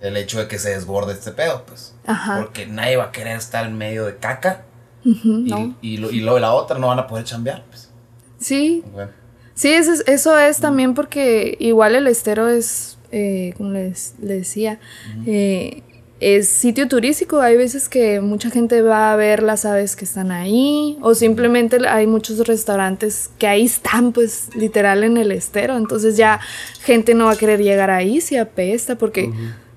el 0.00 0.16
hecho 0.16 0.38
de 0.38 0.46
que 0.48 0.58
se 0.58 0.70
desborde 0.70 1.12
este 1.12 1.32
pedo, 1.32 1.64
pues. 1.66 1.94
Ajá. 2.06 2.38
Porque 2.38 2.66
nadie 2.66 2.96
va 2.96 3.04
a 3.04 3.12
querer 3.12 3.36
estar 3.36 3.64
en 3.66 3.76
medio 3.78 4.04
de 4.04 4.16
caca. 4.16 4.64
Ujú, 5.04 5.28
y, 5.28 5.50
¿no? 5.50 5.76
y, 5.80 5.96
lo, 5.98 6.10
y 6.10 6.20
lo 6.20 6.34
de 6.34 6.40
la 6.40 6.52
otra 6.52 6.78
no 6.78 6.88
van 6.88 6.98
a 6.98 7.06
poder 7.06 7.24
chambear, 7.24 7.64
pues. 7.68 7.90
Sí, 8.38 8.84
Bueno, 8.92 9.10
Sí, 9.56 9.68
eso 9.68 9.94
es, 9.94 10.04
eso 10.06 10.38
es 10.38 10.58
también 10.60 10.92
porque 10.92 11.56
igual 11.58 11.94
el 11.94 12.06
estero 12.06 12.46
es, 12.46 12.98
eh, 13.10 13.54
como 13.56 13.70
les, 13.70 14.14
les 14.20 14.40
decía, 14.40 14.78
eh, 15.26 15.82
es 16.20 16.50
sitio 16.50 16.88
turístico. 16.88 17.40
Hay 17.40 17.56
veces 17.56 17.88
que 17.88 18.20
mucha 18.20 18.50
gente 18.50 18.82
va 18.82 19.12
a 19.12 19.16
ver 19.16 19.42
las 19.42 19.64
aves 19.64 19.96
que 19.96 20.04
están 20.04 20.30
ahí 20.30 20.98
o 21.00 21.14
simplemente 21.14 21.78
hay 21.88 22.06
muchos 22.06 22.46
restaurantes 22.46 23.30
que 23.38 23.46
ahí 23.46 23.64
están, 23.64 24.12
pues 24.12 24.50
literal 24.54 25.04
en 25.04 25.16
el 25.16 25.32
estero. 25.32 25.78
Entonces 25.78 26.18
ya 26.18 26.38
gente 26.82 27.14
no 27.14 27.24
va 27.24 27.32
a 27.32 27.36
querer 27.36 27.62
llegar 27.62 27.90
ahí 27.90 28.20
si 28.20 28.36
apesta 28.36 28.96
porque 28.96 29.30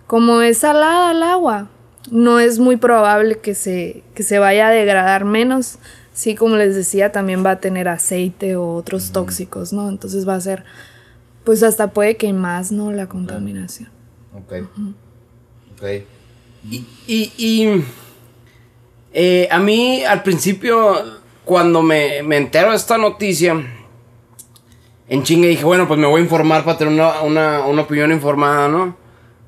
como 0.08 0.42
es 0.42 0.58
salada 0.58 1.12
el 1.12 1.24
agua, 1.24 1.70
no 2.12 2.40
es 2.42 2.60
muy 2.60 2.76
probable 2.76 3.40
que 3.40 3.56
se, 3.56 4.04
que 4.14 4.24
se 4.24 4.40
vaya 4.40 4.68
a 4.68 4.72
degradar 4.72 5.24
menos. 5.24 5.80
Sí, 6.20 6.36
como 6.36 6.58
les 6.58 6.76
decía, 6.76 7.14
también 7.14 7.46
va 7.46 7.52
a 7.52 7.60
tener 7.62 7.88
aceite 7.88 8.58
o 8.58 8.74
otros 8.74 9.14
tóxicos, 9.14 9.72
¿no? 9.72 9.88
Entonces 9.88 10.28
va 10.28 10.36
a 10.36 10.42
ser, 10.42 10.66
pues 11.46 11.64
hasta 11.64 11.92
puede 11.92 12.18
que 12.18 12.34
más, 12.34 12.74
¿no? 12.74 12.92
La 12.92 13.08
contaminación. 13.08 13.88
ok. 14.34 14.54
Ok. 15.78 15.84
Y, 16.70 16.86
y- 17.08 17.32
y, 17.38 17.84
eh, 19.14 19.48
a 19.50 19.60
mí 19.60 20.04
al 20.04 20.22
principio, 20.24 20.94
cuando 21.46 21.82
me, 21.82 22.22
me 22.24 22.36
entero 22.36 22.72
de 22.72 22.76
esta 22.76 22.98
noticia, 22.98 23.54
en 25.08 25.24
chingue 25.24 25.48
dije, 25.48 25.64
bueno, 25.64 25.88
pues 25.88 25.98
me 26.02 26.06
voy 26.06 26.20
a 26.20 26.24
informar 26.26 26.66
para 26.66 26.78
tener 26.78 26.94
una, 26.96 27.22
una- 27.22 27.66
una 27.66 27.84
opinión 27.84 28.12
informada, 28.12 28.68
¿no? 28.68 28.98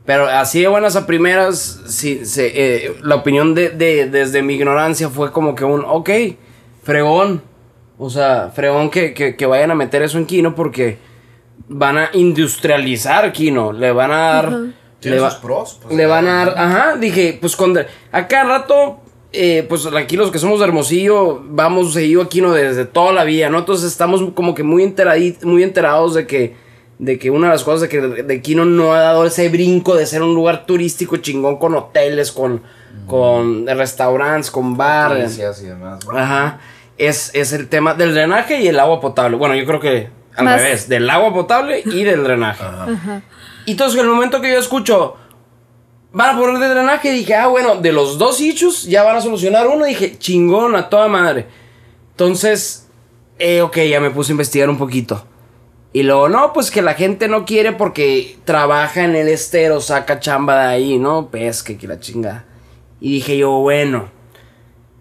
Pero 0.05 0.25
así 0.25 0.61
de 0.61 0.69
buenas 0.69 0.95
a 0.95 1.05
primeras, 1.05 1.81
sí, 1.87 2.21
eh, 2.37 2.95
la 3.03 3.15
opinión 3.15 3.53
de, 3.55 3.71
de- 3.71 4.09
desde 4.09 4.41
mi 4.41 4.53
ignorancia 4.53 5.09
fue 5.09 5.33
como 5.33 5.53
que 5.53 5.65
un, 5.65 5.83
ok, 5.85 6.09
fregón. 6.83 7.41
O 7.97 8.09
sea, 8.09 8.51
fregón 8.53 8.89
que, 8.89 9.13
que- 9.13 9.35
que 9.35 9.45
vayan 9.45 9.71
a 9.71 9.75
meter 9.75 10.01
eso 10.01 10.17
en 10.17 10.25
Kino 10.25 10.55
porque 10.55 10.97
van 11.67 11.97
a 11.97 12.09
industrializar 12.13 13.31
Kino. 13.31 13.71
Le 13.73 13.91
van 13.91 14.11
a 14.11 14.17
dar... 14.17 14.57
Tiene 14.99 15.17
le 15.17 15.23
va- 15.23 15.31
sus 15.31 15.39
pros. 15.39 15.79
pues, 15.81 15.95
le 15.95 16.05
van 16.05 16.27
a 16.27 16.45
dar, 16.45 16.53
ajá, 16.57 16.95
dije, 16.97 17.37
pues 17.41 17.55
cuando, 17.55 17.81
a 18.11 18.27
cada 18.27 18.43
rato, 18.59 18.99
eh, 19.33 19.65
pues 19.67 19.87
aquí 19.87 20.15
los 20.15 20.29
que 20.29 20.37
somos 20.37 20.59
de 20.59 20.65
Hermosillo, 20.65 21.41
vamos 21.43 21.93
seguido 21.93 22.21
aquí, 22.21 22.39
¿no? 22.39 22.51
Desde 22.53 22.85
toda 22.85 23.11
la 23.11 23.23
vida, 23.23 23.49
¿no? 23.49 23.57
Entonces 23.59 23.91
estamos 23.91 24.21
como 24.35 24.53
que 24.53 24.61
muy, 24.61 24.93
muy 25.41 25.63
enterados 25.63 26.13
de 26.13 26.27
que, 26.27 26.53
de 26.99 27.17
que 27.17 27.31
una 27.31 27.47
de 27.47 27.53
las 27.53 27.63
cosas 27.63 27.81
de 27.81 27.89
que 27.89 27.99
de 27.99 28.41
Quino 28.43 28.63
no 28.65 28.93
ha 28.93 28.99
dado 28.99 29.25
ese 29.25 29.49
brinco 29.49 29.95
de 29.95 30.05
ser 30.05 30.21
un 30.21 30.35
lugar 30.35 30.67
turístico 30.67 31.17
chingón 31.17 31.57
con 31.57 31.73
hoteles, 31.73 32.31
con, 32.31 32.61
con 33.07 33.67
restaurantes, 33.67 34.51
con 34.51 34.77
bares. 34.77 35.37
Y 35.37 35.65
demás. 35.65 36.05
¿no? 36.05 36.17
Ajá. 36.17 36.59
Es, 36.97 37.31
es 37.33 37.51
el 37.53 37.67
tema 37.67 37.93
del 37.93 38.13
drenaje 38.13 38.61
y 38.61 38.67
el 38.67 38.79
agua 38.79 38.99
potable. 39.01 39.37
Bueno, 39.37 39.55
yo 39.55 39.65
creo 39.65 39.79
que 39.79 40.09
al 40.35 40.45
Más- 40.45 40.61
revés, 40.61 40.87
del 40.87 41.09
agua 41.09 41.33
potable 41.33 41.81
y 41.85 42.03
del 42.03 42.23
drenaje. 42.23 42.63
Ajá. 42.63 43.21
Y 43.65 43.71
entonces 43.71 43.99
en 43.99 44.05
el 44.05 44.11
momento 44.13 44.39
que 44.41 44.51
yo 44.51 44.59
escucho, 44.59 45.15
van 46.13 46.35
a 46.35 46.39
poner 46.39 46.59
de 46.59 46.69
drenaje, 46.69 47.11
dije, 47.11 47.35
ah, 47.35 47.47
bueno, 47.47 47.75
de 47.75 47.91
los 47.91 48.17
dos 48.17 48.39
issues 48.41 48.83
ya 48.83 49.03
van 49.03 49.15
a 49.17 49.21
solucionar 49.21 49.67
uno. 49.67 49.85
Dije, 49.85 50.17
chingón, 50.17 50.75
a 50.75 50.89
toda 50.89 51.07
madre. 51.07 51.47
Entonces, 52.11 52.87
eh, 53.39 53.61
ok, 53.61 53.77
ya 53.89 53.99
me 53.99 54.11
puse 54.11 54.31
a 54.31 54.33
investigar 54.33 54.69
un 54.69 54.77
poquito. 54.77 55.25
Y 55.93 56.03
luego, 56.03 56.29
no, 56.29 56.53
pues 56.53 56.71
que 56.71 56.81
la 56.81 56.93
gente 56.93 57.27
no 57.27 57.43
quiere 57.45 57.73
porque 57.73 58.37
trabaja 58.45 59.03
en 59.03 59.15
el 59.15 59.27
estero, 59.27 59.81
saca 59.81 60.19
chamba 60.19 60.61
de 60.61 60.67
ahí, 60.67 60.97
¿no? 60.99 61.29
Pesque, 61.29 61.77
que 61.77 61.87
la 61.87 61.99
chinga. 61.99 62.45
Y 63.01 63.13
dije 63.15 63.37
yo, 63.37 63.51
bueno, 63.59 64.05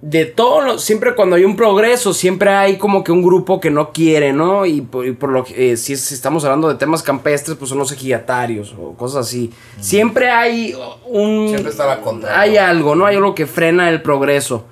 de 0.02 0.24
todo 0.24 0.78
siempre 0.78 1.14
cuando 1.14 1.36
hay 1.36 1.44
un 1.44 1.56
progreso, 1.56 2.14
siempre 2.14 2.48
hay 2.50 2.78
como 2.78 3.04
que 3.04 3.12
un 3.12 3.22
grupo 3.22 3.60
que 3.60 3.70
no 3.70 3.92
quiere, 3.92 4.32
¿no? 4.32 4.64
Y 4.64 4.80
por, 4.80 5.06
y 5.06 5.12
por 5.12 5.28
lo 5.30 5.44
que, 5.44 5.72
eh, 5.72 5.76
si, 5.76 5.94
si 5.96 6.14
estamos 6.14 6.42
hablando 6.44 6.68
de 6.68 6.76
temas 6.76 7.02
campestres, 7.02 7.58
pues 7.58 7.68
son 7.68 7.76
los 7.78 7.92
ejidatarios 7.92 8.74
o 8.80 8.94
cosas 8.94 9.26
así. 9.26 9.52
Siempre 9.78 10.30
hay 10.30 10.74
un... 11.06 11.48
Siempre 11.50 11.70
está 11.70 11.86
la 11.86 12.00
contra. 12.00 12.40
Hay 12.40 12.56
algo, 12.56 12.94
¿no? 12.94 13.04
Hay 13.04 13.16
algo 13.16 13.34
que 13.34 13.46
frena 13.46 13.90
el 13.90 14.00
progreso. 14.00 14.64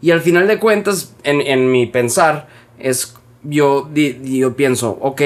Y 0.00 0.10
al 0.10 0.20
final 0.20 0.48
de 0.48 0.58
cuentas, 0.58 1.14
en, 1.22 1.40
en 1.40 1.70
mi 1.70 1.86
pensar, 1.86 2.48
es, 2.80 3.14
yo, 3.44 3.88
di- 3.92 4.18
yo 4.40 4.56
pienso, 4.56 4.98
ok, 5.00 5.22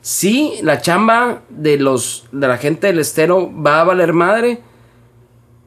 sí, 0.00 0.54
la 0.62 0.80
chamba 0.80 1.42
de, 1.48 1.76
los, 1.78 2.26
de 2.32 2.48
la 2.48 2.58
gente 2.58 2.88
del 2.88 2.98
estero 2.98 3.48
va 3.62 3.82
a 3.82 3.84
valer 3.84 4.12
madre, 4.12 4.58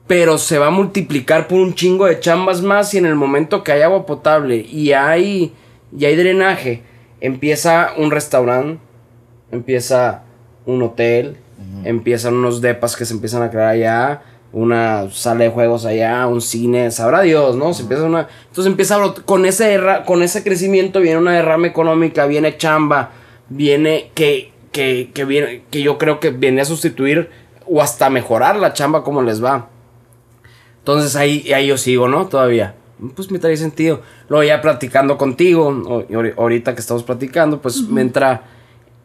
pero 0.10 0.40
se 0.40 0.58
va 0.58 0.68
a 0.68 0.72
multiplicar 0.72 1.48
por 1.48 1.60
un 1.60 1.76
chingo 1.76 2.08
de 2.08 2.20
chambas 2.20 2.64
más 2.64 2.96
y 2.96 2.98
en 2.98 3.06
el 3.06 3.14
momento 3.14 3.64
que 3.64 3.74
hay 3.74 3.84
agua 3.84 4.08
potable 4.08 4.56
y 4.58 4.92
hay, 4.94 5.54
y 5.96 6.06
hay 6.06 6.16
drenaje, 6.16 6.82
empieza 7.22 7.92
un 7.96 8.10
restaurante, 8.10 8.82
empieza 9.52 10.24
un 10.66 10.82
hotel, 10.82 11.38
empiezan 11.84 12.34
unos 12.34 12.60
depas 12.60 12.96
que 12.96 13.06
se 13.06 13.14
empiezan 13.14 13.44
a 13.44 13.52
crear 13.52 13.68
allá, 13.68 14.24
una 14.52 15.12
sala 15.12 15.44
de 15.44 15.52
juegos 15.52 15.86
allá, 15.86 16.26
un 16.26 16.42
cine, 16.42 16.90
sabrá 16.90 17.22
Dios, 17.22 17.56
¿no? 17.56 17.76
Se 17.76 17.84
empieza 17.84 18.04
una, 18.06 18.28
entonces 18.48 18.66
empieza 18.66 18.96
a 18.96 19.14
con 19.14 19.46
ese 19.46 19.80
con 20.08 20.24
ese 20.24 20.44
crecimiento 20.44 21.02
viene 21.02 21.20
una 21.20 21.34
derrama 21.34 21.68
económica, 21.68 22.26
viene 22.26 22.58
chamba, 22.58 23.12
viene 23.48 24.10
que 24.16 24.52
que, 24.72 25.12
que 25.14 25.26
viene 25.26 25.62
que 25.70 25.84
yo 25.84 26.00
creo 26.00 26.20
que 26.20 26.32
viene 26.32 26.62
a 26.62 26.66
sustituir 26.66 27.30
o 27.68 27.80
hasta 27.80 28.10
mejorar 28.10 28.56
la 28.56 28.74
chamba 28.74 29.04
como 29.04 29.22
les 29.22 29.44
va. 29.44 29.70
Entonces 30.90 31.16
ahí, 31.16 31.52
ahí 31.54 31.68
yo 31.68 31.78
sigo, 31.78 32.08
¿no? 32.08 32.28
Todavía. 32.28 32.76
Pues 33.16 33.30
me 33.32 33.40
trae 33.40 33.56
sentido. 33.58 34.02
Luego 34.28 34.44
ya 34.44 34.60
platicando 34.62 35.18
contigo, 35.18 36.06
ahorita 36.38 36.74
que 36.74 36.82
estamos 36.82 37.04
platicando, 37.04 37.62
pues 37.62 37.82
me 37.84 38.02
entra... 38.02 38.44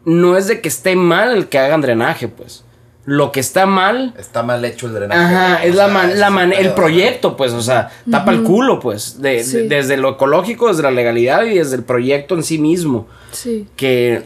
No 0.03 0.37
es 0.37 0.47
de 0.47 0.61
que 0.61 0.67
esté 0.67 0.95
mal 0.95 1.31
el 1.35 1.47
que 1.47 1.57
hagan 1.59 1.81
drenaje, 1.81 2.27
pues. 2.27 2.63
Lo 3.05 3.31
que 3.31 3.39
está 3.39 3.65
mal... 3.65 4.13
Está 4.17 4.43
mal 4.43 4.63
hecho 4.65 4.87
el 4.87 4.93
drenaje. 4.93 5.21
Ajá, 5.35 5.63
es 5.63 5.75
sea, 5.75 5.87
la 5.87 5.93
man- 5.93 6.09
ese 6.09 6.19
la 6.19 6.29
man- 6.29 6.53
el 6.53 6.73
proyecto, 6.73 7.37
pues, 7.37 7.53
o 7.53 7.61
sea, 7.61 7.89
tapa 8.09 8.31
el 8.31 8.43
culo, 8.43 8.79
pues, 8.79 9.21
de- 9.21 9.43
desde 9.69 9.97
lo 9.97 10.09
ecológico, 10.11 10.67
desde 10.69 10.83
la 10.83 10.91
legalidad 10.91 11.43
y 11.45 11.57
desde 11.59 11.75
el 11.75 11.83
proyecto 11.83 12.35
en 12.35 12.43
sí 12.43 12.57
mismo 12.57 13.07
Sí. 13.31 13.67
que 13.75 14.23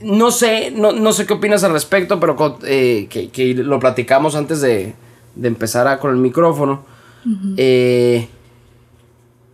no 0.00 0.30
sé, 0.30 0.70
no, 0.70 0.92
no 0.92 1.12
sé 1.12 1.26
qué 1.26 1.32
opinas 1.34 1.64
al 1.64 1.72
respecto, 1.72 2.20
pero 2.20 2.58
eh, 2.64 3.06
que, 3.10 3.28
que 3.30 3.54
lo 3.54 3.78
platicamos 3.80 4.34
antes 4.36 4.60
de, 4.60 4.94
de 5.36 5.48
empezar 5.48 5.86
a- 5.86 5.98
con 5.98 6.10
el 6.10 6.16
micrófono. 6.16 6.84
Eh, 7.56 8.28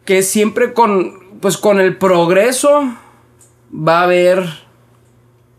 que 0.05 0.23
siempre 0.23 0.73
con, 0.73 1.39
pues 1.41 1.57
con 1.57 1.81
el 1.81 1.97
progreso 1.97 2.83
va 3.73 4.01
a 4.01 4.05
haber 4.05 4.45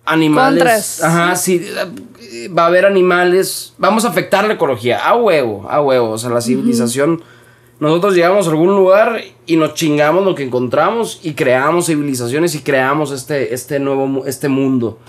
animales. 0.05 0.59
Contras. 0.59 1.03
Ajá, 1.03 1.36
sí, 1.36 1.61
va 2.55 2.63
a 2.63 2.67
haber 2.67 2.86
animales. 2.86 3.74
Vamos 3.78 4.05
a 4.05 4.09
afectar 4.09 4.45
la 4.45 4.53
ecología, 4.53 4.99
a 5.07 5.15
huevo, 5.15 5.67
a 5.69 5.82
huevo. 5.82 6.11
O 6.11 6.17
sea, 6.17 6.30
la 6.30 6.41
civilización 6.41 7.21
nosotros 7.80 8.13
llegamos 8.15 8.47
a 8.47 8.51
algún 8.51 8.76
lugar 8.76 9.21
y 9.45 9.57
nos 9.57 9.74
chingamos 9.74 10.24
lo 10.24 10.36
que 10.36 10.43
encontramos 10.43 11.19
y 11.24 11.34
creamos 11.34 11.88
civilizaciones 11.88 12.53
y 12.55 12.59
creamos 12.59 13.11
este, 13.11 13.53
este 13.53 13.80
nuevo 13.80 14.24
este 14.26 14.47
mundo. 14.49 14.99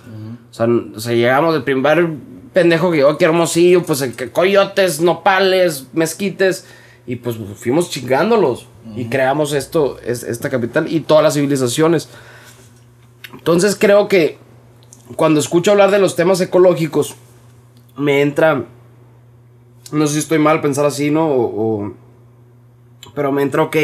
o, 0.51 0.55
sea, 0.55 0.67
o 0.97 0.99
sea, 1.01 1.12
llegamos 1.12 1.53
del 1.55 1.62
primer 1.65 2.09
pendejo 2.55 2.91
que 2.91 2.99
llegó 2.99 3.11
aquí 3.11 3.25
a 3.25 3.29
Hermosillo, 3.29 3.83
pues 3.83 4.01
el 4.01 4.15
que 4.17 4.31
coyotes, 4.33 5.01
nopales, 5.03 5.89
mezquites, 5.93 6.67
y 7.07 7.17
pues 7.17 7.37
fuimos 7.57 7.91
chingándolos 7.91 8.67
y 8.97 9.07
creamos 9.07 9.53
esto, 9.53 9.99
es- 10.05 10.23
esta 10.23 10.49
capital 10.49 10.91
y 10.91 11.01
todas 11.01 11.23
las 11.23 11.35
civilizaciones. 11.35 12.09
Entonces 13.33 13.77
creo 13.79 14.09
que 14.09 14.39
cuando 15.17 15.41
escucho 15.41 15.73
hablar 15.73 15.91
de 15.91 15.99
los 15.99 16.17
temas 16.17 16.41
ecológicos, 16.41 17.15
me 17.97 18.23
entra, 18.23 18.65
no 19.93 20.07
sé 20.07 20.15
si 20.15 20.19
estoy 20.21 20.39
mal 20.39 20.61
pensar 20.61 20.87
así, 20.87 21.11
¿no? 21.11 21.27
O, 21.29 21.85
o- 21.87 21.93
pero 23.15 23.31
me 23.33 23.43
entra, 23.43 23.63
ok, 23.63 23.77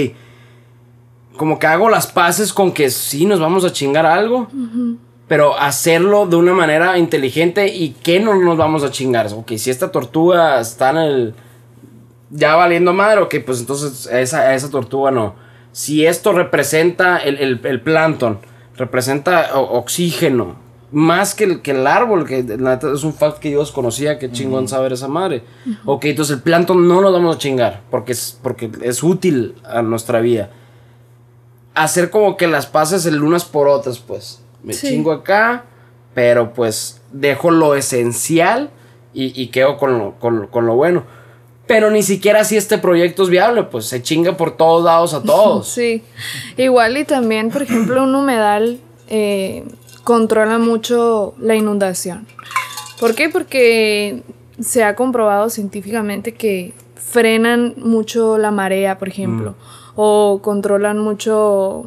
como 1.37 1.59
que 1.59 1.66
hago 1.66 1.89
las 1.91 2.07
paces 2.07 2.53
con 2.53 2.73
que 2.73 2.91
sí 2.91 3.27
nos 3.27 3.41
vamos 3.41 3.64
a 3.64 3.73
chingar 3.73 4.07
algo, 4.07 4.49
pero 5.31 5.57
hacerlo 5.57 6.26
de 6.26 6.35
una 6.35 6.55
manera 6.55 6.99
inteligente 6.99 7.68
y 7.68 7.91
que 7.91 8.18
no 8.18 8.35
nos 8.35 8.57
vamos 8.57 8.83
a 8.83 8.91
chingar. 8.91 9.28
Ok, 9.33 9.53
si 9.59 9.70
esta 9.70 9.93
tortuga 9.93 10.61
está 10.61 10.91
en 10.91 10.97
el... 10.97 11.35
Ya 12.31 12.57
valiendo 12.57 12.93
madre, 12.93 13.20
ok, 13.20 13.37
pues 13.47 13.61
entonces 13.61 14.09
a 14.09 14.18
esa, 14.18 14.53
esa 14.57 14.70
tortuga 14.70 15.12
no. 15.12 15.37
Si 15.70 16.05
esto 16.05 16.33
representa 16.33 17.18
el, 17.18 17.37
el, 17.39 17.61
el 17.62 17.81
plancton, 17.81 18.41
representa 18.76 19.55
oxígeno, 19.55 20.57
más 20.91 21.37
que 21.37 21.45
el, 21.45 21.62
que 21.62 21.70
el 21.70 21.87
árbol, 21.87 22.26
que 22.26 22.41
es 22.41 23.05
un 23.05 23.14
fact 23.14 23.39
que 23.39 23.53
yo 23.53 23.61
desconocía, 23.61 24.18
que 24.18 24.33
chingón 24.33 24.66
saber 24.66 24.95
esa 24.95 25.07
madre. 25.07 25.45
Ok, 25.85 26.07
entonces 26.07 26.39
el 26.39 26.43
plancton 26.43 26.89
no 26.89 27.01
lo 27.01 27.12
vamos 27.12 27.37
a 27.37 27.39
chingar, 27.39 27.83
porque 27.93 28.11
es, 28.11 28.37
porque 28.43 28.68
es 28.83 29.01
útil 29.05 29.55
a 29.62 29.81
nuestra 29.83 30.18
vida. 30.18 30.51
Hacer 31.74 32.11
como 32.11 32.37
que 32.37 32.49
las 32.49 32.66
pases 32.66 33.07
el 33.07 33.22
unas 33.22 33.45
por 33.45 33.68
otras, 33.68 34.01
pues. 34.01 34.43
Me 34.62 34.72
Sí. 34.72 34.88
chingo 34.88 35.12
acá, 35.12 35.64
pero 36.14 36.52
pues 36.52 37.00
dejo 37.12 37.50
lo 37.50 37.74
esencial 37.74 38.70
y, 39.14 39.40
y 39.40 39.48
quedo 39.48 39.76
con 39.78 39.98
lo, 39.98 40.12
con, 40.18 40.46
con 40.48 40.66
lo 40.66 40.74
bueno. 40.74 41.04
Pero 41.66 41.90
ni 41.90 42.02
siquiera 42.02 42.42
si 42.44 42.56
este 42.56 42.78
proyecto 42.78 43.22
es 43.22 43.28
viable, 43.28 43.62
pues 43.62 43.86
se 43.86 44.02
chinga 44.02 44.36
por 44.36 44.56
todos 44.56 44.84
lados 44.84 45.14
a 45.14 45.22
todos. 45.24 45.68
Sí, 45.68 46.02
igual 46.56 46.96
y 46.96 47.04
también, 47.04 47.50
por 47.50 47.62
ejemplo, 47.62 48.02
un 48.02 48.14
humedal 48.14 48.80
eh, 49.08 49.64
controla 50.04 50.58
mucho 50.58 51.34
la 51.38 51.54
inundación. 51.54 52.26
¿Por 52.98 53.14
qué? 53.14 53.28
Porque 53.28 54.22
se 54.61 54.82
ha 54.84 54.94
comprobado 54.96 55.48
científicamente 55.48 56.34
que 56.34 56.74
frenan 56.96 57.74
mucho 57.78 58.36
la 58.36 58.50
marea, 58.50 58.98
por 58.98 59.08
ejemplo, 59.08 59.54
o 59.96 60.40
controlan 60.42 60.98
mucho, 60.98 61.86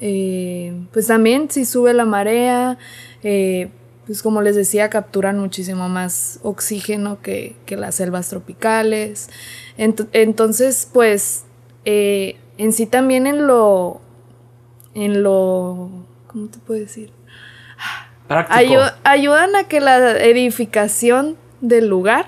eh, 0.00 0.74
pues 0.92 1.06
también 1.06 1.50
si 1.50 1.64
sube 1.64 1.92
la 1.94 2.04
marea, 2.04 2.78
eh, 3.22 3.70
pues 4.06 4.22
como 4.22 4.42
les 4.42 4.54
decía, 4.56 4.90
capturan 4.90 5.38
muchísimo 5.38 5.88
más 5.88 6.38
oxígeno 6.42 7.22
que, 7.22 7.56
que 7.66 7.76
las 7.76 7.94
selvas 7.94 8.28
tropicales. 8.28 9.30
Ent- 9.78 10.08
entonces, 10.12 10.88
pues, 10.92 11.44
eh, 11.86 12.36
en 12.58 12.72
sí 12.72 12.86
también 12.86 13.26
en 13.26 13.46
lo, 13.46 14.00
en 14.94 15.22
lo, 15.22 15.90
¿cómo 16.26 16.48
te 16.48 16.58
puedo 16.58 16.80
decir? 16.80 17.12
Ayu- 18.60 18.94
ayudan 19.04 19.56
a 19.56 19.64
que 19.64 19.80
la 19.80 20.18
edificación 20.22 21.36
del 21.60 21.88
lugar 21.88 22.26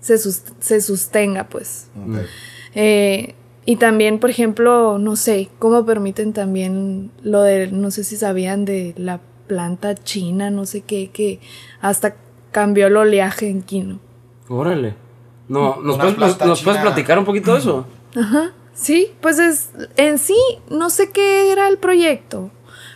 se, 0.00 0.18
se 0.18 0.80
sostenga, 0.80 1.44
pues. 1.48 1.88
Ok. 1.96 2.24
Y 3.68 3.76
también, 3.76 4.18
por 4.18 4.30
ejemplo, 4.30 4.96
no 4.96 5.14
sé, 5.14 5.50
cómo 5.58 5.84
permiten 5.84 6.32
también 6.32 7.10
lo 7.22 7.42
de, 7.42 7.66
no 7.66 7.90
sé 7.90 8.02
si 8.02 8.16
sabían 8.16 8.64
de 8.64 8.94
la 8.96 9.20
planta 9.46 9.94
china, 9.94 10.48
no 10.48 10.64
sé 10.64 10.80
qué, 10.80 11.10
que 11.10 11.38
hasta 11.82 12.16
cambió 12.50 12.86
el 12.86 12.96
oleaje 12.96 13.50
en 13.50 13.60
Quino. 13.60 14.00
Órale. 14.48 14.94
No, 15.48 15.82
¿nos, 15.82 15.98
puedes, 15.98 16.14
planta 16.14 16.46
nos 16.46 16.62
puedes 16.62 16.80
platicar 16.80 17.18
un 17.18 17.26
poquito 17.26 17.52
de 17.52 17.58
eso? 17.58 17.84
Ajá, 18.16 18.52
sí, 18.72 19.08
pues 19.20 19.38
es, 19.38 19.68
en 19.98 20.16
sí, 20.16 20.38
no 20.70 20.88
sé 20.88 21.10
qué 21.10 21.52
era 21.52 21.68
el 21.68 21.76
proyecto, 21.76 22.50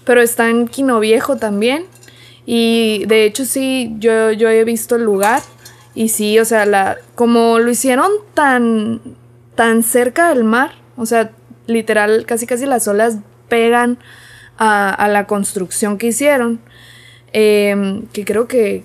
pero 0.06 0.22
está 0.22 0.48
en 0.48 0.68
Quino 0.68 1.00
Viejo 1.00 1.36
también. 1.36 1.84
Y 2.46 3.04
de 3.08 3.26
hecho 3.26 3.44
sí, 3.44 3.94
yo, 3.98 4.32
yo 4.32 4.48
he 4.48 4.64
visto 4.64 4.96
el 4.96 5.04
lugar 5.04 5.42
y 5.94 6.08
sí, 6.08 6.38
o 6.38 6.46
sea, 6.46 6.64
la, 6.64 6.96
como 7.14 7.58
lo 7.58 7.70
hicieron 7.70 8.10
tan, 8.32 9.02
tan 9.54 9.82
cerca 9.82 10.28
del 10.30 10.44
mar, 10.44 10.72
o 10.96 11.06
sea, 11.06 11.30
literal, 11.66 12.24
casi 12.26 12.46
casi 12.46 12.66
las 12.66 12.88
olas 12.88 13.18
pegan 13.48 13.98
a, 14.58 14.90
a 14.92 15.08
la 15.08 15.26
construcción 15.26 15.98
que 15.98 16.08
hicieron, 16.08 16.60
em, 17.32 18.06
que 18.12 18.24
creo 18.24 18.46
que, 18.48 18.84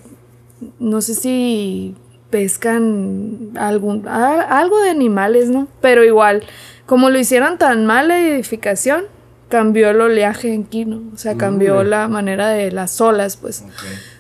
no 0.80 1.02
sé 1.02 1.14
si 1.16 1.96
pescan 2.30 3.52
algún, 3.58 4.08
a- 4.08 4.60
algo 4.60 4.80
de 4.82 4.90
animales, 4.90 5.50
¿no? 5.50 5.68
Pero 5.82 6.04
igual, 6.04 6.44
como 6.86 7.10
lo 7.10 7.18
hicieron 7.20 7.58
tan 7.58 7.86
mal 7.86 8.08
la 8.10 8.20
edificación, 8.20 9.06
cambió 9.50 9.90
el 9.92 10.02
oleaje 10.02 10.54
en 10.54 10.66
Quino, 10.66 11.02
o 11.14 11.18
sea, 11.18 11.36
cambió 11.38 11.84
la 11.84 12.08
manera 12.10 12.50
de 12.50 12.72
las 12.72 13.00
olas, 13.00 13.38
pues. 13.38 13.64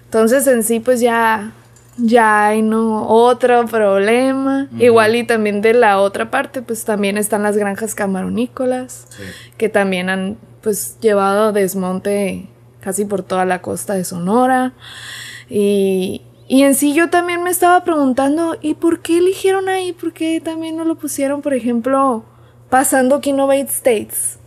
Entonces 0.06 0.48
en 0.48 0.64
sí 0.64 0.80
pues 0.80 1.02
ya 1.02 1.52
ya 1.98 2.48
hay 2.48 2.62
no 2.62 3.08
otro 3.08 3.66
problema. 3.66 4.68
Igual 4.80 5.16
y 5.16 5.24
también 5.26 5.62
de 5.62 5.74
la 5.74 6.00
otra 6.00 6.30
parte 6.32 6.62
pues 6.62 6.86
también 6.86 7.18
están 7.18 7.44
las 7.44 7.58
granjas 7.58 7.96
camaronícolas 7.96 9.08
Sí. 9.10 9.24
que 9.58 9.70
también 9.70 10.10
han 10.10 10.38
pues 10.62 10.98
llevado 11.02 11.52
desmonte 11.54 12.50
casi 12.82 13.06
por 13.06 13.24
toda 13.24 13.46
la 13.46 13.62
costa 13.62 13.94
de 13.94 14.04
Sonora. 14.04 14.74
Y, 15.50 16.22
y 16.48 16.64
en 16.64 16.76
sí 16.76 16.94
yo 16.94 17.10
también 17.10 17.44
me 17.44 17.50
estaba 17.50 17.84
preguntando, 17.84 18.58
¿y 18.62 18.74
por 18.76 19.00
qué 19.02 19.18
eligieron 19.20 19.70
ahí? 19.70 19.94
¿Por 19.94 20.14
qué 20.14 20.42
también 20.42 20.78
no 20.78 20.86
lo 20.86 20.96
pusieron, 20.96 21.42
por 21.42 21.54
ejemplo, 21.54 22.24
pasando 22.70 23.22
Kinovate 23.22 23.62
States? 23.70 24.40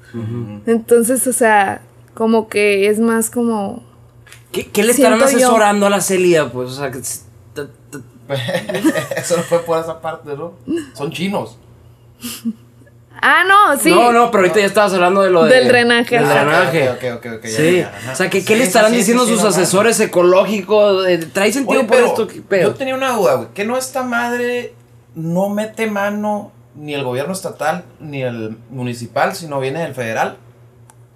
Entonces, 0.67 1.27
o 1.27 1.33
sea, 1.33 1.83
como 2.15 2.49
que 2.49 2.89
es 2.89 2.99
más 2.99 3.31
como... 3.31 3.83
¿Qué, 4.53 4.67
qué 4.67 4.83
le 4.83 4.91
estarán 4.93 5.21
yo. 5.21 5.25
asesorando 5.27 5.87
a 5.87 5.91
la 5.91 6.01
Celia? 6.01 6.51
Pues, 6.51 6.71
o 6.71 6.75
sea, 6.75 6.91
Eso 9.16 9.37
no 9.37 9.43
fue 9.43 9.61
por 9.61 9.78
esa 9.81 10.01
parte, 10.01 10.31
¿no? 10.37 10.53
Son 10.95 11.11
chinos. 11.11 11.59
Ah, 13.22 13.43
no, 13.47 13.78
sí. 13.78 13.91
No, 13.91 14.12
no, 14.12 14.31
pero 14.31 14.45
ahorita 14.45 14.61
ya 14.61 14.66
estabas 14.66 14.95
hablando 14.95 15.20
de 15.22 15.31
lo 15.31 15.45
de- 15.45 15.55
Del 15.55 15.68
drenaje. 15.68 16.16
Del 16.16 16.24
Ah, 16.24 16.35
drenaje. 16.35 16.89
Ok, 16.91 16.97
ok, 16.97 17.16
ok, 17.26 17.33
ok, 17.39 17.45
ya, 17.45 17.51
Sí. 17.51 17.76
ya. 17.81 18.12
O 18.12 18.16
sea, 18.16 18.31
que, 18.31 18.41
¿qué 18.45 18.55
Sí, 18.55 18.59
le 18.61 18.64
estarán 18.64 18.93
sí, 18.93 18.97
diciendo 18.99 19.26
sí, 19.26 19.33
sus 19.35 19.43
no, 19.43 19.49
asesores 19.49 20.01
ecológicos? 20.01 21.07
Eh, 21.07 21.18
¿Trae 21.33 21.53
sentido 21.53 21.81
Oye, 21.81 21.89
por 21.89 21.97
pero 21.97 22.07
esto? 22.09 22.26
¿Qué? 22.26 22.62
Yo 22.62 22.74
tenía 22.74 22.95
una 22.95 23.12
duda, 23.12 23.35
güey. 23.35 23.49
¿Que 23.53 23.64
no 23.66 23.76
esta 23.76 24.03
madre 24.05 24.74
no 25.14 25.51
mete 25.51 25.87
mano 25.87 26.53
ni 26.76 26.95
el 26.95 27.05
gobierno 27.05 27.33
estatal 27.35 27.85
ni 27.99 28.22
el 28.22 28.57
municipal, 28.70 29.35
sino 29.35 29.61
viene 29.61 29.81
del 29.81 29.95
federal? 29.95 30.39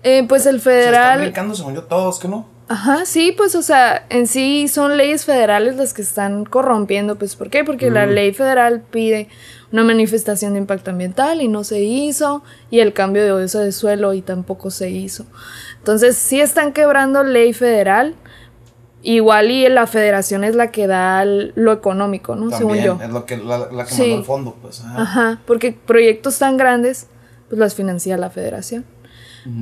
Eh, 0.02 0.26
pues 0.28 0.44
el 0.44 0.60
Se 0.60 0.70
están 0.78 0.84
federal... 0.90 1.20
brincando, 1.20 1.54
según 1.54 1.74
yo, 1.74 1.84
todos, 1.84 2.18
¿que 2.18 2.28
no? 2.28 2.46
Ajá, 2.66 3.04
sí, 3.04 3.32
pues 3.36 3.54
o 3.56 3.62
sea, 3.62 4.06
en 4.08 4.26
sí 4.26 4.68
son 4.68 4.96
leyes 4.96 5.26
federales 5.26 5.76
las 5.76 5.92
que 5.92 6.00
están 6.02 6.44
corrompiendo, 6.46 7.16
pues 7.16 7.36
¿por 7.36 7.50
qué? 7.50 7.62
Porque 7.62 7.90
la 7.90 8.06
ley 8.06 8.32
federal 8.32 8.82
pide 8.90 9.28
una 9.70 9.84
manifestación 9.84 10.54
de 10.54 10.60
impacto 10.60 10.90
ambiental 10.90 11.42
y 11.42 11.48
no 11.48 11.62
se 11.62 11.80
hizo, 11.82 12.42
y 12.70 12.80
el 12.80 12.94
cambio 12.94 13.22
de 13.24 13.44
uso 13.44 13.58
de 13.58 13.70
suelo 13.70 14.14
y 14.14 14.22
tampoco 14.22 14.70
se 14.70 14.88
hizo. 14.90 15.26
Entonces 15.78 16.16
sí 16.16 16.40
están 16.40 16.72
quebrando 16.72 17.22
ley 17.22 17.52
federal, 17.52 18.14
igual 19.02 19.50
y 19.50 19.68
la 19.68 19.86
federación 19.86 20.42
es 20.44 20.54
la 20.54 20.70
que 20.70 20.86
da 20.86 21.24
lo 21.26 21.70
económico, 21.72 22.34
¿no? 22.34 22.50
Según 22.56 22.78
yo. 22.78 22.98
es 23.02 23.10
lo 23.10 23.26
que, 23.26 23.36
la, 23.36 23.70
la 23.70 23.84
que 23.84 23.90
Sí. 23.92 24.00
mandó 24.02 24.16
el 24.16 24.24
fondo, 24.24 24.56
pues. 24.62 24.80
ajá. 24.80 25.02
Ajá, 25.02 25.40
porque 25.46 25.72
proyectos 25.72 26.38
tan 26.38 26.56
grandes, 26.56 27.08
pues 27.50 27.58
los 27.58 27.74
financia 27.74 28.16
la 28.16 28.30
federación. 28.30 28.86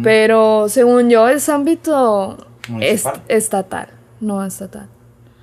Pero 0.05 0.69
según 0.69 1.11
yo 1.11 1.27
es 1.29 1.49
ámbito 1.49 2.47
est- 2.63 2.71
Municipal. 2.71 3.23
estatal, 3.29 3.89
no 4.21 4.45
estatal. 4.45 4.89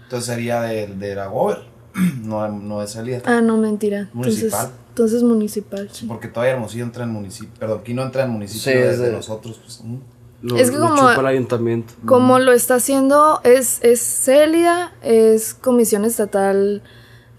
Entonces 0.04 0.26
sería 0.34 0.62
de, 0.62 0.88
de 0.88 1.16
la 1.16 1.28
Gober, 1.28 1.60
no, 2.24 2.48
no 2.50 2.82
de 2.82 2.88
salida. 2.88 3.22
Ah, 3.26 3.42
no, 3.42 3.58
mentira. 3.58 4.10
Entonces, 4.14 4.36
Municipal. 4.42 4.70
entonces 4.90 5.24
municipal, 5.24 5.90
sí. 5.92 6.06
Porque 6.08 6.28
todavía 6.28 6.54
Hermosillo 6.54 6.84
entra 6.86 7.04
en 7.04 7.12
municipio, 7.12 7.52
perdón, 7.60 7.80
aquí 7.82 7.94
no 7.94 8.04
entra 8.04 8.24
en 8.24 8.32
municipio 8.32 8.72
Sí, 8.72 8.78
de, 8.78 8.90
es 8.92 9.00
de 9.00 9.12
nosotros, 9.12 9.60
pues. 9.64 9.82
mm. 9.84 9.98
Lo- 10.42 10.56
Es 10.56 10.72
que 10.72 10.78
lo 10.78 10.88
como- 10.88 11.10
el 11.12 11.26
ayuntamiento. 11.28 11.94
Como 12.06 12.40
lo 12.40 12.54
está 12.54 12.76
haciendo 12.76 13.42
es, 13.44 13.80
es 13.84 14.00
Célida, 14.02 14.94
es 15.04 15.54
Comisión 15.54 16.06
Estatal 16.06 16.82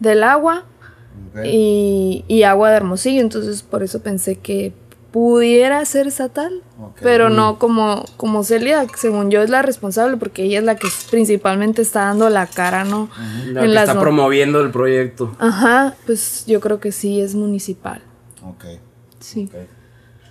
del 0.00 0.22
Agua 0.22 0.64
y, 1.44 2.24
y 2.28 2.42
Agua 2.42 2.70
de 2.70 2.76
Hermosillo, 2.76 3.20
entonces 3.22 3.62
por 3.62 3.82
eso 3.82 4.00
pensé 4.00 4.36
que 4.36 4.74
pudiera 5.12 5.84
ser 5.84 6.06
estatal, 6.06 6.62
pero 7.02 7.30
no 7.30 7.58
como, 7.58 8.04
como 8.16 8.44
que 8.86 8.96
según 8.96 9.30
yo 9.30 9.42
es 9.42 9.50
la 9.50 9.62
responsable 9.62 10.16
porque 10.16 10.44
ella 10.44 10.58
es 10.58 10.64
la 10.64 10.76
que 10.76 10.88
principalmente 11.10 11.82
está 11.82 12.02
dando 12.04 12.28
la 12.30 12.46
cara, 12.46 12.84
¿no? 12.84 13.08
La 13.46 13.62
que 13.62 13.66
está 13.82 13.94
no- 13.94 14.00
promoviendo 14.00 14.60
el 14.60 14.70
proyecto. 14.70 15.34
Ajá, 15.38 15.94
pues 16.06 16.44
yo 16.46 16.60
creo 16.60 16.78
que 16.80 16.92
sí 16.92 17.20
es 17.20 17.34
municipal. 17.34 18.02
Ok. 18.44 18.64
Sí. 19.18 19.48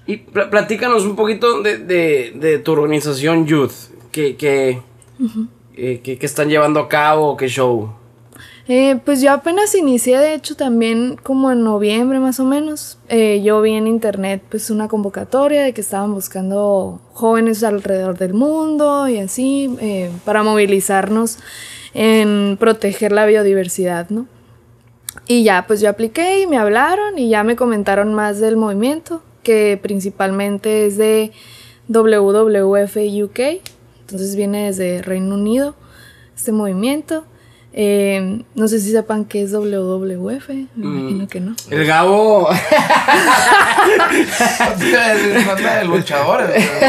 Y 0.08 0.18
pl- 0.18 0.48
platícanos 0.50 1.04
un 1.04 1.16
poquito 1.16 1.62
de, 1.62 1.78
de- 1.78 2.34
de 2.36 2.58
tu 2.60 2.72
organización 2.72 3.46
Youth. 3.46 3.74
¿Qué, 4.12 4.36
qué, 4.38 4.82
eh, 5.76 6.02
qué- 6.04 6.18
qué 6.18 6.26
están 6.26 6.50
llevando 6.50 6.80
a 6.80 6.88
cabo? 6.90 7.38
¿Qué 7.38 7.48
show? 7.48 7.94
Eh, 8.72 9.00
pues 9.04 9.20
yo 9.20 9.32
apenas 9.32 9.74
inicié, 9.74 10.20
de 10.20 10.36
hecho, 10.36 10.56
también 10.56 11.18
como 11.24 11.52
en 11.52 11.64
noviembre 11.64 12.20
más 12.20 12.40
o 12.40 12.46
menos. 12.46 13.00
Eh, 13.10 13.42
yo 13.44 13.60
vi 13.64 13.74
en 13.74 13.88
internet 13.88 14.44
pues 14.48 14.70
una 14.70 14.88
convocatoria 14.88 15.64
de 15.64 15.74
que 15.74 15.82
estaban 15.82 16.14
buscando 16.14 17.02
jóvenes 17.14 17.64
alrededor 17.64 18.20
del 18.20 18.36
mundo 18.36 19.08
y 19.08 19.18
así, 19.18 19.76
eh, 19.82 20.12
para 20.24 20.44
movilizarnos 20.44 21.40
en 21.96 22.58
proteger 22.60 23.12
la 23.12 23.26
biodiversidad, 23.26 24.12
¿no? 24.12 24.28
Y 25.26 25.44
ya, 25.44 25.66
pues 25.66 25.82
yo 25.82 25.90
apliqué 25.90 26.42
y 26.42 26.46
me 26.46 26.60
hablaron 26.60 27.18
y 27.18 27.28
ya 27.28 27.44
me 27.44 27.56
comentaron 27.56 28.14
más 28.14 28.40
del 28.40 28.56
movimiento, 28.56 29.24
que 29.42 29.80
principalmente 29.82 30.86
es 30.86 30.96
de 30.96 31.32
WWF 31.88 32.98
UK, 33.24 33.40
entonces 34.02 34.36
viene 34.36 34.68
desde 34.68 35.02
Reino 35.02 35.34
Unido, 35.34 35.74
este 36.36 36.52
movimiento. 36.52 37.26
Eh, 37.72 38.42
no 38.56 38.68
sé 38.68 38.80
si 38.80 38.92
sepan 38.92 39.26
qué 39.26 39.44
es 39.44 39.52
WWF, 39.52 40.50
me 40.50 40.68
imagino 40.76 41.28
que 41.28 41.40
no. 41.40 41.56
El 41.70 41.86
Gabo. 41.86 42.50
de 44.80 45.86
luchadores. 45.86 46.70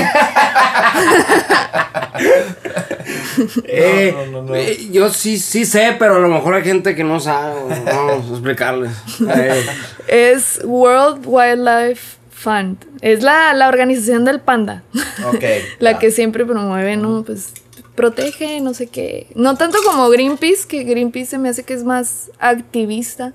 Eh, 3.64 4.12
no, 4.14 4.26
no, 4.26 4.43
no. 4.43 4.55
eh, 4.55 4.89
yo 4.93 5.09
sí, 5.11 5.39
sí 5.39 5.64
sé, 5.64 5.97
pero 5.99 6.16
a 6.16 6.18
lo 6.18 6.28
mejor 6.28 6.55
hay 6.55 6.62
gente 6.62 6.95
que 6.95 7.03
no 7.05 7.18
sabe. 7.20 7.55
Vamos 7.87 8.26
a 8.26 8.31
explicarles. 8.33 8.93
Eh, 9.28 9.66
Es 10.07 10.61
World 10.64 11.22
Wildlife 11.24 12.18
Fund, 12.31 12.78
es 13.01 13.22
la, 13.22 13.53
la 13.55 13.68
organización 13.68 14.24
del 14.24 14.41
panda. 14.41 14.83
Ok. 15.26 15.45
la 15.78 15.93
ya. 15.93 15.99
que 15.99 16.11
siempre 16.11 16.45
promueve, 16.45 16.97
¿no? 16.97 17.22
Pues 17.22 17.53
protege, 17.95 18.61
no 18.61 18.74
sé 18.74 18.86
qué. 18.86 19.28
No 19.34 19.57
tanto 19.57 19.78
como 19.84 20.09
Greenpeace, 20.09 20.66
que 20.66 20.84
Greenpeace 20.84 21.30
se 21.30 21.38
me 21.38 21.49
hace 21.49 21.64
que 21.64 21.74
es 21.74 21.84
más 21.84 22.30
activista. 22.38 23.32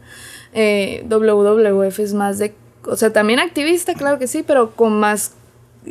Eh, 0.54 1.06
WWF 1.10 2.00
es 2.00 2.14
más 2.14 2.40
de, 2.40 2.54
o 2.86 2.96
sea, 2.96 3.12
también 3.12 3.40
activista, 3.40 3.94
claro 3.94 4.20
que 4.20 4.28
sí, 4.28 4.44
pero 4.46 4.72
con 4.72 5.00
más, 5.00 5.34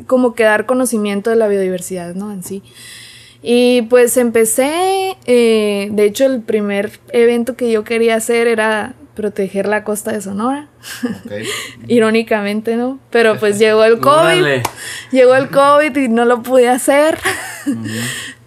como 0.07 0.35
que 0.35 0.45
dar 0.45 0.67
conocimiento 0.67 1.31
de 1.31 1.37
la 1.37 1.49
biodiversidad, 1.49 2.15
¿no? 2.15 2.33
En 2.33 2.43
sí. 2.43 2.63
Y 3.43 3.83
pues 3.83 4.17
empecé, 4.17 5.19
eh, 5.27 5.89
de 5.93 6.05
hecho 6.05 6.25
el 6.25 6.41
primer 6.41 6.99
evento 7.13 7.57
que 7.57 7.71
yo 7.71 7.85
quería 7.85 8.17
hacer 8.17 8.47
era 8.47 8.95
proteger 9.15 9.67
la 9.67 9.85
costa 9.85 10.13
de 10.13 10.21
Sonora, 10.21 10.69
irónicamente, 11.89 12.77
¿no? 12.77 12.99
Pero 13.11 13.39
pues 13.39 13.59
llegó 13.59 13.85
el 13.85 13.99
COVID. 14.01 14.63
Llegó 15.13 15.35
el 15.35 15.51
COVID 15.51 15.97
y 15.97 16.09
no 16.09 16.25
lo 16.25 16.43
pude 16.43 16.69
hacer. 16.69 17.19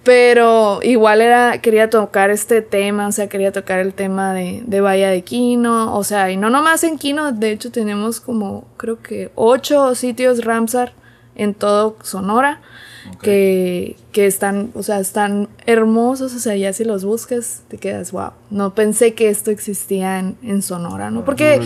Pero 0.07 0.79
igual 0.83 1.19
era, 1.19 1.59
quería 1.59 1.89
tocar 1.89 2.29
este 2.29 2.61
tema, 2.61 3.09
o 3.09 3.11
sea, 3.11 3.27
quería 3.27 3.51
tocar 3.51 3.79
el 3.79 3.93
tema 3.93 4.33
de, 4.33 4.63
de 4.65 4.79
Bahía 4.79 5.09
de 5.09 5.21
Quino, 5.21 5.93
o 5.93 6.01
sea, 6.05 6.31
y 6.31 6.37
no 6.37 6.49
nomás 6.49 6.85
en 6.85 6.97
Quino, 6.97 7.33
de 7.33 7.51
hecho 7.51 7.73
tenemos 7.73 8.21
como, 8.21 8.69
creo 8.77 9.01
que 9.01 9.31
ocho 9.35 9.93
sitios 9.95 10.45
Ramsar 10.45 10.93
en 11.35 11.53
todo 11.53 11.97
Sonora, 12.03 12.61
que, 13.21 13.97
que 14.13 14.27
están, 14.27 14.71
o 14.75 14.81
sea, 14.81 15.01
están 15.01 15.49
hermosos, 15.65 16.33
o 16.33 16.39
sea, 16.39 16.55
ya 16.55 16.71
si 16.71 16.85
los 16.85 17.03
buscas, 17.03 17.63
te 17.67 17.77
quedas, 17.77 18.13
wow, 18.13 18.31
no 18.49 18.73
pensé 18.75 19.13
que 19.13 19.27
esto 19.27 19.51
existía 19.51 20.19
en, 20.19 20.37
en 20.41 20.61
Sonora, 20.61 21.11
¿no? 21.11 21.25
Porque 21.25 21.59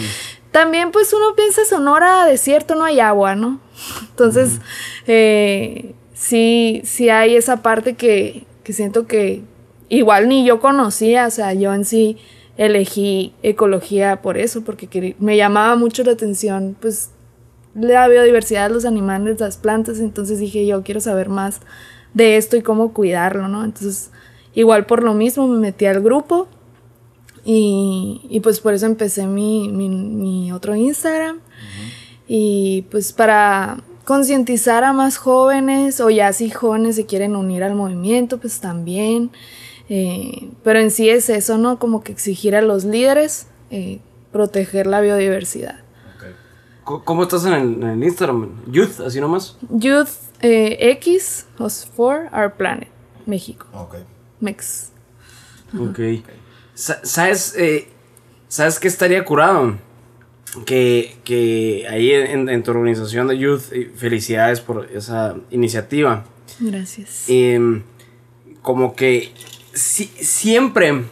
también 0.49 0.89
pues 0.89 1.13
uno 1.13 1.35
piensa 1.35 1.63
Sonora, 1.65 2.25
desierto, 2.25 2.73
no 2.73 2.85
hay 2.85 3.01
agua, 3.01 3.35
¿no? 3.35 3.59
Entonces, 4.09 4.59
eh, 5.05 5.93
sí, 6.21 6.81
sí 6.85 7.09
hay 7.09 7.35
esa 7.35 7.63
parte 7.63 7.95
que, 7.95 8.45
que 8.63 8.73
siento 8.73 9.07
que 9.07 9.41
igual 9.89 10.29
ni 10.29 10.45
yo 10.45 10.59
conocía, 10.59 11.25
o 11.25 11.31
sea, 11.31 11.53
yo 11.53 11.73
en 11.73 11.83
sí 11.83 12.17
elegí 12.57 13.33
ecología 13.41 14.21
por 14.21 14.37
eso, 14.37 14.63
porque 14.63 15.15
me 15.17 15.35
llamaba 15.35 15.75
mucho 15.75 16.03
la 16.03 16.11
atención, 16.11 16.77
pues, 16.79 17.09
la 17.73 18.07
biodiversidad, 18.07 18.69
los 18.69 18.85
animales, 18.85 19.39
las 19.39 19.57
plantas, 19.57 19.99
entonces 19.99 20.39
dije 20.39 20.67
yo 20.67 20.83
quiero 20.83 20.99
saber 20.99 21.29
más 21.29 21.61
de 22.13 22.37
esto 22.37 22.55
y 22.55 22.61
cómo 22.61 22.93
cuidarlo, 22.93 23.47
¿no? 23.47 23.63
Entonces, 23.63 24.11
igual 24.53 24.85
por 24.85 25.01
lo 25.01 25.13
mismo 25.13 25.47
me 25.47 25.57
metí 25.57 25.85
al 25.85 26.01
grupo 26.01 26.47
y, 27.43 28.21
y 28.29 28.41
pues 28.41 28.59
por 28.59 28.73
eso 28.73 28.85
empecé 28.85 29.25
mi, 29.25 29.69
mi, 29.69 29.89
mi 29.89 30.51
otro 30.51 30.75
Instagram 30.75 31.39
y 32.27 32.83
pues 32.91 33.13
para 33.13 33.77
concientizar 34.15 34.83
a 34.83 34.91
más 34.91 35.15
jóvenes 35.17 36.01
o 36.01 36.09
ya 36.09 36.33
si 36.33 36.49
jóvenes 36.49 36.97
se 36.97 37.05
quieren 37.05 37.33
unir 37.37 37.63
al 37.63 37.75
movimiento, 37.75 38.39
pues 38.39 38.59
también. 38.59 39.31
Eh, 39.87 40.49
pero 40.65 40.79
en 40.79 40.91
sí 40.91 41.09
es 41.09 41.29
eso, 41.29 41.57
¿no? 41.57 41.79
Como 41.79 42.03
que 42.03 42.11
exigir 42.11 42.53
a 42.57 42.61
los 42.61 42.83
líderes 42.83 43.47
eh, 43.69 44.01
proteger 44.33 44.85
la 44.85 44.99
biodiversidad. 44.99 45.79
Ok. 46.17 46.23
Co- 46.83 47.03
¿Cómo 47.05 47.23
estás 47.23 47.45
en 47.45 47.53
el, 47.53 47.73
en 47.75 47.83
el 47.83 48.03
Instagram? 48.03 48.49
Youth, 48.69 48.99
así 48.99 49.21
nomás. 49.21 49.55
Youth 49.69 50.09
eh, 50.41 50.77
X, 50.99 51.45
Host 51.57 51.87
for 51.95 52.27
Our 52.33 52.51
Planet, 52.55 52.89
México. 53.25 53.65
Ok. 53.73 53.95
Mex. 54.41 54.91
Ok. 55.79 55.99
Sa- 56.73 56.99
¿Sabes, 57.05 57.55
eh, 57.57 57.87
¿Sabes 58.49 58.77
qué 58.77 58.89
estaría 58.89 59.23
curado? 59.23 59.77
Que, 60.65 61.15
que 61.23 61.87
ahí 61.89 62.11
en, 62.11 62.49
en 62.49 62.61
tu 62.63 62.71
organización 62.71 63.27
de 63.27 63.37
Youth, 63.37 63.71
y 63.73 63.85
felicidades 63.85 64.59
por 64.59 64.89
esa 64.93 65.35
iniciativa. 65.49 66.25
Gracias. 66.59 67.25
em, 67.29 67.83
como 68.61 68.93
que 68.95 69.31
si- 69.73 70.11
siempre 70.19 71.03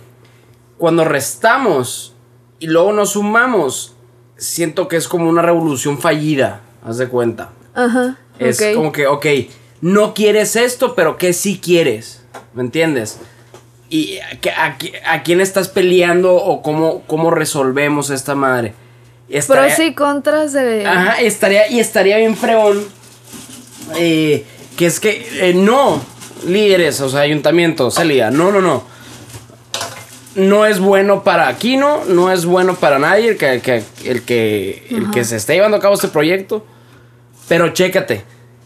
cuando 0.78 1.06
restamos 1.06 2.14
y 2.60 2.68
luego 2.68 2.92
nos 2.94 3.12
sumamos, 3.12 3.96
siento 4.38 4.88
que 4.90 4.98
es 4.98 5.08
como 5.08 5.30
una 5.30 5.42
revolución 5.42 5.98
fallida, 6.00 6.62
haz 6.84 6.98
de 6.98 7.08
cuenta. 7.08 7.52
Ajá. 7.74 8.18
Es 8.40 8.62
como 8.76 8.92
que, 8.92 9.08
ok, 9.08 9.26
no 9.82 10.14
quieres 10.14 10.56
esto, 10.58 10.96
pero 10.96 11.18
¿qué 11.18 11.32
sí 11.34 11.60
quieres? 11.64 12.24
¿Me 12.54 12.62
entiendes? 12.62 13.20
¿Y 13.90 14.18
a, 14.20 14.40
qué- 14.42 14.52
a 14.52 14.78
a 15.14 15.24
quién 15.24 15.40
estás 15.42 15.70
peleando 15.70 16.36
o 16.36 16.62
cómo, 16.62 17.04
cómo 17.08 17.32
resolvemos 17.32 18.10
esta 18.10 18.36
madre? 18.36 18.74
Estaría- 19.30 19.76
Pros 19.76 19.88
y 19.88 19.94
contras 19.94 20.54
de. 20.54 20.86
Ajá, 20.86 21.22
estaría, 21.22 21.70
y 21.70 21.80
estaría 21.80 22.18
bien 22.18 22.36
fregón. 22.36 22.84
eh, 23.96 24.46
que 24.78 24.86
es 24.86 25.00
que 25.00 25.28
eh, 25.50 25.54
no, 25.54 26.02
líderes, 26.48 27.02
o 27.02 27.10
sea, 27.10 27.22
ayuntamientos, 27.22 27.96
salida. 27.96 28.32
No, 28.32 28.52
no, 28.52 28.62
no. 28.62 28.84
No 30.36 30.66
es 30.66 30.80
bueno 30.80 31.24
para 31.24 31.48
Aquino, 31.48 32.06
no 32.08 32.32
es 32.32 32.46
bueno 32.46 32.76
para 32.76 33.00
nadie 33.00 33.30
el 33.30 33.38
que, 33.38 33.62
que- 33.62 33.84
el 34.06 34.22
que, 34.24 34.86
el 34.92 35.10
que 35.12 35.24
se 35.26 35.36
esté 35.38 35.54
llevando 35.56 35.78
a 35.78 35.80
cabo 35.80 35.96
este 35.96 36.08
proyecto. 36.08 36.66
Pero 37.48 37.70
chécate. 37.70 38.24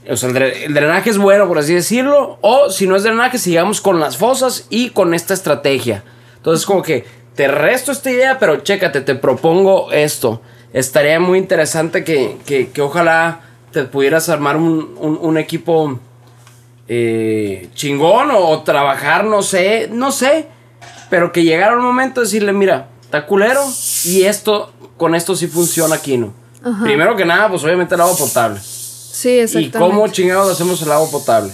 O 0.10 0.18
sea, 0.18 0.30
el, 0.30 0.38
el 0.44 0.74
drenaje 0.74 1.10
es 1.10 1.18
bueno, 1.18 1.48
por 1.48 1.58
así 1.58 1.74
decirlo. 1.74 2.38
O 2.42 2.70
si 2.70 2.86
no 2.86 2.96
es 2.98 3.04
drenaje, 3.04 3.38
sigamos 3.38 3.80
con 3.80 4.00
las 4.00 4.18
fosas 4.18 4.68
y 4.70 4.90
con 4.90 5.14
esta 5.14 5.34
estrategia. 5.34 6.04
Entonces, 6.36 6.66
como 6.66 6.82
que 6.84 7.06
te 7.36 7.48
resto 7.48 7.94
esta 7.94 8.12
idea, 8.12 8.38
pero 8.40 8.58
chécate, 8.58 9.00
te 9.02 9.16
propongo 9.16 9.92
esto. 9.94 10.42
Estaría 10.74 11.20
muy 11.20 11.38
interesante 11.38 12.04
que, 12.04 12.38
que- 12.46 12.70
que 12.72 12.82
ojalá 12.82 13.42
te 13.72 13.84
pudieras 13.84 14.28
armar 14.30 14.58
un, 14.58 14.96
un- 15.00 15.20
un 15.22 15.38
equipo 15.38 16.00
eh, 16.88 17.70
chingón 17.76 18.32
o, 18.32 18.40
o 18.50 18.64
trabajar, 18.64 19.24
no 19.26 19.42
sé, 19.42 19.90
no 19.92 20.12
sé. 20.12 20.48
Pero 21.10 21.32
que 21.32 21.44
llegara 21.44 21.76
un 21.78 21.84
momento 21.84 22.22
de 22.22 22.26
decirle, 22.26 22.54
mira, 22.54 22.88
está 23.02 23.26
culero 23.26 23.62
y 24.06 24.24
esto, 24.24 24.74
con 24.98 25.14
esto 25.16 25.36
sí 25.36 25.48
funciona 25.48 25.96
aquí, 25.96 26.18
¿no? 26.18 26.34
Primero 26.82 27.16
que 27.16 27.26
nada, 27.26 27.50
pues 27.50 27.64
obviamente 27.64 27.94
el 27.94 28.02
agua 28.02 28.16
potable. 28.18 28.60
Sí, 28.62 29.30
¿Y 29.30 29.40
exactamente. 29.40 29.78
cómo 29.80 30.08
chingados 30.08 30.50
hacemos 30.52 30.82
el 30.82 30.92
agua 30.92 31.10
potable? 31.12 31.52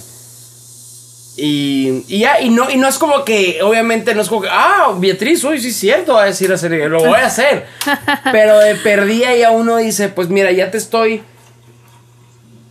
Y, 1.42 2.04
y 2.08 2.18
ya, 2.18 2.38
y 2.40 2.50
no, 2.50 2.68
y 2.70 2.76
no 2.76 2.86
es 2.86 2.98
como 2.98 3.24
que, 3.24 3.60
obviamente, 3.62 4.14
no 4.14 4.20
es 4.20 4.28
como 4.28 4.42
que, 4.42 4.48
ah, 4.50 4.94
Beatriz, 4.98 5.42
uy, 5.44 5.58
sí 5.60 5.68
es 5.68 5.76
cierto, 5.76 6.14
va 6.14 6.24
a 6.24 6.26
decir 6.26 6.52
hacer, 6.52 6.70
lo 6.90 6.98
voy 6.98 7.18
a 7.18 7.26
hacer. 7.26 7.66
Pero 8.32 8.58
de 8.58 8.74
perdida 8.74 9.34
ya 9.34 9.50
uno 9.50 9.76
dice, 9.78 10.10
pues 10.10 10.28
mira, 10.28 10.52
ya 10.52 10.70
te 10.70 10.76
estoy. 10.76 11.22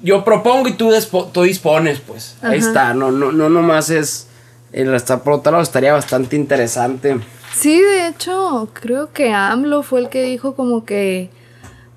Yo 0.02 0.24
propongo 0.24 0.68
y 0.68 0.74
tú, 0.74 0.92
tú 1.34 1.42
dispones, 1.44 2.00
pues. 2.00 2.38
Ahí 2.42 2.60
está, 2.60 2.94
no, 2.94 3.12
no, 3.12 3.32
no 3.32 3.50
nomás 3.50 3.90
es. 3.90 4.28
El 4.72 4.94
estar 4.94 5.24
por 5.24 5.34
otro 5.34 5.52
lado 5.52 5.64
estaría 5.64 5.94
bastante 5.94 6.36
interesante. 6.36 7.20
Sí, 7.54 7.82
de 7.82 8.08
hecho, 8.08 8.70
creo 8.74 9.12
que 9.12 9.34
AMLO 9.34 9.82
fue 9.82 10.00
el 10.02 10.10
que 10.10 10.22
dijo 10.22 10.54
como 10.56 10.86
que, 10.86 11.32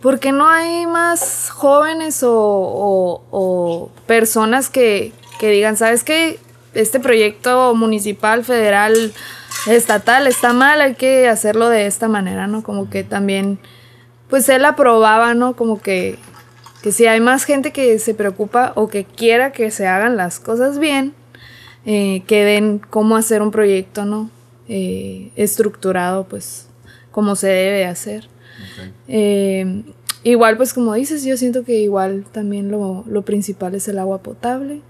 ¿por 0.00 0.18
qué 0.20 0.32
no 0.32 0.48
hay 0.48 0.86
más 0.86 1.50
jóvenes 1.50 2.22
o, 2.22 2.32
o- 2.34 3.22
o 3.30 3.90
personas 4.06 4.70
que, 4.70 5.12
que 5.38 5.50
digan, 5.50 5.76
sabes 5.76 6.02
qué? 6.02 6.40
Este 6.74 7.00
proyecto 7.00 7.74
municipal, 7.74 8.44
federal, 8.44 9.12
estatal 9.66 10.26
está 10.26 10.52
mal, 10.52 10.80
hay 10.80 10.94
que 10.94 11.28
hacerlo 11.28 11.68
de 11.68 11.86
esta 11.86 12.08
manera, 12.08 12.46
¿no? 12.46 12.62
Como 12.62 12.88
que 12.88 13.04
también, 13.04 13.58
pues 14.28 14.48
él 14.48 14.64
aprobaba, 14.64 15.34
¿no? 15.34 15.54
Como 15.54 15.80
que 15.80 16.18
que 16.82 16.90
si 16.90 17.06
hay 17.06 17.20
más 17.20 17.44
gente 17.44 17.70
que 17.70 17.98
se 18.00 18.12
preocupa 18.12 18.72
o 18.74 18.88
que 18.88 19.04
quiera 19.04 19.52
que 19.52 19.70
se 19.70 19.86
hagan 19.86 20.16
las 20.16 20.40
cosas 20.40 20.80
bien, 20.80 21.14
eh, 21.86 22.22
que 22.26 22.44
den 22.44 22.80
cómo 22.90 23.16
hacer 23.16 23.40
un 23.40 23.52
proyecto, 23.52 24.04
¿no? 24.04 24.30
Eh, 24.68 25.30
estructurado, 25.36 26.24
pues, 26.24 26.66
como 27.12 27.36
se 27.36 27.46
debe 27.48 27.86
hacer. 27.86 28.28
Eh, 29.06 29.84
igual, 30.24 30.56
pues, 30.56 30.74
como 30.74 30.92
dices, 30.94 31.24
yo 31.24 31.36
siento 31.36 31.64
que 31.64 31.78
igual 31.78 32.24
también 32.32 32.70
lo, 32.70 33.04
lo 33.06 33.22
principal 33.22 33.76
es 33.76 33.86
el 33.86 33.98
agua 33.98 34.18
potable. 34.18 34.82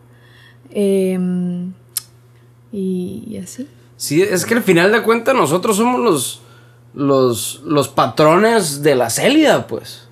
Em, 0.75 1.73
y, 2.73 3.25
y 3.29 3.39
así. 3.39 3.69
Sí, 3.97 4.23
es 4.23 4.45
que 4.45 4.55
al 4.55 4.63
final 4.63 4.91
de 4.93 5.03
cuentas 5.03 5.35
nosotros 5.35 5.77
somos 5.77 6.01
los, 6.01 6.41
los, 6.95 7.61
los 7.65 7.89
patrones 7.89 8.83
de 8.83 8.95
la 8.97 9.11
Célida, 9.11 9.67
pues. 9.67 10.09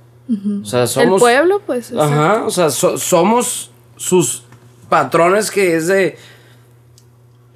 O 0.63 0.65
sea, 0.65 0.87
somos... 0.87 1.15
El 1.15 1.19
pueblo, 1.19 1.61
pues. 1.67 1.93
Ajá, 1.93 2.45
o 2.45 2.51
sea, 2.51 2.71
so- 2.71 2.99
somos 2.99 3.71
sus 3.97 4.45
patrones 4.89 5.51
que 5.51 5.75
es 5.77 5.89
de... 5.89 6.17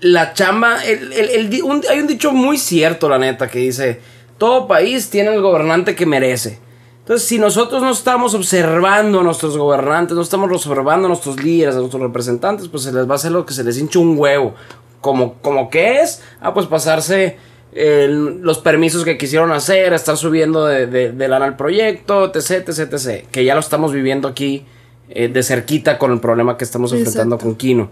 La 0.01 0.33
chamba... 0.35 0.85
el- 0.85 1.13
el- 1.13 1.31
el 1.31 1.51
di- 1.51 1.61
un- 1.61 1.85
hay 1.89 2.01
un 2.01 2.07
dicho 2.09 2.33
muy 2.33 2.59
cierto, 2.59 3.09
la 3.09 3.19
neta, 3.19 3.49
que 3.49 3.61
dice... 3.61 4.01
Todo 4.39 4.67
país 4.67 5.09
tiene 5.11 5.33
el 5.33 5.41
gobernante 5.41 5.95
que 5.95 6.05
merece. 6.07 6.59
Entonces, 7.05 7.29
si 7.29 7.39
nosotros 7.39 7.83
no 7.83 7.91
estamos 7.91 8.35
observando 8.35 9.21
a 9.21 9.23
nuestros 9.23 9.59
gobernantes, 9.59 10.17
no 10.17 10.23
estamos 10.23 10.51
observando 10.51 11.05
a 11.07 11.09
nuestros 11.09 11.43
líderes, 11.43 11.75
a 11.75 11.79
nuestros 11.79 12.01
representantes, 12.03 12.69
pues 12.69 12.83
se 12.85 12.93
les 12.93 13.07
va 13.07 13.13
a 13.13 13.17
hacer 13.17 13.31
lo 13.31 13.45
que 13.45 13.53
se 13.53 13.63
les 13.63 13.77
hincha 13.79 13.99
un 13.99 14.17
huevo. 14.19 14.55
Como, 15.03 15.35
como 15.43 15.69
que 15.69 16.01
es, 16.01 16.23
ah, 16.41 16.55
pues 16.55 16.65
pasarse 16.67 17.37
el- 17.73 18.41
los 18.41 18.59
permisos 18.59 19.05
que 19.05 19.19
quisieron 19.19 19.53
hacer, 19.53 19.93
estar 19.93 20.17
subiendo 20.17 20.65
de, 20.65 20.87
de, 20.87 21.13
de 21.13 21.29
lana 21.29 21.45
al 21.45 21.57
proyecto, 21.57 22.33
etc, 22.35 22.67
etc, 22.71 22.79
etc. 22.95 23.27
Que 23.31 23.45
ya 23.45 23.53
lo 23.55 23.61
estamos 23.61 23.93
viviendo 23.93 24.27
aquí 24.27 24.65
eh, 25.11 25.29
de 25.29 25.43
cerquita 25.43 25.99
con 25.99 26.11
el 26.11 26.21
problema 26.21 26.57
que 26.57 26.65
estamos 26.65 26.91
enfrentando 26.95 27.35
Exacto. 27.35 27.45
con 27.51 27.57
Kino. 27.57 27.91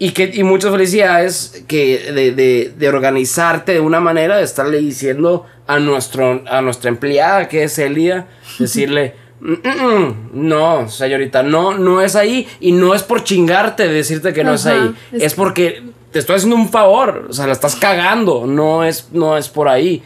Y, 0.00 0.12
que, 0.12 0.30
y 0.32 0.44
muchas 0.44 0.70
felicidades 0.70 1.64
que 1.66 2.12
de, 2.12 2.32
de, 2.32 2.72
de 2.76 2.88
organizarte 2.88 3.72
de 3.72 3.80
una 3.80 3.98
manera, 4.00 4.36
de 4.36 4.44
estarle 4.44 4.78
diciendo 4.78 5.44
a, 5.66 5.80
nuestro, 5.80 6.42
a 6.48 6.60
nuestra 6.62 6.88
empleada, 6.88 7.48
que 7.48 7.64
es 7.64 7.78
Elia, 7.80 8.28
decirle, 8.60 9.14
"Mm, 9.40 9.52
mm, 9.52 10.04
mm, 10.06 10.14
no, 10.48 10.88
señorita, 10.88 11.42
no, 11.42 11.76
no 11.76 12.00
es 12.00 12.14
ahí. 12.14 12.46
Y 12.60 12.70
no 12.72 12.94
es 12.94 13.02
por 13.02 13.24
chingarte 13.24 13.88
de 13.88 13.92
decirte 13.94 14.32
que 14.32 14.44
no 14.44 14.54
es 14.54 14.66
ahí. 14.66 14.94
es- 15.12 15.22
Es 15.24 15.34
porque 15.34 15.82
te 16.12 16.20
estoy 16.20 16.36
haciendo 16.36 16.54
un 16.56 16.68
favor. 16.68 17.26
O 17.28 17.32
sea, 17.32 17.46
la 17.48 17.52
estás 17.52 17.74
cagando. 17.74 18.46
No 18.46 18.84
es, 18.84 19.08
no 19.12 19.36
es 19.36 19.48
por 19.48 19.68
ahí. 19.68 20.02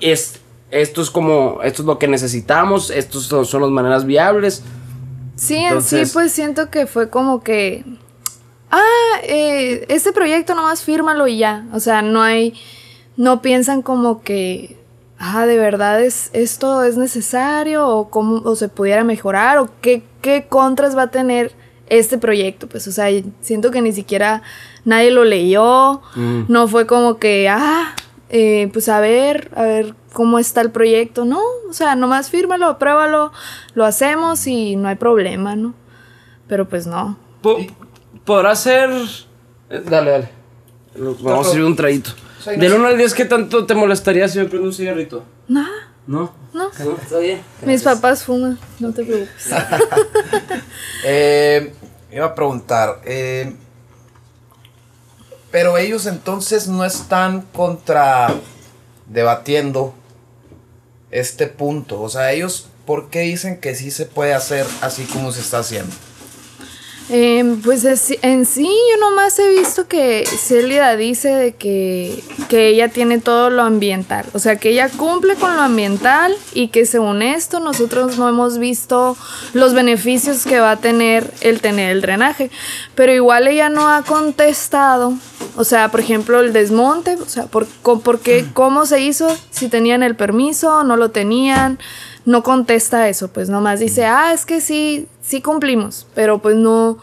Es, 0.00 0.40
esto 0.70 1.02
es 1.02 1.10
como, 1.10 1.60
esto 1.62 1.82
es 1.82 1.86
lo 1.86 1.98
que 1.98 2.08
necesitamos. 2.08 2.90
Estos 2.90 3.24
son, 3.26 3.44
son 3.44 3.60
las 3.60 3.70
maneras 3.70 4.06
viables. 4.06 4.62
Sí, 5.36 5.56
en 5.56 5.82
sí, 5.82 6.02
pues 6.14 6.32
siento 6.32 6.70
que 6.70 6.86
fue 6.86 7.10
como 7.10 7.42
que. 7.42 7.84
Ah, 8.70 9.20
eh, 9.22 9.86
este 9.88 10.12
proyecto 10.12 10.54
nomás 10.54 10.82
fírmalo 10.82 11.26
y 11.26 11.38
ya. 11.38 11.66
O 11.72 11.80
sea, 11.80 12.02
no 12.02 12.22
hay. 12.22 12.54
No 13.16 13.42
piensan 13.42 13.82
como 13.82 14.22
que. 14.22 14.76
Ah, 15.18 15.46
de 15.46 15.58
verdad 15.58 16.00
es, 16.00 16.30
esto 16.32 16.84
es 16.84 16.96
necesario 16.96 17.88
o 17.88 18.08
cómo 18.08 18.36
o 18.44 18.54
se 18.54 18.68
pudiera 18.68 19.02
mejorar 19.02 19.58
o 19.58 19.68
qué, 19.80 20.04
qué 20.22 20.46
contras 20.48 20.96
va 20.96 21.02
a 21.02 21.10
tener 21.10 21.52
este 21.88 22.18
proyecto. 22.18 22.68
Pues, 22.68 22.86
o 22.86 22.92
sea, 22.92 23.06
siento 23.40 23.70
que 23.70 23.82
ni 23.82 23.92
siquiera 23.92 24.42
nadie 24.84 25.10
lo 25.10 25.24
leyó. 25.24 26.02
No 26.48 26.68
fue 26.68 26.86
como 26.86 27.18
que, 27.18 27.48
ah, 27.48 27.94
eh, 28.28 28.70
pues 28.72 28.88
a 28.88 29.00
ver, 29.00 29.50
a 29.56 29.62
ver 29.62 29.94
cómo 30.12 30.38
está 30.38 30.60
el 30.60 30.70
proyecto. 30.70 31.24
No, 31.24 31.40
o 31.68 31.72
sea, 31.72 31.96
nomás 31.96 32.30
fírmalo, 32.30 32.66
apruébalo, 32.66 33.32
lo 33.74 33.84
hacemos 33.84 34.46
y 34.46 34.76
no 34.76 34.88
hay 34.88 34.96
problema, 34.96 35.56
¿no? 35.56 35.74
Pero 36.46 36.68
pues 36.68 36.86
no. 36.86 37.16
Podrá 38.28 38.54
ser. 38.54 38.90
eh, 39.70 39.82
Dale, 39.86 40.10
dale. 40.10 40.28
Vamos 41.22 41.46
a 41.46 41.50
servir 41.50 41.64
un 41.64 41.74
traguito. 41.74 42.10
Del 42.44 42.70
sé. 42.70 42.76
1 42.76 42.86
al 42.86 42.98
10, 42.98 43.14
¿qué 43.14 43.24
tanto 43.24 43.64
te 43.64 43.74
molestaría 43.74 44.28
si 44.28 44.38
me 44.38 44.44
prendo 44.44 44.66
un 44.68 44.74
cigarrito? 44.74 45.24
Nada, 45.48 45.90
¿No? 46.06 46.34
no. 46.52 46.68
Está 46.70 47.20
bien. 47.20 47.40
Mis 47.64 47.82
papás 47.82 48.24
fuman, 48.24 48.58
no 48.80 48.92
te 48.92 49.02
preocupes. 49.02 49.48
Eh, 51.06 51.72
iba 52.12 52.26
a 52.26 52.34
preguntar, 52.34 53.00
eh, 53.06 53.54
pero 55.50 55.78
ellos 55.78 56.04
entonces 56.04 56.68
no 56.68 56.84
están 56.84 57.40
contra 57.40 58.34
debatiendo 59.06 59.94
este 61.10 61.46
punto. 61.46 62.02
O 62.02 62.10
sea, 62.10 62.32
ellos, 62.32 62.68
¿por 62.84 63.08
qué 63.08 63.20
dicen 63.20 63.58
que 63.58 63.74
sí 63.74 63.90
se 63.90 64.04
puede 64.04 64.34
hacer 64.34 64.66
así 64.82 65.04
como 65.04 65.32
se 65.32 65.40
está 65.40 65.60
haciendo? 65.60 65.94
Em, 67.10 67.62
pues 67.62 67.84
es- 67.86 68.18
en 68.20 68.44
sí 68.44 68.64
yo 68.68 69.00
nomás 69.00 69.38
he 69.38 69.48
visto 69.48 69.88
que 69.88 70.24
Celia 70.26 70.94
dice 70.94 71.30
de 71.30 71.54
que, 71.54 72.22
que 72.50 72.68
ella 72.68 72.88
tiene 72.88 73.18
todo 73.18 73.48
lo 73.48 73.62
ambiental, 73.62 74.26
o 74.34 74.38
sea 74.38 74.56
que 74.56 74.70
ella 74.70 74.90
cumple 74.90 75.34
con 75.36 75.56
lo 75.56 75.62
ambiental 75.62 76.36
y 76.52 76.68
que 76.68 76.84
según 76.84 77.22
esto 77.22 77.60
nosotros 77.60 78.18
no 78.18 78.28
hemos 78.28 78.58
visto 78.58 79.16
los 79.54 79.72
beneficios 79.72 80.44
que 80.44 80.60
va 80.60 80.72
a 80.72 80.76
tener 80.76 81.32
el 81.40 81.62
tener 81.62 81.92
el 81.92 82.02
drenaje, 82.02 82.50
pero 82.94 83.10
igual 83.14 83.48
ella 83.48 83.70
no 83.70 83.88
ha 83.88 84.02
contestado, 84.02 85.14
o 85.56 85.64
sea 85.64 85.90
por 85.90 86.00
ejemplo 86.00 86.40
el 86.40 86.52
desmonte, 86.52 87.14
o 87.16 87.26
sea 87.26 87.46
por, 87.46 87.66
por 87.66 88.20
qué, 88.20 88.44
cómo 88.52 88.84
se 88.84 89.00
hizo, 89.00 89.34
si 89.50 89.68
tenían 89.68 90.02
el 90.02 90.14
permiso, 90.14 90.84
no 90.84 90.98
lo 90.98 91.10
tenían, 91.10 91.78
no 92.28 92.42
contesta 92.42 93.08
eso, 93.08 93.28
pues 93.28 93.48
nomás 93.48 93.80
dice, 93.80 94.04
ah, 94.04 94.32
es 94.34 94.44
que 94.44 94.60
sí, 94.60 95.08
sí 95.22 95.40
cumplimos, 95.40 96.06
pero 96.14 96.40
pues 96.40 96.56
no, 96.56 96.98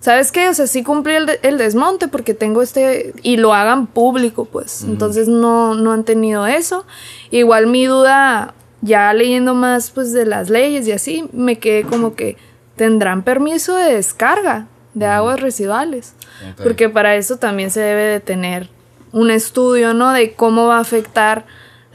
¿sabes 0.00 0.32
qué? 0.32 0.48
O 0.48 0.54
sea, 0.54 0.66
sí 0.66 0.82
cumplí 0.82 1.14
el, 1.14 1.26
de- 1.26 1.38
el 1.42 1.56
desmonte 1.56 2.08
porque 2.08 2.34
tengo 2.34 2.62
este, 2.62 3.14
y 3.22 3.36
lo 3.36 3.54
hagan 3.54 3.86
público, 3.86 4.44
pues, 4.44 4.82
entonces 4.82 5.28
no, 5.28 5.74
no 5.74 5.92
han 5.92 6.02
tenido 6.04 6.46
eso. 6.48 6.84
Igual 7.30 7.68
mi 7.68 7.86
duda, 7.86 8.54
ya 8.82 9.12
leyendo 9.12 9.54
más, 9.54 9.90
pues, 9.92 10.12
de 10.12 10.26
las 10.26 10.50
leyes 10.50 10.86
y 10.88 10.92
así, 10.92 11.28
me 11.32 11.58
quedé 11.60 11.84
como 11.84 12.14
que 12.16 12.36
tendrán 12.74 13.22
permiso 13.22 13.76
de 13.76 13.94
descarga 13.94 14.66
de 14.94 15.06
aguas 15.06 15.38
residuales, 15.40 16.14
porque 16.62 16.88
para 16.88 17.14
eso 17.16 17.36
también 17.36 17.70
se 17.70 17.80
debe 17.80 18.02
de 18.02 18.20
tener 18.20 18.68
un 19.12 19.30
estudio, 19.30 19.94
¿no? 19.94 20.12
De 20.12 20.32
cómo 20.34 20.66
va 20.66 20.78
a 20.78 20.80
afectar 20.80 21.44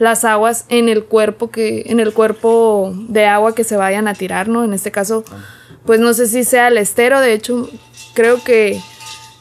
las 0.02 0.24
aguas 0.24 0.64
en 0.68 0.88
el 0.88 1.04
cuerpo 1.04 1.52
que 1.52 1.84
en 1.86 2.00
el 2.00 2.12
cuerpo 2.12 2.92
de 3.08 3.26
agua 3.26 3.54
que 3.54 3.62
se 3.62 3.76
vayan 3.76 4.08
a 4.08 4.14
tirar, 4.14 4.48
¿no? 4.48 4.64
En 4.64 4.72
este 4.72 4.90
caso, 4.90 5.22
pues 5.86 6.00
no 6.00 6.12
sé 6.12 6.26
si 6.26 6.42
sea 6.42 6.66
el 6.66 6.76
estero, 6.76 7.20
de 7.20 7.32
hecho, 7.32 7.70
creo 8.12 8.42
que 8.42 8.80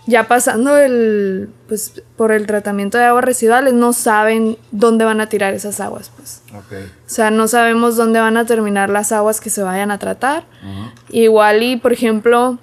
ya 0.05 0.27
pasando 0.27 0.77
el 0.77 1.49
pues 1.67 2.03
por 2.15 2.31
el 2.31 2.45
tratamiento 2.45 2.99
de 2.99 3.05
aguas 3.05 3.23
residuales 3.23 3.73
no 3.73 3.91
saben 3.91 4.55
dónde 4.69 5.03
van 5.03 5.19
a 5.19 5.29
tirar 5.29 5.55
esas 5.55 5.79
aguas, 5.79 6.11
pues. 6.15 6.43
Ok. 6.53 6.73
O 7.07 7.09
sea, 7.09 7.31
no 7.31 7.47
sabemos 7.47 7.95
dónde 7.95 8.19
van 8.19 8.37
a 8.37 8.45
terminar 8.45 8.91
las 8.91 9.11
aguas 9.11 9.41
que 9.41 9.49
se 9.49 9.63
vayan 9.63 9.89
a 9.89 9.97
tratar. 9.97 10.43
Igual 11.09 11.63
y, 11.63 11.77
por 11.77 11.91
ejemplo, 11.91 12.59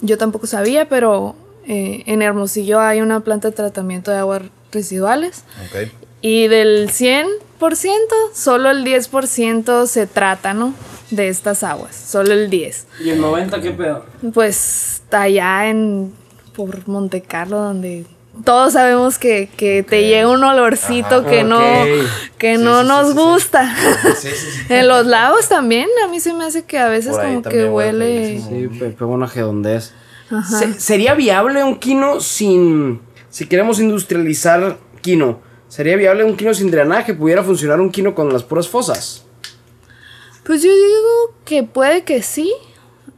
yo 0.00 0.16
tampoco 0.16 0.46
sabía, 0.46 0.88
pero 0.88 1.34
eh, 1.66 2.04
en 2.06 2.22
Hermosillo 2.22 2.78
hay 2.78 3.00
una 3.00 3.18
planta 3.18 3.48
de 3.48 3.56
tratamiento 3.56 4.12
de 4.12 4.18
aguas 4.18 4.42
residuales. 4.70 5.42
Ok. 5.66 5.90
Y 6.22 6.48
del 6.48 6.90
100%, 6.90 7.26
solo 8.34 8.70
el 8.70 8.84
10% 8.84 9.86
se 9.86 10.06
trata, 10.06 10.54
¿no? 10.54 10.74
De 11.10 11.28
estas 11.28 11.62
aguas, 11.64 11.94
solo 11.96 12.32
el 12.32 12.50
10. 12.50 12.86
¿Y 13.04 13.10
el 13.10 13.20
90 13.20 13.60
qué 13.60 13.70
pedo? 13.72 14.04
Pues 14.32 15.02
allá 15.10 15.66
en 15.68 16.12
por 16.54 16.86
Monte 16.88 17.20
Carlo 17.22 17.58
donde 17.58 18.04
todos 18.44 18.74
sabemos 18.74 19.18
que, 19.18 19.48
que 19.56 19.82
te 19.82 20.06
llega 20.06 20.28
un 20.28 20.44
olorcito 20.44 21.16
Ajá. 21.16 21.28
que 21.30 21.42
no 21.42 21.60
que 22.38 22.56
Sí, 22.56 22.62
no 22.62 22.82
sí, 22.82 22.88
nos 22.88 23.08
sí, 23.08 23.14
gusta. 23.14 23.74
Sí, 24.20 24.28
sí, 24.28 24.34
sí. 24.36 24.60
en 24.72 24.86
los 24.88 25.04
lagos 25.06 25.48
también, 25.48 25.88
a 26.04 26.08
mí 26.08 26.20
se 26.20 26.32
me 26.32 26.44
hace 26.44 26.64
que 26.64 26.78
a 26.78 26.88
veces 26.88 27.16
Por 27.16 27.24
como 27.24 27.42
que 27.42 27.64
huele. 27.68 28.40
Sí, 28.40 28.68
pe- 28.78 28.90
pega 28.90 29.06
una 29.06 29.26
gedondez. 29.26 29.92
Se- 30.48 30.78
¿Sería 30.78 31.14
viable 31.14 31.64
un 31.64 31.76
quino 31.78 32.20
sin... 32.20 33.00
Si 33.30 33.46
queremos 33.46 33.80
industrializar 33.80 34.78
quino, 35.02 35.40
¿sería 35.70 35.96
viable 35.96 36.24
un 36.24 36.36
quino 36.36 36.52
sin 36.52 36.70
drenaje? 36.70 37.14
¿Pudiera 37.14 37.42
funcionar 37.42 37.80
un 37.80 37.90
quino 37.90 38.14
con 38.14 38.30
las 38.30 38.42
puras 38.42 38.68
fosas? 38.68 39.24
Pues 40.44 40.62
yo 40.62 40.68
digo 40.70 41.34
que 41.46 41.62
puede 41.62 42.04
que 42.04 42.22
sí. 42.22 42.52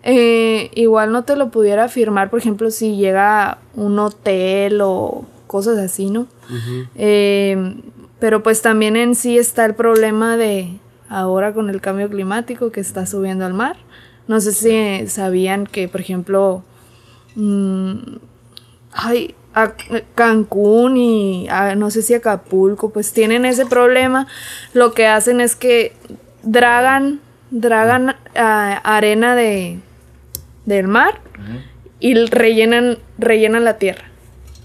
Eh, 0.04 0.70
igual 0.74 1.10
no 1.12 1.24
te 1.24 1.34
lo 1.34 1.50
pudiera 1.50 1.84
afirmar, 1.84 2.30
por 2.30 2.38
ejemplo, 2.38 2.70
si 2.70 2.96
llega 2.96 3.58
un 3.74 3.98
hotel 3.98 4.80
o 4.82 5.24
cosas 5.46 5.78
así, 5.78 6.10
¿no? 6.10 6.26
Eh, 6.94 7.76
pero 8.18 8.42
pues 8.42 8.62
también 8.62 8.96
en 8.96 9.14
sí 9.14 9.38
está 9.38 9.64
el 9.64 9.74
problema 9.74 10.36
de 10.36 10.78
ahora 11.08 11.52
con 11.52 11.70
el 11.70 11.80
cambio 11.80 12.08
climático 12.08 12.70
que 12.70 12.80
está 12.80 13.06
subiendo 13.06 13.44
al 13.44 13.54
mar. 13.54 13.76
No 14.28 14.40
sé 14.40 14.52
si 14.52 15.08
sabían 15.08 15.66
que, 15.66 15.88
por 15.88 16.00
ejemplo, 16.00 16.62
mm, 17.34 17.96
ay, 18.92 19.34
a- 19.54 19.72
Cancún 20.14 20.96
y 20.96 21.48
a- 21.48 21.74
no 21.74 21.90
sé 21.90 22.02
si 22.02 22.14
Acapulco, 22.14 22.90
pues 22.90 23.12
tienen 23.12 23.44
ese 23.44 23.66
problema. 23.66 24.26
Lo 24.74 24.92
que 24.94 25.06
hacen 25.06 25.40
es 25.40 25.56
que 25.56 25.92
dragan 26.42 27.20
dragan 27.50 28.16
ah, 28.34 28.80
arena 28.82 29.34
de, 29.34 29.78
del 30.64 30.88
mar 30.88 31.20
y 32.00 32.14
rellenan, 32.14 32.96
rellenan 33.18 33.64
la 33.64 33.76
tierra. 33.76 34.04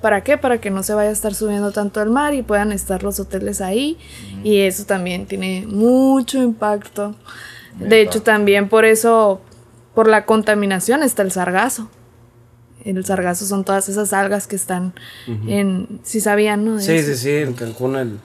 ¿Para 0.01 0.21
qué? 0.23 0.38
Para 0.38 0.59
que 0.61 0.69
no 0.69 0.83
se 0.83 0.93
vaya 0.93 1.09
a 1.09 1.11
estar 1.13 1.33
subiendo 1.35 1.71
tanto 1.73 2.01
el 2.01 2.09
mar 2.09 2.33
y 2.33 2.43
puedan 2.43 2.71
estar 2.71 3.03
los 3.03 3.19
hoteles 3.19 3.59
ahí. 3.61 3.97
Y 4.43 4.59
eso 4.61 4.85
también 4.85 5.25
tiene 5.25 5.65
mucho 5.67 6.41
impacto. 6.41 7.15
De 7.77 8.01
hecho, 8.01 8.21
también 8.21 8.69
por 8.69 8.85
eso, 8.85 9.41
por 9.93 10.07
la 10.07 10.25
contaminación 10.25 11.03
está 11.03 11.23
el 11.23 11.31
sargazo. 11.31 11.89
El 12.95 13.05
sargazo 13.05 13.45
son 13.45 13.65
todas 13.65 13.89
esas 13.89 14.13
algas 14.13 14.47
que 14.47 14.55
están 14.55 14.93
en... 15.47 15.99
Si 16.03 16.21
sabían, 16.21 16.63
¿no? 16.63 16.79
Sí, 16.79 16.93
eso. 16.93 17.11
sí, 17.11 17.17
sí, 17.17 17.31
en 17.31 17.53
Cancún 17.53 17.95
el, 17.97 18.19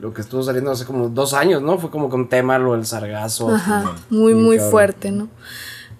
lo 0.00 0.12
que 0.12 0.20
estuvo 0.20 0.42
saliendo 0.42 0.70
hace 0.70 0.84
como 0.84 1.08
dos 1.08 1.34
años, 1.34 1.62
¿no? 1.62 1.78
Fue 1.78 1.90
como 1.90 2.10
que 2.10 2.16
un 2.16 2.28
tema 2.28 2.58
lo 2.58 2.72
del 2.72 2.84
sargazo. 2.84 3.54
Ajá, 3.54 3.96
muy, 4.10 4.34
muy 4.34 4.56
cabrón. 4.56 4.70
fuerte, 4.70 5.10
¿no? 5.10 5.28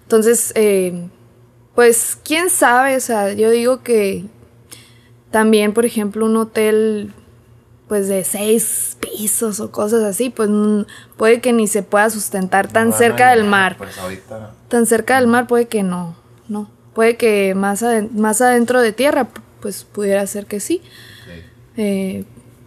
Entonces, 0.03 0.51
eh, 0.55 1.07
pues, 1.75 2.17
quién 2.23 2.49
sabe, 2.49 2.95
o 2.95 2.99
sea, 2.99 3.33
yo 3.33 3.49
digo 3.49 3.83
que 3.83 4.25
también, 5.31 5.73
por 5.73 5.85
ejemplo, 5.85 6.25
un 6.25 6.37
hotel, 6.37 7.13
pues, 7.87 8.07
de 8.07 8.23
seis 8.23 8.97
pisos 8.99 9.59
o 9.59 9.71
cosas 9.71 10.03
así, 10.03 10.29
pues, 10.29 10.49
puede 11.17 11.41
que 11.41 11.53
ni 11.53 11.67
se 11.67 11.83
pueda 11.83 12.09
sustentar 12.09 12.67
tan 12.67 12.89
Bueno, 12.89 12.97
cerca 12.97 13.31
del 13.31 13.45
mar. 13.45 13.75
Pues 13.77 13.97
ahorita. 13.97 14.51
Tan 14.67 14.85
cerca 14.85 15.15
del 15.19 15.27
mar 15.27 15.47
puede 15.47 15.67
que 15.67 15.83
no, 15.83 16.15
no. 16.47 16.69
Puede 16.97 17.15
que 17.15 17.53
más, 17.53 17.85
más 18.13 18.41
adentro 18.41 18.81
de 18.81 18.91
tierra, 18.91 19.27
pues, 19.61 19.83
pudiera 19.83 20.25
ser 20.25 20.47
que 20.47 20.59
sí. 20.59 20.81
sí. 20.83 21.31
Eh, 21.77 22.23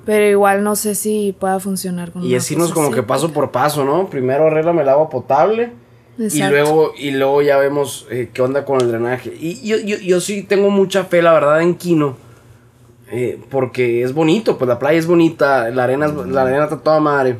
pero 0.06 0.24
igual 0.24 0.62
no 0.62 0.76
sé 0.76 0.94
si 0.94 1.34
pueda 1.38 1.58
funcionar 1.58 2.12
con 2.12 2.22
Y 2.24 2.28
una 2.28 2.36
así 2.38 2.54
cosa 2.54 2.66
nos 2.68 2.72
como 2.74 2.86
así. 2.86 2.94
que 2.94 3.02
paso 3.02 3.32
por 3.32 3.50
paso, 3.50 3.84
¿no? 3.84 4.08
Primero 4.08 4.46
arréglame 4.46 4.82
el 4.82 4.88
agua 4.88 5.10
potable. 5.10 5.72
Y 6.16 6.42
luego, 6.44 6.92
y 6.96 7.10
luego 7.10 7.42
ya 7.42 7.56
vemos 7.56 8.06
eh, 8.10 8.30
qué 8.32 8.40
onda 8.42 8.64
con 8.64 8.80
el 8.80 8.88
drenaje. 8.88 9.34
Y 9.40 9.66
yo, 9.66 9.78
yo, 9.78 9.96
yo 9.98 10.20
sí 10.20 10.42
tengo 10.44 10.70
mucha 10.70 11.04
fe, 11.04 11.22
la 11.22 11.32
verdad, 11.32 11.60
en 11.62 11.74
Quino. 11.74 12.16
eh, 13.10 13.40
porque 13.50 14.02
es 14.04 14.12
bonito, 14.14 14.56
pues 14.56 14.68
la 14.68 14.78
playa 14.78 14.96
es 14.98 15.06
bonita, 15.06 15.68
la 15.70 15.82
arena, 15.84 16.06
es- 16.06 16.14
la 16.28 16.42
arena 16.42 16.64
está 16.64 16.78
toda 16.78 17.00
madre. 17.00 17.38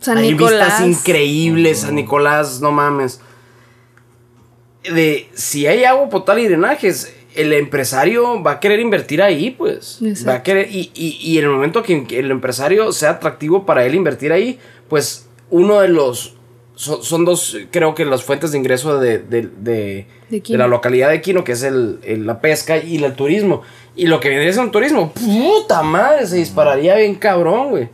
San 0.00 0.18
Hay 0.18 0.32
Nicolás. 0.32 0.82
vistas 0.84 0.86
increíbles, 1.08 1.78
San 1.80 1.94
Nicolás, 1.94 2.60
no 2.60 2.70
mames. 2.72 3.20
De 4.94 5.28
si 5.34 5.66
hay 5.66 5.84
agua 5.84 6.08
potable 6.08 6.42
y 6.42 6.48
drenajes, 6.48 7.14
el 7.34 7.52
empresario 7.52 8.42
va 8.42 8.52
a 8.52 8.60
querer 8.60 8.80
invertir 8.80 9.22
ahí, 9.22 9.50
pues. 9.50 9.98
Exacto. 10.02 10.30
Va 10.30 10.36
a 10.38 10.42
querer, 10.42 10.68
y, 10.70 10.90
y, 10.94 11.18
y 11.20 11.38
en 11.38 11.44
el 11.44 11.50
momento 11.50 11.82
que 11.82 12.04
el 12.18 12.30
empresario 12.30 12.90
sea 12.92 13.10
atractivo 13.10 13.64
para 13.66 13.84
él 13.86 13.94
invertir 13.94 14.32
ahí, 14.32 14.58
pues 14.88 15.28
uno 15.50 15.80
de 15.80 15.88
los. 15.88 16.34
Son, 16.74 17.02
son 17.02 17.24
dos, 17.24 17.56
creo 17.72 17.94
que 17.96 18.04
las 18.04 18.22
fuentes 18.22 18.52
de 18.52 18.58
ingreso 18.58 19.00
de, 19.00 19.18
de, 19.18 19.48
de, 19.58 20.06
De 20.52 20.58
la 20.58 20.68
localidad 20.68 21.10
de 21.10 21.20
Quino, 21.20 21.42
que 21.42 21.52
es 21.52 21.64
el, 21.64 21.98
el- 22.04 22.24
la 22.24 22.40
pesca 22.40 22.78
y 22.78 23.02
el 23.02 23.14
turismo. 23.14 23.62
Y 23.96 24.06
lo 24.06 24.20
que 24.20 24.28
viene 24.28 24.46
es 24.46 24.56
un 24.58 24.70
turismo, 24.70 25.12
puta 25.12 25.82
madre, 25.82 26.24
se 26.28 26.36
dispararía 26.36 26.94
bien 26.94 27.16
cabrón, 27.16 27.70
güey. 27.70 27.88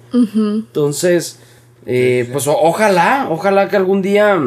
Entonces, 0.58 1.40
eh, 1.86 2.28
pues 2.32 2.46
o- 2.46 2.58
ojalá, 2.60 3.28
ojalá 3.30 3.68
que 3.68 3.76
algún 3.76 4.02
día 4.02 4.38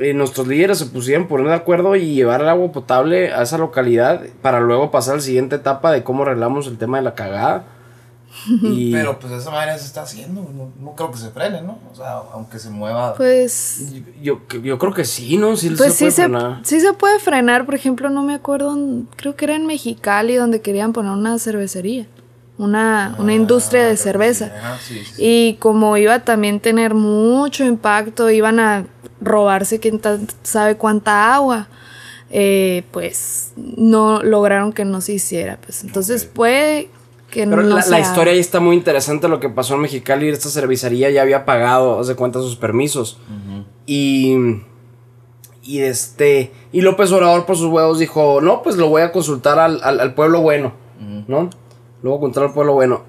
eh, 0.00 0.14
nuestros 0.14 0.46
líderes 0.46 0.78
se 0.78 0.86
pusieran 0.86 1.28
poner 1.28 1.46
de 1.48 1.54
acuerdo 1.54 1.96
y 1.96 2.14
llevar 2.14 2.40
el 2.40 2.48
agua 2.48 2.72
potable 2.72 3.32
a 3.32 3.42
esa 3.42 3.58
localidad 3.58 4.22
para 4.42 4.60
luego 4.60 4.90
pasar 4.90 5.14
a 5.14 5.16
la 5.16 5.22
siguiente 5.22 5.56
etapa 5.56 5.92
de 5.92 6.02
cómo 6.02 6.22
arreglamos 6.22 6.66
el 6.66 6.78
tema 6.78 6.98
de 6.98 7.04
la 7.04 7.14
cagada. 7.14 7.64
Y 8.62 8.92
Pero 8.92 9.18
pues 9.18 9.32
de 9.32 9.38
esa 9.38 9.50
manera 9.50 9.76
se 9.76 9.86
está 9.86 10.02
haciendo. 10.02 10.42
No, 10.42 10.70
no 10.80 10.94
creo 10.94 11.10
que 11.10 11.18
se 11.18 11.30
frene, 11.30 11.62
¿no? 11.62 11.78
O 11.92 11.94
sea, 11.96 12.20
aunque 12.32 12.58
se 12.58 12.70
mueva. 12.70 13.14
Pues, 13.14 13.92
yo, 14.22 14.40
yo 14.62 14.78
creo 14.78 14.94
que 14.94 15.04
sí, 15.04 15.36
¿no? 15.36 15.56
Sí, 15.56 15.70
pues 15.70 15.80
se 15.80 15.90
sí, 15.90 16.04
puede 16.04 16.10
se, 16.12 16.22
frenar. 16.22 16.60
sí 16.62 16.80
se 16.80 16.92
puede 16.92 17.18
frenar. 17.18 17.66
Por 17.66 17.74
ejemplo, 17.74 18.08
no 18.08 18.22
me 18.22 18.34
acuerdo, 18.34 18.76
creo 19.16 19.34
que 19.34 19.46
era 19.46 19.56
en 19.56 19.66
Mexicali 19.66 20.36
donde 20.36 20.60
querían 20.60 20.92
poner 20.92 21.12
una 21.12 21.38
cervecería. 21.38 22.06
Una, 22.60 23.14
una 23.18 23.32
industria 23.32 23.86
de 23.86 23.96
cerveza. 23.96 24.52
Ajá, 24.56 24.78
sí, 24.86 24.98
sí, 24.98 25.04
sí. 25.14 25.22
Y 25.24 25.54
como 25.60 25.96
iba 25.96 26.14
a 26.14 26.24
también 26.24 26.60
tener 26.60 26.92
mucho 26.94 27.64
impacto, 27.64 28.28
iban 28.28 28.60
a 28.60 28.84
robarse 29.20 29.80
quién 29.80 29.98
sabe 30.42 30.76
cuánta 30.76 31.34
agua, 31.34 31.68
eh, 32.30 32.84
pues 32.90 33.52
no 33.56 34.22
lograron 34.22 34.72
que 34.74 34.84
no 34.84 35.00
se 35.00 35.14
hiciera. 35.14 35.58
Pues 35.64 35.84
entonces 35.84 36.26
puede 36.26 36.90
que 37.30 37.46
Pero 37.46 37.62
no 37.62 37.76
la, 37.76 37.86
la 37.86 38.00
historia 38.00 38.34
ahí 38.34 38.38
está 38.40 38.60
muy 38.60 38.76
interesante 38.76 39.26
lo 39.28 39.40
que 39.40 39.48
pasó 39.48 39.74
en 39.76 39.80
Mexicali. 39.80 40.28
Esta 40.28 40.50
cervecería 40.50 41.08
ya 41.10 41.22
había 41.22 41.46
pagado, 41.46 41.98
hace 41.98 42.14
cuenta, 42.14 42.40
sus 42.40 42.56
permisos. 42.56 43.18
Y. 43.86 44.34
Y 45.62 45.80
este. 45.80 46.52
Y 46.72 46.80
López 46.82 47.10
Obrador, 47.12 47.46
por 47.46 47.56
sus 47.56 47.66
huevos, 47.72 47.98
dijo: 47.98 48.40
No, 48.42 48.62
pues 48.62 48.76
lo 48.76 48.88
voy 48.88 49.02
a 49.02 49.12
consultar 49.12 49.58
al, 49.58 49.80
al- 49.82 50.00
al 50.00 50.12
pueblo 50.14 50.40
bueno. 50.42 50.72
¿No? 51.26 51.48
A 52.16 52.20
consultar 52.20 52.44
al 52.44 52.52
pueblo 52.54 52.74
bueno. 52.74 53.04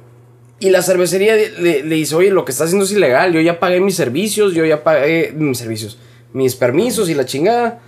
Y 0.59 0.69
la 0.69 0.81
cervecería 0.83 1.35
le, 1.35 1.83
le 1.83 1.95
dice: 1.95 2.15
Oye, 2.15 2.29
lo 2.31 2.45
que 2.45 2.51
está 2.51 2.65
haciendo 2.65 2.85
es 2.85 2.91
ilegal. 2.91 3.33
Yo 3.33 3.41
ya 3.41 3.59
pagué 3.59 3.79
mis 3.81 3.95
servicios, 3.95 4.53
yo 4.53 4.63
ya 4.65 4.83
pagué 4.83 5.33
mis 5.35 5.57
servicios, 5.57 5.97
mis 6.33 6.55
permisos 6.55 7.09
y 7.09 7.15
la 7.15 7.25
chingada. 7.25 7.79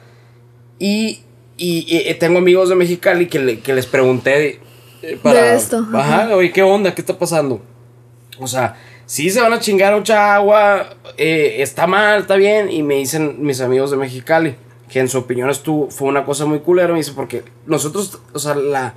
Y, 0.80 1.22
y- 1.58 1.86
y 2.10 2.14
tengo 2.16 2.39
amigos 2.39 2.70
de 2.70 2.76
Mexicali 2.76 3.28
que, 3.28 3.39
le- 3.39 3.60
que 3.60 3.74
les 3.74 3.86
pregunté 3.86 4.60
eh, 5.04 5.20
para, 5.22 5.43
De 5.43 5.56
esto, 5.56 5.86
Ajá, 5.93 6.24
ajá. 6.26 6.36
oye, 6.36 6.51
¿qué 6.51 6.64
onda? 6.64 6.95
¿Qué 6.95 7.01
está 7.01 7.18
pasando? 7.18 7.62
O 8.39 8.47
sea, 8.47 8.76
sí 9.06 9.30
se 9.30 9.39
van 9.41 9.54
a 9.54 9.60
chingar 9.60 9.93
mucha 9.95 10.34
agua, 10.36 10.95
eh, 11.18 11.58
está 11.60 11.86
mal, 11.88 12.22
está 12.22 12.36
bien. 12.38 12.72
Y 12.72 12.82
me 12.84 12.95
dicen 12.95 13.36
mis 13.39 13.62
amigos 13.62 13.91
de 13.91 13.97
Mexicali, 13.97 14.56
que 14.89 14.99
en 14.99 15.08
su 15.10 15.20
opinión 15.20 15.49
estuvo, 15.49 15.89
fue 15.91 16.08
una 16.10 16.26
cosa 16.26 16.45
muy 16.45 16.60
culera. 16.60 16.91
Me 16.91 16.97
dice, 16.99 17.12
porque 17.16 17.43
nosotros, 17.68 18.20
o 18.34 18.39
sea, 18.39 18.56
la, 18.56 18.95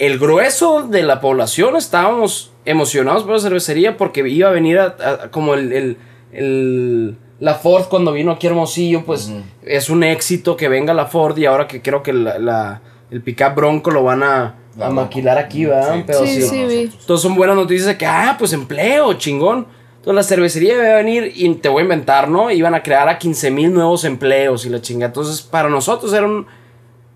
el 0.00 0.18
grueso 0.18 0.82
de 0.88 1.02
la 1.02 1.20
población 1.20 1.76
estábamos 1.76 2.52
emocionados 2.64 3.22
por 3.24 3.32
la 3.34 3.38
cervecería 3.40 3.96
porque 3.96 4.26
iba 4.28 4.48
a 4.48 4.52
venir 4.52 4.78
a, 4.78 4.96
a- 4.98 5.30
como 5.30 5.54
el, 5.54 5.72
el- 5.72 5.96
el- 6.32 7.16
la 7.38 7.54
Ford 7.54 7.84
cuando 7.88 8.12
vino 8.12 8.32
aquí 8.32 8.46
a 8.46 8.50
Hermosillo, 8.50 9.04
pues 9.04 9.30
es 9.62 9.88
un 9.90 10.02
éxito 10.02 10.56
que 10.56 10.68
venga 10.68 10.92
la 10.94 11.06
Ford 11.06 11.36
y 11.38 11.46
ahora 11.46 11.66
que 11.66 11.80
creo 11.82 12.02
que 12.02 12.12
la, 12.12 12.38
la- 12.38 12.80
el 13.10 13.22
pickup 13.22 13.54
Bronco 13.54 13.90
lo 13.90 14.02
van 14.04 14.22
a, 14.22 14.54
a 14.80 14.90
maquilar 14.90 15.36
aquí, 15.38 15.64
¿verdad? 15.66 15.94
Sí, 15.96 16.04
Pero 16.06 16.18
Sí, 16.26 16.42
sí, 16.42 16.60
entonces 17.00 17.22
son 17.22 17.34
buenas 17.34 17.56
noticias 17.56 17.86
de 17.86 17.96
que, 17.98 18.06
ah, 18.06 18.36
pues 18.38 18.52
empleo, 18.52 19.14
chingón. 19.14 19.66
Entonces 19.96 20.14
la 20.14 20.22
cervecería 20.22 20.74
iba 20.74 20.84
a 20.92 20.96
venir 20.96 21.32
y 21.34 21.52
te 21.56 21.68
voy 21.68 21.80
a 21.80 21.82
inventar, 21.82 22.28
¿no? 22.28 22.50
Iban 22.50 22.74
a 22.74 22.82
crear 22.82 23.08
a 23.08 23.18
15 23.18 23.50
mil 23.50 23.72
nuevos 23.74 24.04
empleos 24.04 24.64
y 24.64 24.68
la 24.70 24.80
chinga. 24.80 25.06
Entonces 25.06 25.42
para 25.42 25.68
nosotros 25.68 26.12
era 26.14 26.24
un- 26.26 26.46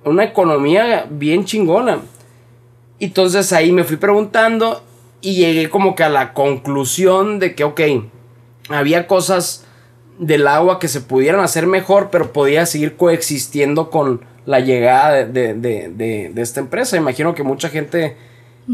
una 0.04 0.24
economía 0.24 1.06
bien 1.08 1.44
chingona. 1.44 2.00
Entonces 3.04 3.52
ahí 3.52 3.72
me 3.72 3.84
fui 3.84 3.96
preguntando 3.96 4.82
y 5.20 5.36
llegué 5.36 5.70
como 5.70 5.94
que 5.94 6.04
a 6.04 6.08
la 6.08 6.32
conclusión 6.32 7.38
de 7.38 7.54
que, 7.54 7.64
ok, 7.64 7.80
había 8.68 9.06
cosas 9.06 9.64
del 10.18 10.46
agua 10.46 10.78
que 10.78 10.88
se 10.88 11.00
pudieran 11.00 11.40
hacer 11.40 11.66
mejor, 11.66 12.08
pero 12.10 12.32
podía 12.32 12.66
seguir 12.66 12.96
coexistiendo 12.96 13.90
con 13.90 14.20
la 14.46 14.60
llegada 14.60 15.24
de, 15.24 15.54
de- 15.54 15.88
de- 15.88 16.30
de- 16.32 16.42
esta 16.42 16.60
empresa. 16.60 16.96
Imagino 16.96 17.34
que 17.34 17.42
mucha 17.42 17.68
gente 17.68 18.16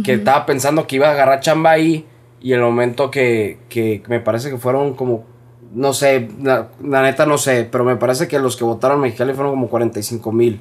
que 0.05 0.13
estaba 0.15 0.47
pensando 0.47 0.87
que 0.87 0.97
iba 0.97 1.09
a 1.09 1.13
agarrar 1.13 1.41
chamba 1.41 1.71
ahí 1.73 2.05
y 2.41 2.53
el 2.53 2.61
momento 2.61 3.11
que, 3.11 3.59
que 3.69 4.03
me 4.09 4.21
parece 4.21 4.51
que 4.51 4.57
fueron 4.59 4.95
como, 4.95 5.25
no 5.75 5.93
sé, 5.93 6.29
la, 6.43 6.69
la 6.85 7.03
neta 7.03 7.27
no 7.27 7.39
sé, 7.39 7.67
pero 7.71 7.85
me 7.85 7.97
parece 7.97 8.29
que 8.29 8.39
los 8.39 8.57
que 8.57 8.65
votaron 8.65 9.01
Mexicali 9.01 9.33
fueron 9.35 9.53
como 9.53 9.69
45 9.69 10.31
mil. 10.33 10.61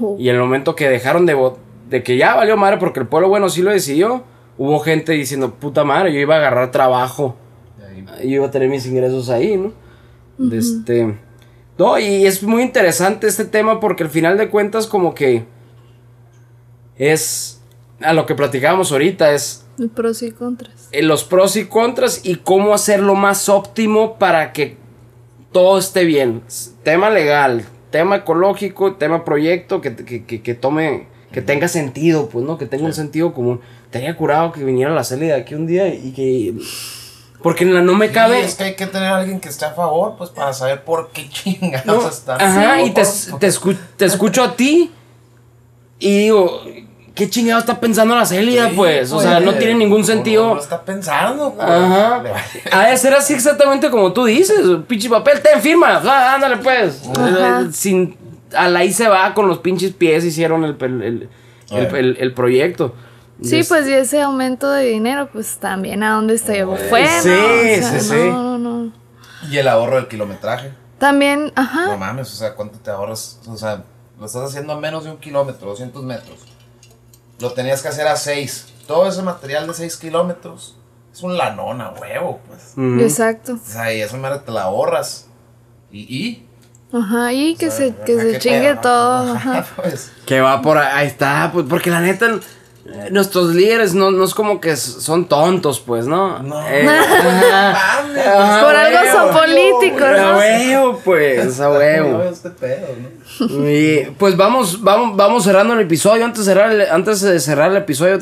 Oh. 0.00 0.16
Y 0.18 0.28
en 0.28 0.34
el 0.36 0.40
momento 0.42 0.74
que 0.74 0.88
dejaron 0.88 1.24
de 1.26 1.34
votar, 1.34 1.60
de 1.90 2.02
que 2.02 2.16
ya 2.16 2.34
valió 2.34 2.56
madre 2.56 2.78
porque 2.78 3.00
el 3.00 3.06
pueblo 3.08 3.28
bueno 3.28 3.48
sí 3.50 3.60
lo 3.62 3.70
decidió, 3.70 4.22
hubo 4.56 4.80
gente 4.80 5.12
diciendo, 5.12 5.54
puta 5.54 5.84
madre, 5.84 6.12
yo 6.12 6.20
iba 6.20 6.36
a 6.36 6.38
agarrar 6.38 6.70
trabajo, 6.70 7.36
yo 8.22 8.28
iba 8.28 8.46
a 8.46 8.50
tener 8.50 8.68
mis 8.68 8.86
ingresos 8.86 9.28
ahí, 9.28 9.56
¿no? 9.56 9.72
De 10.38 10.56
este... 10.58 11.18
No, 11.78 11.98
y 11.98 12.26
es 12.26 12.42
muy 12.42 12.62
interesante 12.62 13.26
este 13.26 13.44
tema 13.46 13.80
porque 13.80 14.02
al 14.04 14.10
final 14.10 14.36
de 14.38 14.48
cuentas 14.50 14.86
como 14.86 15.14
que 15.14 15.44
es 16.96 17.60
a 18.00 18.12
lo 18.12 18.26
que 18.26 18.34
platicábamos 18.34 18.92
ahorita, 18.92 19.32
es 19.32 19.64
Pros 19.94 20.22
y 20.22 20.30
contras. 20.30 20.88
eh, 20.92 21.02
los 21.02 21.24
pros 21.24 21.56
y 21.56 21.64
contras 21.64 22.20
y 22.24 22.36
cómo 22.36 22.74
hacerlo 22.74 23.14
más 23.14 23.48
óptimo 23.48 24.18
para 24.18 24.52
que 24.52 24.76
todo 25.52 25.78
esté 25.78 26.04
bien. 26.04 26.42
Tema 26.82 27.08
legal, 27.10 27.64
tema 27.90 28.16
ecológico, 28.16 28.94
tema 28.96 29.24
proyecto, 29.24 29.80
que, 29.80 29.96
que, 29.96 30.24
que- 30.26 30.42
que 30.42 30.54
tome, 30.54 31.08
que 31.32 31.42
tenga 31.42 31.68
sentido, 31.68 32.28
pues, 32.28 32.44
¿no? 32.44 32.58
Que 32.58 32.66
tenga 32.66 32.84
un 32.84 32.92
sentido 32.92 33.32
común. 33.32 33.60
Tenía 33.90 34.16
curado 34.16 34.52
que 34.52 34.64
viniera 34.64 34.92
la 34.92 35.04
Celi 35.04 35.26
de 35.26 35.34
aquí 35.34 35.54
un 35.54 35.66
día 35.66 35.88
y 35.88 36.12
que... 36.12 36.54
Porque 37.42 37.64
en 37.64 37.72
la 37.74 37.80
no 37.80 37.94
me 37.94 38.08
Sí, 38.08 38.12
cabe... 38.14 38.44
es 38.44 38.54
que 38.54 38.64
hay 38.64 38.74
que 38.76 38.86
tener 38.86 39.08
a 39.08 39.16
alguien 39.18 39.40
que 39.40 39.48
esté 39.48 39.64
a 39.64 39.70
favor, 39.72 40.14
pues 40.18 40.28
para 40.30 40.52
saber 40.52 40.84
por 40.84 41.10
qué 41.10 41.28
chingados 41.30 41.86
No, 41.86 42.08
están. 42.08 42.40
Ajá, 42.40 42.82
y 42.82 42.90
te, 42.90 43.02
te, 43.02 43.48
escu- 43.48 43.78
te 43.96 44.04
escucho 44.04 44.42
a 44.44 44.54
ti 44.56 44.90
y 45.98 46.18
digo, 46.24 46.62
¿qué 47.14 47.30
chingado 47.30 47.60
está 47.60 47.80
pensando 47.80 48.14
la 48.14 48.26
Celia, 48.26 48.68
Sí, 48.68 48.74
pues? 48.76 49.10
O 49.12 49.20
sea, 49.20 49.40
no 49.40 49.54
tiene 49.54 49.74
ningún 49.74 50.00
No, 50.00 50.06
sentido. 50.06 50.48
No, 50.48 50.54
lo 50.56 50.60
está 50.60 50.82
pensando, 50.84 51.54
pues. 51.54 51.66
Ajá. 51.68 52.22
Ha 52.72 52.86
de 52.88 52.96
ser 52.98 53.14
así 53.14 53.32
exactamente 53.34 53.90
como 53.90 54.12
tú 54.12 54.24
dices. 54.26 54.60
Pinche 54.86 55.08
papel, 55.08 55.40
ten 55.40 55.60
firma. 55.62 56.00
Ah, 56.04 56.34
ándale, 56.34 56.58
pues. 56.58 57.02
Ajá. 57.16 57.68
Sin, 57.72 58.16
a 58.54 58.68
la 58.68 58.80
ahí 58.80 58.92
se 58.92 59.08
va 59.08 59.32
con 59.34 59.48
los 59.48 59.58
pinches 59.58 59.92
pies 59.92 60.24
hicieron 60.24 60.64
el, 60.64 60.76
el, 60.80 61.02
el, 61.02 61.02
el- 61.02 61.28
Oye. 61.86 61.98
el- 62.00 62.16
el 62.18 62.34
proyecto. 62.34 62.94
Sí, 63.42 63.60
Es- 63.60 63.68
pues 63.68 63.88
y 63.88 63.92
ese 63.92 64.20
aumento 64.20 64.70
de 64.70 64.84
dinero, 64.84 65.28
pues 65.32 65.56
también 65.58 66.02
a 66.02 66.14
dónde 66.14 66.36
se 66.38 66.64
fue, 66.66 67.02
¿no? 67.04 67.22
Sí, 67.22 67.28
O 67.30 67.82
sea, 67.82 67.90
sí, 67.92 68.00
sí. 68.00 68.14
No, 68.14 68.58
no, 68.58 68.82
no. 68.84 68.92
Y 69.50 69.56
el 69.56 69.68
ahorro 69.68 69.96
del 69.96 70.08
kilometraje. 70.08 70.72
También, 70.98 71.50
ajá. 71.56 71.86
No 71.86 71.96
mames, 71.96 72.30
o 72.32 72.36
sea, 72.36 72.54
¿cuánto 72.54 72.78
te 72.78 72.90
ahorras? 72.90 73.40
O 73.48 73.56
sea, 73.56 73.84
lo 74.18 74.26
estás 74.26 74.42
haciendo 74.50 74.74
a 74.74 74.80
menos 74.80 75.04
de 75.04 75.10
un 75.10 75.16
kilómetro, 75.16 75.70
200 75.70 76.02
metros. 76.04 76.38
Lo 77.40 77.52
tenías 77.52 77.80
que 77.80 77.88
hacer 77.88 78.06
a 78.06 78.16
6. 78.16 78.66
Todo 78.86 79.08
ese 79.08 79.22
material 79.22 79.66
de 79.66 79.72
6 79.72 79.96
kilómetros 79.96 80.76
es 81.10 81.22
un 81.22 81.38
lanón 81.38 81.80
a 81.80 81.92
huevo, 81.92 82.40
pues. 82.46 82.72
Ujú. 82.76 83.00
Exacto. 83.00 83.54
O 83.54 83.58
sea, 83.64 83.94
y 83.94 84.02
eso 84.02 84.18
madre 84.18 84.40
te 84.44 84.52
la 84.52 84.64
ahorras. 84.64 85.26
¿Y? 85.90 86.00
y 86.14 86.46
Ajá, 86.92 87.32
y 87.32 87.54
que 87.56 87.68
O 87.68 87.70
sea, 87.70 87.86
se, 87.88 87.94
que 88.04 88.18
se 88.20 88.38
chingue 88.38 88.76
todo. 88.82 89.34
Ajá, 89.34 89.58
Ajá. 89.58 89.66
pues. 89.76 90.10
Que 90.26 90.40
va 90.40 90.60
por 90.62 90.76
ahí, 90.78 90.88
ahí 90.92 91.06
está, 91.06 91.50
pues 91.52 91.66
porque 91.68 91.88
la 91.90 92.00
neta, 92.00 92.26
eh, 92.86 93.08
nuestros 93.12 93.54
líderes 93.54 93.94
no, 93.94 94.10
no 94.10 94.24
es 94.24 94.34
como 94.34 94.60
que 94.60 94.74
son 94.76 95.26
tontos, 95.28 95.78
pues, 95.78 96.06
¿no? 96.06 96.40
No. 96.42 96.66
Eh, 96.68 96.88
ajá. 96.88 98.02
Mames, 98.02 98.26
Ajá, 98.26 98.60
Por 98.64 98.74
algo 98.76 98.98
huevo. 99.02 99.12
son 99.32 99.38
políticos, 99.40 100.02
A 100.02 100.16
¿no? 100.32 100.36
huevo, 100.38 101.00
pues, 101.04 101.60
a 101.60 101.70
huevo. 101.70 102.22
este 102.24 102.50
pedo, 102.50 102.88
¿no? 102.98 103.20
Y 103.70 104.00
pues 104.18 104.36
vamos, 104.36 104.82
vamos, 104.82 105.16
vamos 105.16 105.44
cerrando 105.44 105.74
el 105.74 105.80
episodio. 105.80 106.24
Antes 106.24 106.44
de 106.44 106.52
cerrar 106.52 106.72
el, 106.72 106.80
antes 106.90 107.20
de 107.20 107.38
cerrar 107.38 107.70
el 107.70 107.76
episodio, 107.76 108.18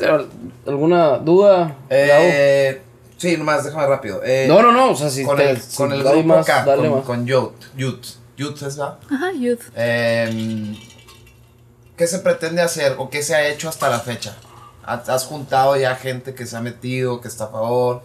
¿alguna 0.67 1.17
duda? 1.17 1.75
Eh, 1.89 2.81
sí, 3.17 3.35
nomás, 3.35 3.65
déjame 3.65 3.87
rápido. 3.87 4.21
Eh, 4.23 4.45
no, 4.47 4.61
no, 4.61 4.71
no, 4.71 4.91
o 4.91 4.95
sea, 4.95 5.09
si 5.09 5.23
con 5.25 5.37
te- 5.37 5.49
el, 5.49 5.59
si 5.61 5.75
con 5.75 5.91
el 5.91 6.03
grupo 6.03 6.35
dale 6.65 6.87
con, 6.87 6.95
más. 6.97 7.03
con 7.05 7.25
Youth. 7.25 7.51
Youth. 7.75 8.05
Youth 8.39 8.61
es, 8.63 8.77
¿verdad? 8.77 8.97
Ajá, 9.11 9.31
youth. 9.33 9.59
Em, 9.75 10.75
¿Qué 11.97 12.07
se 12.07 12.19
pretende 12.19 12.61
hacer 12.61 12.95
o 12.97 13.09
qué 13.09 13.21
se 13.21 13.35
ha 13.35 13.45
hecho 13.49 13.67
hasta 13.67 13.89
la 13.89 13.99
fecha? 13.99 14.33
¿Has 14.85 15.25
juntado 15.25 15.75
ya 15.75 15.93
gente 15.95 16.33
que 16.33 16.45
se 16.45 16.55
ha 16.55 16.61
metido, 16.61 17.19
que 17.19 17.27
está 17.27 17.43
a 17.45 17.49
favor? 17.49 18.01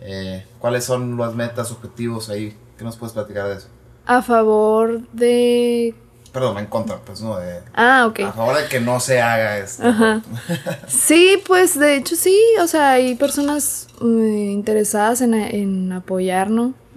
Eh, 0.00 0.46
¿Cuáles 0.58 0.84
son 0.84 1.18
las 1.18 1.34
metas, 1.34 1.70
objetivos 1.70 2.30
ahí? 2.30 2.56
¿Qué 2.78 2.84
nos 2.84 2.96
puedes 2.96 3.12
platicar 3.12 3.48
de 3.48 3.56
eso? 3.56 3.68
A 4.06 4.22
favor 4.22 5.02
de. 5.12 5.94
Perdón, 6.32 6.58
en 6.58 6.66
contra, 6.66 6.96
pues 6.98 7.20
no, 7.20 7.36
de, 7.36 7.60
Ah, 7.74 8.06
ok. 8.08 8.20
a 8.20 8.32
favor 8.32 8.56
de 8.56 8.68
que 8.68 8.80
no 8.80 9.00
se 9.00 9.20
haga 9.20 9.58
esto. 9.58 9.86
Ajá. 9.86 10.22
Sí, 10.88 11.42
pues 11.46 11.78
de 11.78 11.96
hecho 11.96 12.16
sí, 12.16 12.38
o 12.62 12.66
sea, 12.66 12.92
hay 12.92 13.14
personas 13.16 13.88
eh, 14.00 14.04
interesadas 14.52 15.20
en, 15.20 15.34
en 15.34 15.92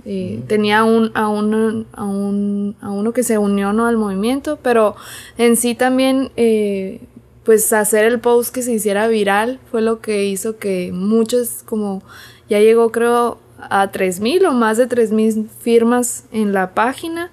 apoyar, 0.02 0.36
¿no? 0.36 0.38
Eh, 0.40 0.44
Tenía 0.48 0.84
un, 0.84 1.12
a, 1.14 1.28
un, 1.28 1.88
a, 1.94 2.04
un, 2.06 2.76
a 2.82 2.92
uno 2.92 3.14
que 3.14 3.24
se 3.24 3.38
unió 3.38 3.74
¿no? 3.74 3.86
al 3.86 3.98
movimiento, 3.98 4.60
pero 4.62 4.96
en 5.38 5.56
sí 5.56 5.76
también, 5.76 6.32
eh, 6.38 7.02
pues 7.44 7.74
hacer 7.74 8.06
el 8.06 8.20
post 8.20 8.54
que 8.54 8.62
se 8.62 8.74
hiciera 8.74 9.08
viral 9.08 9.60
fue 9.72 9.82
lo 9.82 10.00
que 10.00 10.26
hizo 10.26 10.58
que 10.58 10.92
muchos, 10.94 11.64
como 11.66 12.04
ya 12.50 12.60
llegó 12.60 12.92
creo 12.92 13.40
a 13.70 13.92
3.000 13.92 14.48
o 14.48 14.54
más 14.54 14.78
de 14.78 14.88
3.000 14.88 15.48
firmas 15.48 16.26
en 16.32 16.54
la 16.54 16.74
página. 16.74 17.32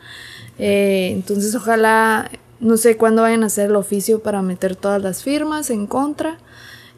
Eh, 0.59 1.11
entonces 1.13 1.55
ojalá, 1.55 2.31
no 2.61 2.77
sé 2.77 2.97
cuándo 2.97 3.23
vayan 3.23 3.43
a 3.43 3.47
hacer 3.47 3.71
el 3.71 3.77
oficio 3.77 4.21
para 4.23 4.43
meter 4.43 4.77
todas 4.77 5.03
las 5.03 5.23
firmas 5.23 5.71
en 5.71 5.87
contra 5.87 6.39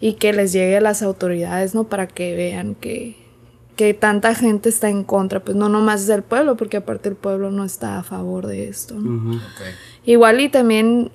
y 0.01 0.14
que 0.14 0.33
les 0.33 0.53
llegue 0.53 0.79
a 0.79 0.81
las 0.81 1.03
autoridades, 1.03 1.75
¿no? 1.75 1.85
Para 1.85 2.07
que 2.07 2.35
vean 2.35 2.75
que, 2.75 3.16
que 3.81 3.95
tanta 3.95 4.35
gente 4.35 4.68
está 4.68 4.91
en 4.91 5.05
contra, 5.05 5.41
pues 5.41 5.57
no 5.57 5.70
nomás 5.70 6.03
es 6.03 6.11
el 6.11 6.22
pueblo, 6.22 6.55
porque 6.55 6.76
aparte 6.76 7.09
el 7.09 7.16
pueblo 7.16 7.51
no 7.51 7.64
está 7.64 7.99
a 7.99 8.03
favor 8.03 8.47
de 8.47 8.68
esto, 8.68 8.95
¿no? 8.97 9.11
Igual 10.05 10.39
y 10.41 10.51
también 10.51 11.11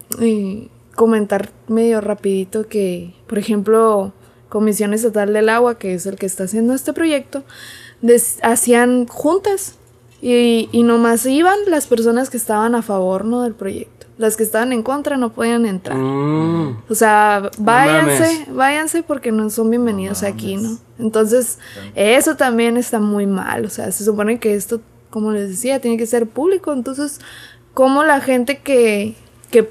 comentar 0.95 1.51
medio 1.67 2.01
rapidito 2.01 2.67
que, 2.67 3.13
por 3.27 3.37
ejemplo, 3.37 4.13
Comisión 4.49 4.95
Estatal 4.95 5.31
del 5.31 5.49
Agua, 5.49 5.77
que 5.77 5.93
es 5.93 6.07
el 6.07 6.15
que 6.15 6.25
está 6.25 6.45
haciendo 6.45 6.73
este 6.73 6.91
proyecto, 6.91 7.43
des- 8.01 8.39
hacían 8.41 9.05
juntas 9.05 9.75
y, 10.19 10.67
y 10.71 10.81
nomás 10.81 11.23
iban 11.27 11.59
las 11.67 11.85
personas 11.85 12.31
que 12.31 12.37
estaban 12.37 12.73
a 12.73 12.81
favor 12.81 13.25
¿no? 13.25 13.43
del 13.43 13.53
proyecto. 13.53 13.94
Las 14.17 14.37
que 14.37 14.43
estaban 14.43 14.71
en 14.71 14.81
contra 14.81 15.17
no 15.17 15.33
podían 15.33 15.65
entrar. 15.65 15.97
Mm. 15.97 16.83
O 16.89 16.95
sea, 16.95 17.51
váyanse, 17.57 18.45
váyanse 18.49 19.03
porque 19.03 19.31
no 19.31 19.49
son 19.49 19.69
bienvenidos 19.69 20.23
aquí, 20.23 20.55
¿no? 20.55 20.77
Entonces, 20.97 21.59
eso 21.95 22.35
también 22.37 22.77
está 22.77 22.99
muy 22.99 23.27
mal. 23.27 23.65
O 23.65 23.69
sea, 23.69 23.91
se 23.91 24.05
supone 24.05 24.39
que 24.39 24.55
esto, 24.55 24.79
como 25.09 25.33
les 25.33 25.49
decía, 25.49 25.81
tiene 25.81 25.97
que 25.97 26.05
ser 26.05 26.27
público. 26.27 26.71
Entonces, 26.71 27.19
¿cómo 27.73 28.05
la 28.05 28.21
gente 28.21 28.59
que, 28.59 29.15
que 29.51 29.67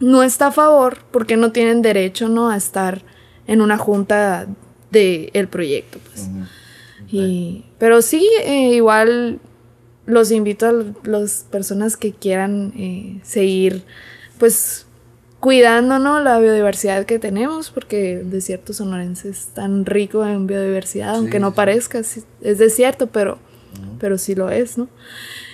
no 0.00 0.22
está 0.22 0.48
a 0.48 0.52
favor, 0.52 0.98
porque 1.10 1.36
no 1.36 1.52
tienen 1.52 1.82
derecho, 1.82 2.28
¿no? 2.28 2.50
A 2.50 2.56
estar 2.56 3.02
en 3.46 3.60
una 3.60 3.76
junta 3.76 4.46
del 4.90 5.48
proyecto, 5.48 5.98
pues. 6.10 6.28
Y, 7.12 7.64
pero 7.78 8.02
sí, 8.02 8.28
eh, 8.44 8.74
igual 8.74 9.40
los 10.10 10.30
invito 10.30 10.66
a 10.66 10.72
las 11.04 11.46
personas 11.50 11.96
que 11.96 12.12
quieran 12.12 12.72
eh, 12.76 13.20
seguir, 13.22 13.82
pues, 14.38 14.86
cuidando, 15.40 15.98
¿no? 15.98 16.20
La 16.20 16.38
biodiversidad 16.38 17.06
que 17.06 17.18
tenemos, 17.18 17.70
porque 17.70 18.20
el 18.20 18.30
desierto 18.30 18.72
sonorense 18.72 19.30
es 19.30 19.46
tan 19.48 19.86
rico 19.86 20.24
en 20.24 20.46
biodiversidad, 20.46 21.16
aunque 21.16 21.40
no 21.40 21.48
sí. 21.50 21.56
parezca, 21.56 22.02
sí, 22.02 22.22
es 22.42 22.58
desierto, 22.58 23.06
pero, 23.06 23.38
pero 23.98 24.18
sí 24.18 24.34
lo 24.34 24.50
es, 24.50 24.76
¿no? 24.76 24.88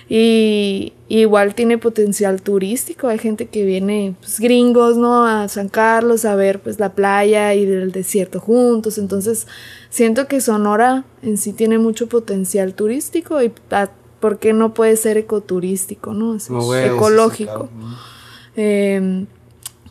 Y 0.09 0.93
igual 1.09 1.53
tiene 1.53 1.77
potencial 1.77 2.41
turístico, 2.41 3.07
hay 3.09 3.17
gente 3.17 3.47
que 3.47 3.65
viene, 3.65 4.15
pues, 4.19 4.39
gringos, 4.39 4.97
¿no? 4.97 5.25
A 5.25 5.47
San 5.47 5.69
Carlos 5.69 6.25
a 6.25 6.35
ver, 6.35 6.59
pues, 6.59 6.79
la 6.79 6.93
playa 6.93 7.53
y 7.53 7.63
el 7.63 7.91
desierto 7.91 8.39
juntos, 8.41 8.97
entonces 8.97 9.47
siento 9.89 10.27
que 10.27 10.41
Sonora 10.41 11.05
en 11.21 11.37
sí 11.37 11.53
tiene 11.53 11.77
mucho 11.77 12.07
potencial 12.07 12.73
turístico 12.73 13.41
y 13.41 13.51
ah, 13.71 13.89
¿por 14.19 14.39
qué 14.39 14.53
no 14.53 14.73
puede 14.73 14.95
ser 14.97 15.17
ecoturístico, 15.17 16.13
¿no? 16.13 16.39
Sí, 16.39 16.53
ecológico. 16.85 17.69
claro. 17.69 17.69
Em, 18.55 19.27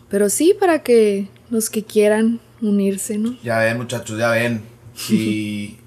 pero 0.09 0.29
sí, 0.29 0.57
para 0.59 0.83
que 0.83 1.29
los 1.51 1.71
que 1.71 1.85
quieran 1.85 2.41
unirse, 2.61 3.19
¿no? 3.19 3.37
Ya 3.43 3.59
ven, 3.59 3.77
muchachos, 3.77 4.19
ya 4.19 4.31
ven. 4.31 4.63
Si 4.97 5.79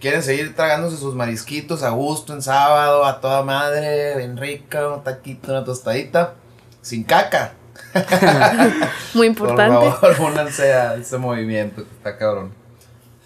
quieren 0.00 0.22
seguir 0.22 0.54
tragándose 0.54 0.96
sus 0.96 1.14
marisquitos 1.14 1.82
a 1.82 1.90
gusto 1.90 2.34
en 2.34 2.42
sábado, 2.42 3.04
a 3.04 3.20
toda 3.20 3.42
madre, 3.42 4.16
bien 4.18 4.36
rica, 4.36 4.88
un 4.88 5.04
taquito, 5.04 5.52
una 5.52 5.64
tostadita, 5.64 6.34
sin 6.82 7.04
caca. 7.04 7.54
Muy 9.14 9.30
Por 9.30 9.48
importante. 9.48 9.90
favor, 9.92 10.16
únanse 10.32 10.72
a 10.72 10.96
ese 10.96 11.16
movimiento 11.16 11.84
que 11.84 11.90
está 11.90 12.18
cabrón. 12.18 12.52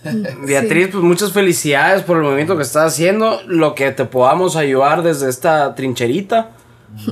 Beatriz, 0.46 0.88
pues 0.92 1.03
muchas 1.03 1.32
felicidades 1.32 2.03
por 2.03 2.16
el 2.18 2.22
movimiento 2.22 2.57
que 2.57 2.62
estás 2.62 2.92
haciendo. 2.92 3.40
Lo 3.46 3.74
que 3.74 3.90
te 3.90 4.05
podamos 4.05 4.57
ayudar 4.57 5.03
desde 5.03 5.28
esta 5.28 5.74
trincherita. 5.74 6.51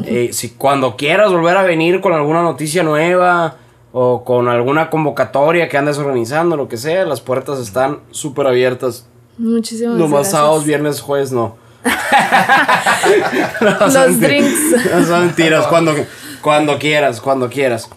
Eh, 0.04 0.30
si 0.32 0.50
cuando 0.50 0.96
quieras 0.96 1.30
volver 1.30 1.56
a 1.56 1.62
venir 1.62 2.00
con 2.00 2.12
alguna 2.14 2.42
noticia 2.42 2.82
nueva 2.82 3.56
o 3.92 4.24
con 4.24 4.48
alguna 4.48 4.88
convocatoria 4.88 5.68
que 5.68 5.76
andes 5.76 5.98
organizando, 5.98 6.56
lo 6.56 6.66
que 6.68 6.76
sea, 6.76 7.04
las 7.04 7.20
puertas 7.20 7.58
están 7.58 8.00
súper 8.10 8.46
abiertas. 8.46 9.06
Muchísimas 9.38 9.96
Nomás 9.96 10.10
gracias. 10.12 10.32
sábados, 10.32 10.64
viernes, 10.64 11.00
jueves, 11.00 11.32
no. 11.32 11.56
No, 13.60 13.70
Los 13.80 13.92
son 13.92 14.20
drinks. 14.20 14.58
No 14.94 15.04
son 15.04 15.26
mentiras, 15.26 15.66
cuando, 15.66 15.94
cuando 16.42 16.78
quieras, 16.78 17.20
cuando 17.20 17.48
quieras. 17.48 17.88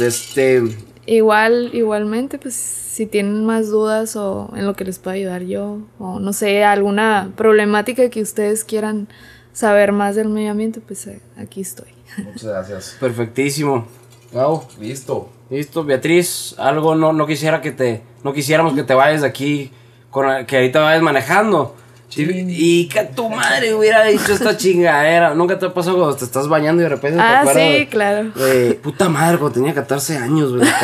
Este, 0.00 0.62
Igual, 1.06 1.70
igualmente, 1.72 2.38
pues 2.38 2.54
si 2.54 3.06
tienen 3.06 3.44
más 3.44 3.68
dudas 3.68 4.14
o 4.16 4.50
en 4.54 4.66
lo 4.66 4.74
que 4.74 4.84
les 4.84 4.98
pueda 4.98 5.16
ayudar 5.16 5.42
yo, 5.42 5.78
o 5.98 6.20
no 6.20 6.32
sé, 6.32 6.62
alguna 6.62 7.32
problemática 7.36 8.08
que 8.08 8.22
ustedes 8.22 8.64
quieran 8.64 9.08
saber 9.52 9.92
más 9.92 10.14
del 10.14 10.28
medio 10.28 10.52
ambiente, 10.52 10.80
pues 10.80 11.06
eh, 11.06 11.20
aquí 11.36 11.60
estoy. 11.60 11.88
Muchas 12.18 12.44
gracias. 12.44 12.96
perfectísimo. 13.00 13.86
Gabo, 14.32 14.66
Listo. 14.80 15.28
Listo, 15.50 15.84
Beatriz, 15.84 16.54
algo 16.58 16.94
no, 16.94 17.12
no 17.12 17.26
quisiera 17.26 17.60
que 17.60 17.72
te, 17.72 18.02
no 18.24 18.32
quisiéramos 18.32 18.72
que 18.74 18.82
te 18.82 18.94
vayas 18.94 19.20
de 19.20 19.26
aquí, 19.26 19.70
con, 20.10 20.46
que 20.46 20.56
ahorita 20.56 20.80
vayas 20.80 21.02
manejando. 21.02 21.74
Y, 22.16 22.82
y 22.82 22.88
que 22.88 23.04
tu 23.04 23.28
madre 23.30 23.74
hubiera 23.74 24.04
dicho 24.04 24.32
esta 24.32 24.56
chingadera. 24.58 25.34
Nunca 25.34 25.58
te 25.58 25.66
ha 25.66 25.74
pasado 25.74 25.96
cuando 25.98 26.16
te 26.16 26.24
estás 26.24 26.48
bañando 26.48 26.82
y 26.82 26.84
de 26.84 26.88
repente 26.90 27.16
te 27.18 27.22
Ah, 27.22 27.40
acuerdas 27.40 27.62
sí, 27.62 27.72
de- 27.78 27.88
claro. 27.88 28.30
de, 28.32 28.74
puta 28.74 29.08
madre, 29.08 29.38
cuando 29.38 29.54
tenía 29.54 29.74
14 29.74 30.16
años, 30.18 30.54
güey. 30.56 30.68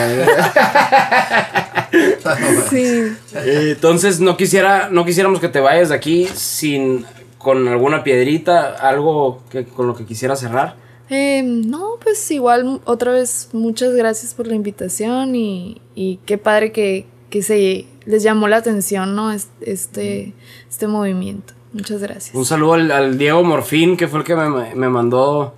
Sí. 2.71 3.03
Entonces 3.35 4.21
no 4.21 4.37
quisiera, 4.37 4.89
no 4.91 5.05
quisiéramos 5.05 5.41
que 5.41 5.49
te 5.49 5.61
vayas 5.61 5.89
de 5.89 5.95
aquí 5.95 6.29
sin 6.35 7.05
con 7.39 7.67
alguna 7.69 8.03
piedrita, 8.03 8.75
algo 8.75 9.43
que 9.51 9.65
con 9.65 9.87
lo 9.87 9.97
que 9.97 10.05
quisiera 10.05 10.37
cerrar. 10.37 10.75
Eh, 11.09 11.43
no, 11.43 11.93
pues 12.03 12.31
igual 12.31 12.81
otra 12.85 13.13
vez 13.13 13.49
muchas 13.53 13.95
gracias 13.95 14.35
por 14.35 14.47
la 14.47 14.55
invitación 14.55 15.35
y, 15.35 15.81
y 15.95 16.19
qué 16.27 16.37
padre 16.37 16.73
que, 16.73 17.07
que 17.31 17.43
se 17.43 17.87
les 18.09 18.23
llamó 18.23 18.49
la 18.49 18.57
atención, 18.57 19.15
¿no? 19.15 19.31
Este, 19.33 20.33
este 20.69 20.87
movimiento. 20.87 21.53
Muchas 21.75 22.01
gracias. 22.01 22.35
Un 22.35 22.47
saludo 22.47 22.73
al, 22.75 22.91
al 22.91 23.19
Diego 23.19 23.45
Morfín, 23.45 23.99
que 23.99 24.09
fue 24.09 24.21
el 24.21 24.25
que 24.25 24.35
me, 24.35 24.75
me 24.75 24.89
mandó 24.89 25.55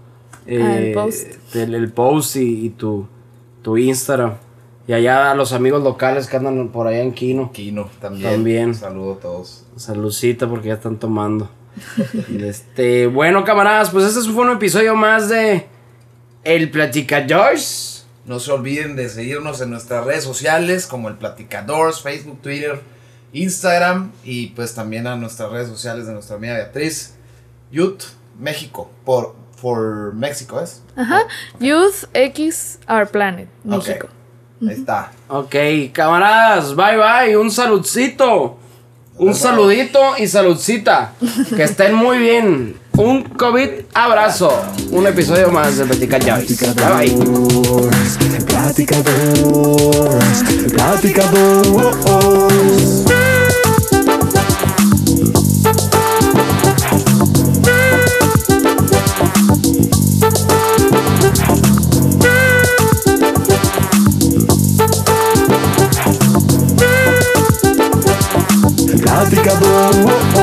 eh, 0.47 0.61
Ah, 0.61 0.79
el 0.79 0.93
post. 0.93 1.55
El, 1.55 1.75
el 1.77 1.93
post 1.93 2.37
y, 2.37 2.67
y 2.67 2.71
tu, 2.71 3.07
tu 3.63 3.77
Instagram. 3.77 4.35
Y 4.89 4.93
allá 4.93 5.31
a 5.31 5.37
los 5.37 5.53
amigos 5.53 5.85
locales 5.85 6.27
que 6.27 6.37
andan 6.37 6.71
por 6.71 6.89
allá 6.89 7.03
en 7.03 7.13
Kino. 7.13 7.53
Kino 7.53 7.89
también. 8.01 8.33
También. 8.33 8.75
Saludo 8.75 9.13
a 9.13 9.21
todos. 9.21 9.65
Saludcita 9.77 10.49
porque 10.49 10.69
ya 10.69 10.75
están 10.75 10.99
tomando. 10.99 11.49
este, 12.41 13.07
bueno, 13.07 13.45
camaradas, 13.45 13.91
pues 13.91 14.05
este 14.05 14.29
fue 14.33 14.45
un 14.45 14.57
episodio 14.57 14.97
más 14.97 15.29
de 15.29 15.67
El 16.43 16.69
Platica 16.73 17.25
George. 17.29 18.00
No 18.25 18.39
se 18.39 18.53
olviden 18.53 18.97
de 18.97 19.09
seguirnos 19.09 19.61
en 19.61 19.71
nuestras 19.71 20.05
redes 20.05 20.25
sociales 20.25 20.87
como 20.87 21.09
el 21.09 21.17
Platicadores, 21.17 22.01
Facebook, 22.01 22.41
Twitter, 22.43 22.81
Instagram 23.33 24.13
y 24.25 24.49
pues 24.49 24.75
también 24.75 25.07
a 25.07 25.17
nuestras 25.17 25.51
redes 25.51 25.69
sociales 25.69 26.07
de 26.07 26.13
nuestra 26.13 26.37
amiga 26.37 26.55
Beatriz, 26.55 27.15
Youth 27.71 28.03
México, 28.39 28.91
por 29.05 29.35
for 29.61 30.15
México 30.15 30.61
es. 30.61 30.83
Ajá. 30.97 31.27
Youth 31.59 32.05
X 32.15 32.79
Our 32.89 33.07
Planet, 33.09 33.49
México. 33.65 34.07
Ok, 34.07 34.69
Ahí 34.69 34.75
está. 34.75 35.13
Ok, 35.29 35.55
camaradas, 35.93 36.75
bye 36.75 36.97
bye, 36.97 37.37
un 37.37 37.51
saludcito. 37.51 38.59
Un 39.21 39.35
saludito 39.35 40.01
y 40.19 40.27
saludcita. 40.27 41.13
Que 41.55 41.65
estén 41.65 41.95
muy 41.95 42.17
bien. 42.17 42.77
Un 42.97 43.23
COVID 43.25 43.69
abrazo. 43.93 44.51
Un 44.93 45.07
episodio 45.07 45.51
más 45.51 45.77
de 45.77 45.85
Platica 45.85 46.19
George. 46.19 46.55
Bye 46.57 46.75
bye. 46.95 47.41
liquidificador. 69.31 70.40